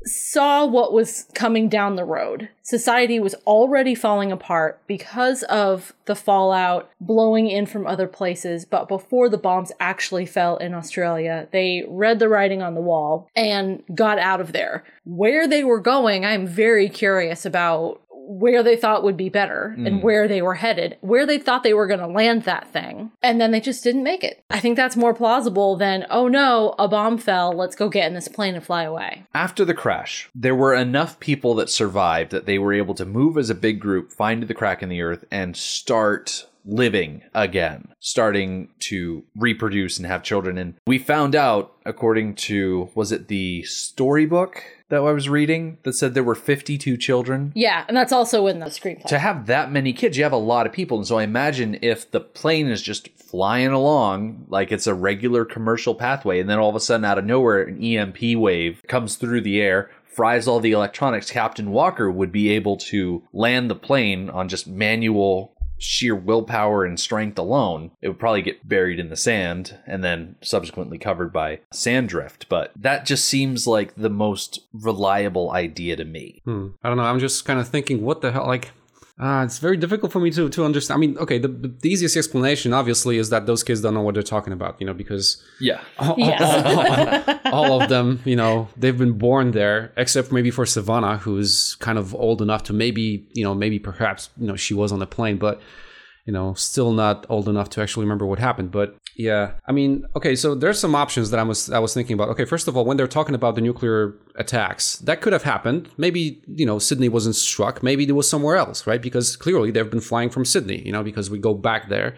saw 0.05 0.65
what 0.65 0.93
was 0.93 1.25
coming 1.33 1.67
down 1.67 1.95
the 1.95 2.05
road. 2.05 2.47
Society 2.61 3.19
was 3.19 3.33
already 3.47 3.95
falling 3.95 4.31
apart 4.31 4.79
because 4.87 5.43
of 5.43 5.93
the 6.05 6.15
fallout 6.15 6.89
blowing 7.01 7.47
in 7.47 7.65
from 7.65 7.87
other 7.87 8.07
places. 8.07 8.65
But 8.65 8.87
before 8.87 9.29
the 9.29 9.37
bombs 9.37 9.71
actually 9.79 10.27
fell 10.27 10.57
in 10.57 10.73
Australia, 10.73 11.47
they 11.51 11.83
read 11.87 12.19
the 12.19 12.29
writing 12.29 12.61
on 12.61 12.75
the 12.75 12.81
wall 12.81 13.27
and 13.35 13.83
got 13.93 14.19
out 14.19 14.41
of 14.41 14.53
there. 14.53 14.83
Where 15.05 15.47
they 15.47 15.63
were 15.63 15.79
going, 15.79 16.23
I'm 16.23 16.47
very 16.47 16.87
curious 16.87 17.45
about 17.45 18.01
where 18.27 18.63
they 18.63 18.75
thought 18.75 19.03
would 19.03 19.17
be 19.17 19.29
better 19.29 19.75
and 19.77 19.99
mm. 19.99 20.01
where 20.01 20.27
they 20.27 20.41
were 20.41 20.55
headed, 20.55 20.97
where 21.01 21.25
they 21.25 21.37
thought 21.37 21.63
they 21.63 21.73
were 21.73 21.87
going 21.87 21.99
to 21.99 22.07
land 22.07 22.43
that 22.43 22.67
thing. 22.71 23.11
And 23.21 23.39
then 23.39 23.51
they 23.51 23.61
just 23.61 23.83
didn't 23.83 24.03
make 24.03 24.23
it. 24.23 24.43
I 24.49 24.59
think 24.59 24.75
that's 24.75 24.95
more 24.95 25.13
plausible 25.13 25.75
than, 25.75 26.05
oh 26.09 26.27
no, 26.27 26.75
a 26.79 26.87
bomb 26.87 27.17
fell, 27.17 27.51
let's 27.51 27.75
go 27.75 27.89
get 27.89 28.07
in 28.07 28.13
this 28.13 28.27
plane 28.27 28.55
and 28.55 28.63
fly 28.63 28.83
away. 28.83 29.23
After 29.33 29.63
the 29.63 29.73
crash, 29.73 30.29
there 30.33 30.55
were 30.55 30.73
enough 30.73 31.19
people 31.19 31.55
that 31.55 31.69
survived 31.69 32.31
that 32.31 32.45
they 32.45 32.57
were 32.57 32.73
able 32.73 32.95
to 32.95 33.05
move 33.05 33.37
as 33.37 33.49
a 33.49 33.55
big 33.55 33.79
group, 33.79 34.11
find 34.11 34.43
the 34.43 34.53
crack 34.53 34.81
in 34.81 34.89
the 34.89 35.01
earth, 35.01 35.25
and 35.31 35.55
start 35.55 36.47
living 36.65 37.21
again, 37.33 37.89
starting 37.99 38.69
to 38.79 39.23
reproduce 39.35 39.97
and 39.97 40.07
have 40.07 40.23
children. 40.23 40.57
And 40.57 40.73
we 40.87 40.97
found 40.97 41.35
out, 41.35 41.73
according 41.85 42.35
to, 42.35 42.89
was 42.95 43.11
it 43.11 43.27
the 43.27 43.63
storybook 43.63 44.63
that 44.89 44.97
I 44.97 45.11
was 45.11 45.29
reading 45.29 45.77
that 45.83 45.93
said 45.93 46.13
there 46.13 46.23
were 46.23 46.35
52 46.35 46.97
children? 46.97 47.51
Yeah, 47.55 47.85
and 47.87 47.97
that's 47.97 48.11
also 48.11 48.47
in 48.47 48.59
the 48.59 48.67
screenplay. 48.67 49.05
to 49.05 49.19
have 49.19 49.47
that 49.47 49.71
many 49.71 49.93
kids, 49.93 50.17
you 50.17 50.23
have 50.23 50.33
a 50.33 50.37
lot 50.37 50.65
of 50.65 50.73
people. 50.73 50.97
And 50.97 51.07
so 51.07 51.17
I 51.17 51.23
imagine 51.23 51.79
if 51.81 52.09
the 52.11 52.19
plane 52.19 52.67
is 52.67 52.81
just 52.81 53.09
flying 53.17 53.71
along 53.71 54.45
like 54.47 54.71
it's 54.71 54.87
a 54.87 54.93
regular 54.93 55.45
commercial 55.45 55.95
pathway, 55.95 56.39
and 56.39 56.49
then 56.49 56.59
all 56.59 56.69
of 56.69 56.75
a 56.75 56.79
sudden, 56.79 57.05
out 57.05 57.17
of 57.17 57.25
nowhere, 57.25 57.63
an 57.63 57.83
EMP 57.83 58.37
wave 58.37 58.81
comes 58.87 59.15
through 59.15 59.41
the 59.41 59.61
air, 59.61 59.89
fries 60.05 60.47
all 60.47 60.59
the 60.59 60.71
electronics, 60.71 61.29
Captain 61.29 61.71
Walker 61.71 62.09
would 62.09 62.31
be 62.31 62.49
able 62.49 62.77
to 62.77 63.23
land 63.33 63.69
the 63.69 63.75
plane 63.75 64.29
on 64.29 64.47
just 64.47 64.67
manual. 64.67 65.54
Sheer 65.77 66.15
willpower 66.15 66.85
and 66.85 66.99
strength 66.99 67.37
alone, 67.37 67.91
it 68.01 68.07
would 68.07 68.19
probably 68.19 68.41
get 68.41 68.67
buried 68.67 68.99
in 68.99 69.09
the 69.09 69.15
sand 69.15 69.77
and 69.85 70.03
then 70.03 70.35
subsequently 70.41 70.97
covered 70.97 71.33
by 71.33 71.59
sand 71.71 72.09
drift. 72.09 72.47
But 72.49 72.71
that 72.75 73.05
just 73.05 73.25
seems 73.25 73.67
like 73.67 73.95
the 73.95 74.09
most 74.09 74.59
reliable 74.73 75.51
idea 75.51 75.95
to 75.95 76.05
me. 76.05 76.41
Hmm. 76.45 76.67
I 76.83 76.89
don't 76.89 76.97
know. 76.97 77.03
I'm 77.03 77.19
just 77.19 77.45
kind 77.45 77.59
of 77.59 77.67
thinking, 77.67 78.01
what 78.01 78.21
the 78.21 78.31
hell? 78.31 78.47
Like, 78.47 78.71
uh, 79.17 79.43
it's 79.45 79.59
very 79.59 79.77
difficult 79.77 80.11
for 80.11 80.19
me 80.19 80.29
to, 80.31 80.49
to 80.49 80.65
understand. 80.65 80.97
I 80.97 80.99
mean, 80.99 81.17
okay, 81.19 81.37
the, 81.37 81.47
the 81.47 81.89
easiest 81.89 82.17
explanation, 82.17 82.73
obviously, 82.73 83.17
is 83.17 83.29
that 83.29 83.45
those 83.45 83.63
kids 83.63 83.81
don't 83.81 83.93
know 83.93 84.01
what 84.01 84.13
they're 84.13 84.23
talking 84.23 84.51
about, 84.51 84.75
you 84.79 84.85
know, 84.85 84.93
because 84.93 85.41
Yeah. 85.59 85.79
yes. 86.17 87.39
all 87.53 87.81
of 87.81 87.87
them, 87.89 88.19
you 88.25 88.35
know, 88.35 88.67
they've 88.75 88.97
been 88.97 89.17
born 89.17 89.51
there, 89.51 89.93
except 89.95 90.31
maybe 90.33 90.51
for 90.51 90.65
Savannah, 90.65 91.17
who's 91.17 91.75
kind 91.75 91.97
of 91.97 92.13
old 92.13 92.41
enough 92.41 92.63
to 92.63 92.73
maybe, 92.73 93.25
you 93.33 93.43
know, 93.43 93.55
maybe 93.55 93.79
perhaps, 93.79 94.29
you 94.37 94.47
know, 94.47 94.55
she 94.57 94.73
was 94.73 94.91
on 94.91 94.99
the 94.99 95.07
plane, 95.07 95.37
but, 95.37 95.61
you 96.25 96.33
know, 96.33 96.53
still 96.55 96.91
not 96.91 97.25
old 97.29 97.47
enough 97.47 97.69
to 97.69 97.81
actually 97.81 98.03
remember 98.03 98.25
what 98.25 98.39
happened. 98.39 98.71
But 98.71 98.97
yeah, 99.17 99.53
I 99.65 99.71
mean, 99.71 100.05
okay, 100.15 100.35
so 100.35 100.55
there's 100.55 100.79
some 100.79 100.93
options 100.93 101.31
that 101.31 101.39
I 101.39 101.43
was 101.43 101.69
I 101.69 101.79
was 101.79 101.93
thinking 101.93 102.15
about. 102.15 102.29
Okay, 102.29 102.43
first 102.43 102.67
of 102.67 102.75
all, 102.75 102.83
when 102.83 102.97
they're 102.97 103.07
talking 103.07 103.33
about 103.33 103.55
the 103.55 103.61
nuclear 103.61 104.13
attacks, 104.35 104.97
that 104.97 105.21
could 105.21 105.31
have 105.31 105.43
happened. 105.43 105.89
Maybe 105.97 106.41
you 106.47 106.65
know 106.65 106.79
Sydney 106.79 107.07
wasn't 107.07 107.35
struck. 107.35 107.81
Maybe 107.81 108.07
it 108.07 108.11
was 108.11 108.29
somewhere 108.29 108.57
else, 108.57 108.85
right? 108.85 109.01
Because 109.01 109.37
clearly 109.37 109.71
they've 109.71 109.89
been 109.89 110.01
flying 110.01 110.29
from 110.29 110.43
Sydney, 110.43 110.81
you 110.85 110.91
know, 110.91 111.01
because 111.01 111.29
we 111.29 111.39
go 111.39 111.53
back 111.53 111.87
there 111.87 112.15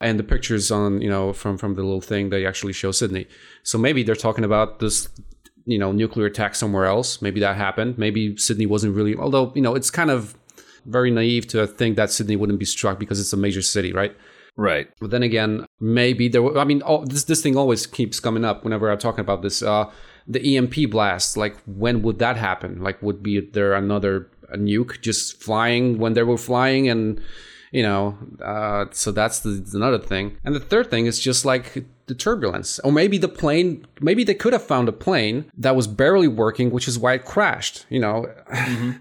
and 0.00 0.18
the 0.18 0.22
pictures 0.22 0.70
on 0.70 1.00
you 1.00 1.08
know 1.08 1.32
from 1.32 1.56
from 1.56 1.74
the 1.74 1.82
little 1.82 2.00
thing 2.00 2.28
they 2.28 2.46
actually 2.46 2.74
show 2.74 2.92
Sydney. 2.92 3.26
So 3.62 3.78
maybe 3.78 4.02
they're 4.02 4.14
talking 4.14 4.44
about 4.44 4.80
this 4.80 5.08
you 5.64 5.78
know 5.78 5.92
nuclear 5.92 6.26
attack 6.26 6.54
somewhere 6.54 6.84
else. 6.84 7.22
Maybe 7.22 7.40
that 7.40 7.56
happened. 7.56 7.96
Maybe 7.96 8.36
Sydney 8.36 8.66
wasn't 8.66 8.94
really. 8.94 9.16
Although 9.16 9.52
you 9.54 9.62
know 9.62 9.74
it's 9.74 9.90
kind 9.90 10.10
of 10.10 10.36
very 10.84 11.10
naive 11.10 11.46
to 11.48 11.66
think 11.66 11.96
that 11.96 12.10
Sydney 12.10 12.36
wouldn't 12.36 12.58
be 12.58 12.64
struck 12.64 12.98
because 12.98 13.20
it's 13.20 13.32
a 13.32 13.36
major 13.36 13.62
city, 13.62 13.92
right? 13.92 14.16
Right. 14.58 14.88
But 15.00 15.10
then 15.10 15.22
again, 15.22 15.66
maybe 15.78 16.28
there. 16.28 16.42
Were, 16.42 16.58
I 16.58 16.64
mean, 16.64 16.82
all, 16.82 17.06
this 17.06 17.24
this 17.24 17.40
thing 17.40 17.56
always 17.56 17.86
keeps 17.86 18.18
coming 18.18 18.44
up 18.44 18.64
whenever 18.64 18.90
I'm 18.90 18.98
talking 18.98 19.20
about 19.20 19.40
this. 19.40 19.62
Uh, 19.62 19.88
the 20.26 20.56
EMP 20.56 20.90
blast. 20.90 21.36
Like, 21.36 21.56
when 21.64 22.02
would 22.02 22.18
that 22.18 22.36
happen? 22.36 22.82
Like, 22.82 23.00
would 23.00 23.22
be 23.22 23.40
there 23.40 23.72
another 23.74 24.28
a 24.50 24.56
nuke 24.56 25.00
just 25.00 25.40
flying 25.42 25.98
when 25.98 26.14
they 26.14 26.22
were 26.22 26.38
flying 26.38 26.88
and 26.88 27.20
you 27.70 27.82
know 27.82 28.16
uh, 28.42 28.86
so 28.92 29.12
that's 29.12 29.40
the 29.40 29.68
another 29.74 29.98
thing 29.98 30.36
and 30.44 30.54
the 30.54 30.60
third 30.60 30.90
thing 30.90 31.06
is 31.06 31.18
just 31.18 31.44
like 31.44 31.84
the 32.06 32.14
turbulence 32.14 32.78
or 32.80 32.90
maybe 32.90 33.18
the 33.18 33.28
plane 33.28 33.86
maybe 34.00 34.24
they 34.24 34.34
could 34.34 34.52
have 34.52 34.62
found 34.62 34.88
a 34.88 34.92
plane 34.92 35.50
that 35.56 35.76
was 35.76 35.86
barely 35.86 36.28
working 36.28 36.70
which 36.70 36.88
is 36.88 36.98
why 36.98 37.12
it 37.12 37.24
crashed 37.24 37.84
you 37.90 38.00
know 38.00 38.26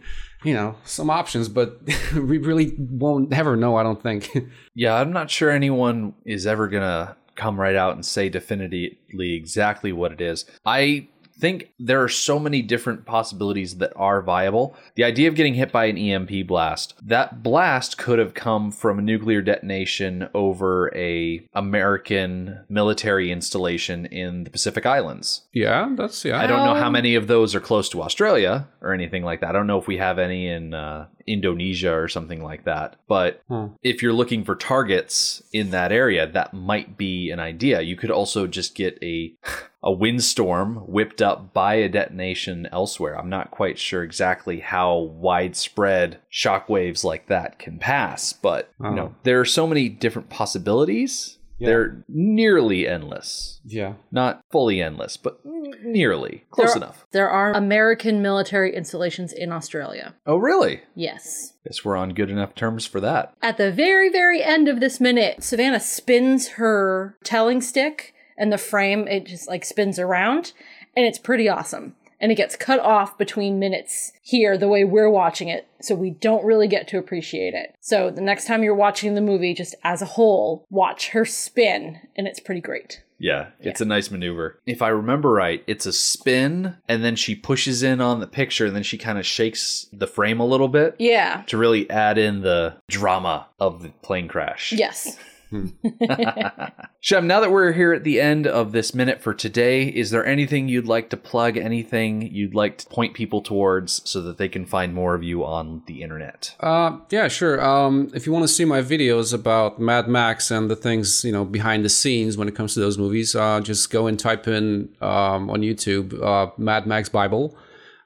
you 0.47 0.53
know 0.53 0.75
some 0.85 1.09
options 1.09 1.49
but 1.49 1.79
we 2.13 2.37
really 2.37 2.73
won't 2.77 3.33
ever 3.33 3.55
know 3.55 3.75
i 3.75 3.83
don't 3.83 4.01
think 4.01 4.29
Yeah, 4.77 4.93
I'm 4.93 5.11
not 5.11 5.31
sure 5.31 5.49
anyone 5.49 6.13
is 6.23 6.45
ever 6.45 6.69
to 6.69 7.15
come 7.33 7.59
right 7.59 7.75
out 7.75 7.95
and 7.95 8.05
say 8.05 8.29
definitively 8.29 9.33
exactly 9.33 9.91
what 9.91 10.11
it 10.11 10.21
is. 10.21 10.45
I 10.65 11.07
think 11.39 11.71
there 11.79 12.03
are 12.03 12.09
so 12.09 12.39
many 12.39 12.61
different 12.61 13.05
possibilities 13.05 13.77
that 13.77 13.93
are 13.95 14.21
viable. 14.21 14.75
The 14.95 15.03
idea 15.03 15.27
of 15.27 15.35
getting 15.35 15.53
hit 15.55 15.71
by 15.71 15.85
an 15.85 15.97
EMP 15.97 16.47
blast, 16.47 16.93
that 17.01 17.43
blast 17.43 17.97
could 17.97 18.19
have 18.19 18.33
come 18.33 18.71
from 18.71 18.99
a 18.99 19.01
nuclear 19.01 19.41
detonation 19.41 20.29
over 20.33 20.91
a 20.95 21.47
American 21.53 22.59
military 22.69 23.31
installation 23.31 24.05
in 24.07 24.43
the 24.43 24.49
Pacific 24.49 24.85
Islands. 24.85 25.43
yeah 25.53 25.89
that's 25.95 26.25
yeah 26.25 26.39
I 26.39 26.47
don't 26.47 26.65
know 26.65 26.73
how 26.73 26.89
many 26.89 27.15
of 27.15 27.27
those 27.27 27.53
are 27.55 27.59
close 27.59 27.87
to 27.89 28.01
Australia 28.01 28.67
or 28.81 28.93
anything 28.93 29.23
like 29.23 29.41
that. 29.41 29.49
I 29.49 29.53
don't 29.53 29.67
know 29.67 29.79
if 29.79 29.87
we 29.87 29.97
have 29.97 30.17
any 30.19 30.47
in 30.47 30.73
uh, 30.73 31.07
Indonesia 31.27 31.93
or 31.93 32.07
something 32.07 32.41
like 32.41 32.63
that. 32.65 32.95
But 33.07 33.41
Hmm. 33.47 33.67
if 33.83 34.01
you're 34.01 34.13
looking 34.13 34.43
for 34.43 34.55
targets 34.55 35.43
in 35.53 35.69
that 35.71 35.91
area, 35.91 36.25
that 36.27 36.53
might 36.53 36.97
be 36.97 37.29
an 37.31 37.39
idea. 37.39 37.81
You 37.81 37.95
could 37.95 38.11
also 38.11 38.47
just 38.47 38.75
get 38.75 38.97
a 39.01 39.33
a 39.83 39.91
windstorm 39.91 40.77
whipped 40.87 41.21
up 41.21 41.53
by 41.53 41.75
a 41.75 41.89
detonation 41.89 42.67
elsewhere. 42.71 43.17
I'm 43.17 43.29
not 43.29 43.51
quite 43.51 43.77
sure 43.77 44.03
exactly 44.03 44.59
how 44.59 44.97
widespread 44.97 46.19
shockwaves 46.33 47.03
like 47.03 47.27
that 47.27 47.59
can 47.59 47.79
pass, 47.79 48.33
but 48.33 48.71
you 48.81 48.91
know, 48.91 49.13
oh. 49.13 49.15
there 49.23 49.39
are 49.39 49.45
so 49.45 49.67
many 49.67 49.89
different 49.89 50.29
possibilities. 50.29 51.37
They're 51.59 52.03
nearly 52.07 52.87
endless. 52.87 53.59
yeah 53.65 53.93
Not 54.11 54.41
fully 54.51 54.81
endless, 54.81 55.17
but 55.17 55.39
nearly. 55.83 56.45
Close 56.51 56.73
There- 56.73 56.77
enough. 56.77 57.05
There 57.11 57.29
are 57.29 57.53
American 57.53 58.21
military 58.21 58.75
installations 58.75 59.33
in 59.33 59.51
Australia. 59.51 60.15
Oh, 60.25 60.37
really? 60.37 60.81
Yes. 60.95 61.53
Guess 61.65 61.83
we're 61.83 61.97
on 61.97 62.13
good 62.13 62.29
enough 62.29 62.53
terms 62.53 62.85
for 62.85 62.99
that. 63.01 63.33
At 63.41 63.57
the 63.57 63.71
very, 63.71 64.09
very 64.09 64.43
end 64.43 64.67
of 64.67 64.79
this 64.79 64.99
minute, 64.99 65.43
Savannah 65.43 65.79
spins 65.79 66.49
her 66.49 67.17
telling 67.23 67.61
stick 67.61 68.13
and 68.37 68.51
the 68.53 68.57
frame, 68.57 69.07
it 69.07 69.25
just 69.25 69.47
like 69.47 69.65
spins 69.65 69.99
around 69.99 70.53
and 70.95 71.05
it's 71.05 71.19
pretty 71.19 71.47
awesome. 71.49 71.95
and 72.19 72.31
it 72.31 72.35
gets 72.35 72.55
cut 72.55 72.79
off 72.79 73.15
between 73.19 73.59
minutes 73.59 74.11
here 74.23 74.57
the 74.57 74.67
way 74.67 74.83
we're 74.83 75.07
watching 75.09 75.49
it, 75.49 75.67
so 75.79 75.93
we 75.93 76.09
don't 76.09 76.43
really 76.43 76.67
get 76.67 76.87
to 76.87 76.97
appreciate 76.97 77.53
it. 77.53 77.75
So 77.79 78.09
the 78.09 78.21
next 78.21 78.45
time 78.47 78.63
you're 78.63 78.73
watching 78.73 79.13
the 79.13 79.21
movie 79.21 79.53
just 79.53 79.75
as 79.83 80.01
a 80.01 80.05
whole, 80.05 80.65
watch 80.71 81.09
her 81.09 81.25
spin, 81.25 81.99
and 82.15 82.25
it's 82.27 82.39
pretty 82.39 82.59
great. 82.61 83.03
Yeah, 83.19 83.49
it's 83.59 83.81
a 83.81 83.85
nice 83.85 84.09
maneuver. 84.09 84.59
If 84.65 84.81
I 84.81 84.87
remember 84.87 85.31
right, 85.31 85.63
it's 85.67 85.85
a 85.85 85.93
spin, 85.93 86.77
and 86.89 87.03
then 87.03 87.15
she 87.15 87.35
pushes 87.35 87.83
in 87.83 88.01
on 88.01 88.19
the 88.19 88.25
picture, 88.25 88.65
and 88.65 88.75
then 88.75 88.81
she 88.83 88.97
kind 88.97 89.19
of 89.19 89.25
shakes 89.27 89.85
the 89.93 90.07
frame 90.07 90.39
a 90.39 90.45
little 90.45 90.69
bit 90.69 90.95
Yeah. 90.97 91.43
to 91.47 91.55
really 91.57 91.87
add 91.87 92.17
in 92.17 92.41
the 92.41 92.77
drama 92.89 93.45
of 93.59 93.83
the 93.83 93.89
plane 94.01 94.27
crash. 94.27 94.71
Yes. 94.73 95.17
Shem, 96.99 97.27
now 97.27 97.39
that 97.39 97.51
we're 97.51 97.71
here 97.71 97.93
at 97.93 98.03
the 98.03 98.19
end 98.19 98.47
of 98.47 98.71
this 98.71 98.93
minute 98.93 99.21
for 99.21 99.33
today, 99.33 99.83
is 99.83 100.11
there 100.11 100.25
anything 100.25 100.67
you'd 100.67 100.87
like 100.87 101.09
to 101.11 101.17
plug? 101.17 101.57
Anything 101.57 102.21
you'd 102.33 102.55
like 102.55 102.79
to 102.79 102.87
point 102.87 103.13
people 103.13 103.41
towards 103.41 104.07
so 104.09 104.21
that 104.21 104.37
they 104.37 104.49
can 104.49 104.65
find 104.65 104.93
more 104.93 105.15
of 105.15 105.23
you 105.23 105.45
on 105.45 105.83
the 105.87 106.01
internet? 106.01 106.55
Uh, 106.59 106.97
yeah, 107.09 107.27
sure. 107.27 107.63
Um, 107.63 108.11
if 108.13 108.25
you 108.25 108.31
want 108.31 108.43
to 108.43 108.49
see 108.49 108.65
my 108.65 108.81
videos 108.81 109.33
about 109.33 109.79
Mad 109.79 110.07
Max 110.07 110.51
and 110.51 110.69
the 110.69 110.75
things 110.75 111.23
you 111.23 111.31
know 111.31 111.45
behind 111.45 111.85
the 111.85 111.89
scenes 111.89 112.37
when 112.37 112.47
it 112.47 112.55
comes 112.55 112.73
to 112.73 112.79
those 112.79 112.97
movies, 112.97 113.35
uh, 113.35 113.59
just 113.61 113.89
go 113.89 114.07
and 114.07 114.19
type 114.19 114.47
in 114.47 114.89
um, 115.01 115.49
on 115.49 115.61
YouTube 115.61 116.21
uh, 116.21 116.51
Mad 116.57 116.85
Max 116.85 117.09
Bible. 117.09 117.57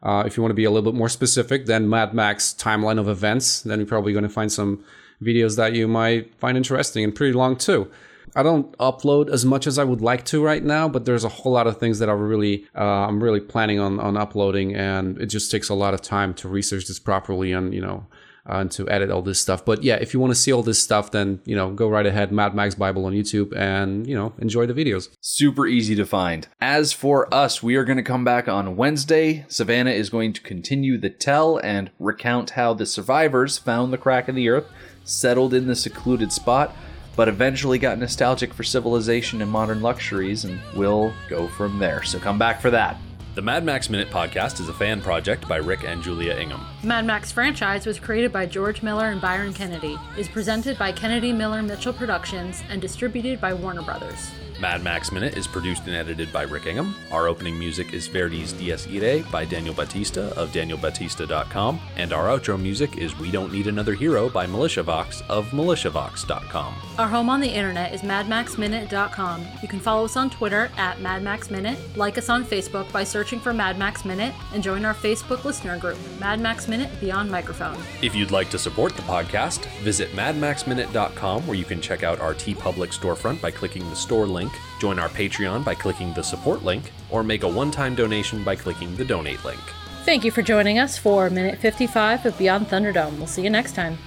Uh, 0.03 0.23
if 0.25 0.35
you 0.35 0.41
want 0.41 0.49
to 0.49 0.55
be 0.55 0.63
a 0.63 0.71
little 0.71 0.91
bit 0.91 0.97
more 0.97 1.09
specific, 1.09 1.67
then 1.67 1.89
Mad 1.89 2.13
Max 2.13 2.53
timeline 2.57 2.99
of 2.99 3.07
events. 3.07 3.61
Then 3.61 3.79
you're 3.79 3.87
probably 3.87 4.13
going 4.13 4.23
to 4.23 4.29
find 4.29 4.51
some 4.51 4.83
videos 5.21 5.57
that 5.57 5.73
you 5.73 5.87
might 5.87 6.33
find 6.39 6.57
interesting 6.57 7.03
and 7.03 7.15
pretty 7.15 7.33
long 7.33 7.55
too. 7.55 7.89
I 8.35 8.43
don't 8.43 8.77
upload 8.77 9.29
as 9.29 9.45
much 9.45 9.67
as 9.67 9.77
I 9.77 9.83
would 9.83 10.01
like 10.01 10.23
to 10.25 10.43
right 10.43 10.63
now, 10.63 10.87
but 10.87 11.05
there's 11.05 11.23
a 11.23 11.29
whole 11.29 11.51
lot 11.51 11.67
of 11.67 11.77
things 11.77 11.99
that 11.99 12.09
I 12.09 12.13
really, 12.13 12.65
uh, 12.75 13.07
I'm 13.07 13.21
really 13.21 13.41
planning 13.41 13.79
on 13.79 13.99
on 13.99 14.15
uploading, 14.15 14.73
and 14.75 15.19
it 15.19 15.25
just 15.25 15.51
takes 15.51 15.69
a 15.69 15.73
lot 15.73 15.93
of 15.93 16.01
time 16.01 16.33
to 16.35 16.47
research 16.47 16.87
this 16.87 16.99
properly 16.99 17.51
and 17.51 17.73
you 17.73 17.81
know, 17.81 18.07
uh, 18.49 18.57
and 18.57 18.71
to 18.71 18.89
edit 18.89 19.11
all 19.11 19.21
this 19.21 19.39
stuff. 19.39 19.65
But 19.65 19.83
yeah, 19.83 19.95
if 19.95 20.13
you 20.13 20.19
want 20.19 20.31
to 20.31 20.39
see 20.39 20.53
all 20.53 20.63
this 20.63 20.81
stuff, 20.81 21.11
then 21.11 21.41
you 21.45 21.55
know, 21.55 21.71
go 21.71 21.89
right 21.89 22.05
ahead, 22.05 22.31
Mad 22.31 22.55
Max 22.55 22.75
Bible 22.75 23.05
on 23.05 23.13
YouTube, 23.13 23.55
and 23.55 24.07
you 24.07 24.15
know, 24.15 24.33
enjoy 24.39 24.65
the 24.65 24.73
videos. 24.73 25.09
Super 25.19 25.67
easy 25.67 25.95
to 25.95 26.05
find. 26.05 26.47
As 26.61 26.93
for 26.93 27.31
us, 27.33 27.61
we 27.61 27.75
are 27.75 27.83
going 27.83 27.97
to 27.97 28.03
come 28.03 28.23
back 28.23 28.47
on 28.47 28.77
Wednesday. 28.77 29.45
Savannah 29.49 29.91
is 29.91 30.09
going 30.09 30.33
to 30.33 30.41
continue 30.41 30.97
the 30.97 31.09
tell 31.09 31.57
and 31.57 31.91
recount 31.99 32.51
how 32.51 32.73
the 32.73 32.85
survivors 32.85 33.57
found 33.57 33.91
the 33.91 33.97
crack 33.97 34.29
in 34.29 34.35
the 34.35 34.49
earth, 34.49 34.71
settled 35.03 35.53
in 35.53 35.67
the 35.67 35.75
secluded 35.75 36.31
spot, 36.31 36.75
but 37.15 37.27
eventually 37.27 37.77
got 37.77 37.97
nostalgic 37.97 38.53
for 38.53 38.63
civilization 38.63 39.41
and 39.41 39.51
modern 39.51 39.81
luxuries, 39.81 40.45
and 40.45 40.59
we'll 40.75 41.13
go 41.29 41.47
from 41.47 41.79
there. 41.79 42.03
So 42.03 42.19
come 42.19 42.39
back 42.39 42.61
for 42.61 42.71
that. 42.71 42.97
The 43.35 43.41
Mad 43.41 43.63
Max 43.63 43.89
Minute 43.89 44.09
podcast 44.09 44.59
is 44.59 44.69
a 44.69 44.73
fan 44.73 45.01
project 45.01 45.47
by 45.47 45.57
Rick 45.57 45.83
and 45.83 46.03
Julia 46.03 46.33
Ingham. 46.35 46.65
Mad 46.83 47.05
Max 47.05 47.31
franchise 47.31 47.85
was 47.85 47.99
created 47.99 48.33
by 48.33 48.47
George 48.47 48.81
Miller 48.81 49.09
and 49.09 49.21
Byron 49.21 49.53
Kennedy, 49.53 49.99
is 50.17 50.27
presented 50.27 50.79
by 50.79 50.91
Kennedy 50.91 51.31
Miller 51.31 51.61
Mitchell 51.61 51.93
Productions, 51.93 52.63
and 52.69 52.81
distributed 52.81 53.39
by 53.39 53.53
Warner 53.53 53.83
Brothers. 53.83 54.31
Mad 54.61 54.83
Max 54.83 55.11
Minute 55.11 55.37
is 55.37 55.47
produced 55.47 55.87
and 55.87 55.95
edited 55.95 56.31
by 56.31 56.43
Rick 56.43 56.67
Ingham. 56.67 56.93
Our 57.11 57.27
opening 57.27 57.57
music 57.57 57.93
is 57.93 58.07
Verdi's 58.07 58.53
Dies 58.53 58.85
Irae 58.85 59.23
by 59.31 59.43
Daniel 59.43 59.73
Batista 59.73 60.29
of 60.33 60.51
danielbatista.com, 60.51 61.79
and 61.97 62.13
our 62.13 62.27
outro 62.27 62.61
music 62.61 62.97
is 62.99 63.17
We 63.17 63.31
Don't 63.31 63.51
Need 63.51 63.65
Another 63.65 63.95
Hero 63.95 64.29
by 64.29 64.45
Militia 64.45 64.83
Vox 64.83 65.23
of 65.29 65.47
militiavox.com. 65.47 66.75
Our 66.99 67.07
home 67.07 67.27
on 67.29 67.41
the 67.41 67.49
internet 67.49 67.91
is 67.91 68.01
madmaxminute.com. 68.01 69.47
You 69.63 69.67
can 69.67 69.79
follow 69.79 70.05
us 70.05 70.15
on 70.15 70.29
Twitter 70.29 70.69
at 70.77 70.97
madmaxminute, 70.97 71.97
like 71.97 72.19
us 72.19 72.29
on 72.29 72.45
Facebook 72.45 72.91
by 72.91 73.03
searching 73.03 73.39
for 73.39 73.53
Mad 73.53 73.79
Max 73.79 74.05
Minute, 74.05 74.33
and 74.53 74.61
join 74.61 74.85
our 74.85 74.93
Facebook 74.93 75.43
listener 75.43 75.79
group, 75.79 75.97
Mad 76.19 76.39
Max 76.39 76.67
Minute 76.71 76.89
Beyond 77.01 77.29
Microphone. 77.29 77.77
If 78.01 78.15
you'd 78.15 78.31
like 78.31 78.49
to 78.51 78.57
support 78.57 78.95
the 78.95 79.01
podcast, 79.01 79.65
visit 79.81 80.09
madmaxminute.com 80.13 81.45
where 81.45 81.57
you 81.57 81.65
can 81.65 81.81
check 81.81 82.01
out 82.01 82.21
our 82.21 82.33
TeePublic 82.33 82.97
storefront 82.97 83.41
by 83.41 83.51
clicking 83.51 83.87
the 83.89 83.95
store 83.95 84.25
link, 84.25 84.53
join 84.79 84.97
our 84.97 85.09
Patreon 85.09 85.65
by 85.65 85.75
clicking 85.75 86.13
the 86.13 86.23
support 86.23 86.63
link, 86.63 86.93
or 87.09 87.23
make 87.23 87.43
a 87.43 87.47
one 87.47 87.71
time 87.71 87.93
donation 87.93 88.41
by 88.45 88.55
clicking 88.55 88.95
the 88.95 89.03
donate 89.03 89.43
link. 89.43 89.59
Thank 90.05 90.23
you 90.23 90.31
for 90.31 90.41
joining 90.41 90.79
us 90.79 90.97
for 90.97 91.29
Minute 91.29 91.59
55 91.59 92.25
of 92.25 92.37
Beyond 92.37 92.67
Thunderdome. 92.67 93.17
We'll 93.17 93.27
see 93.27 93.43
you 93.43 93.49
next 93.49 93.75
time. 93.75 93.97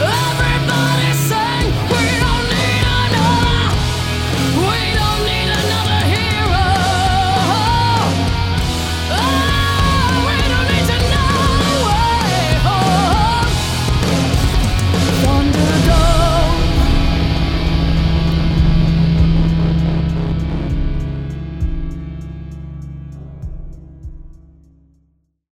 Everybody 0.00 0.87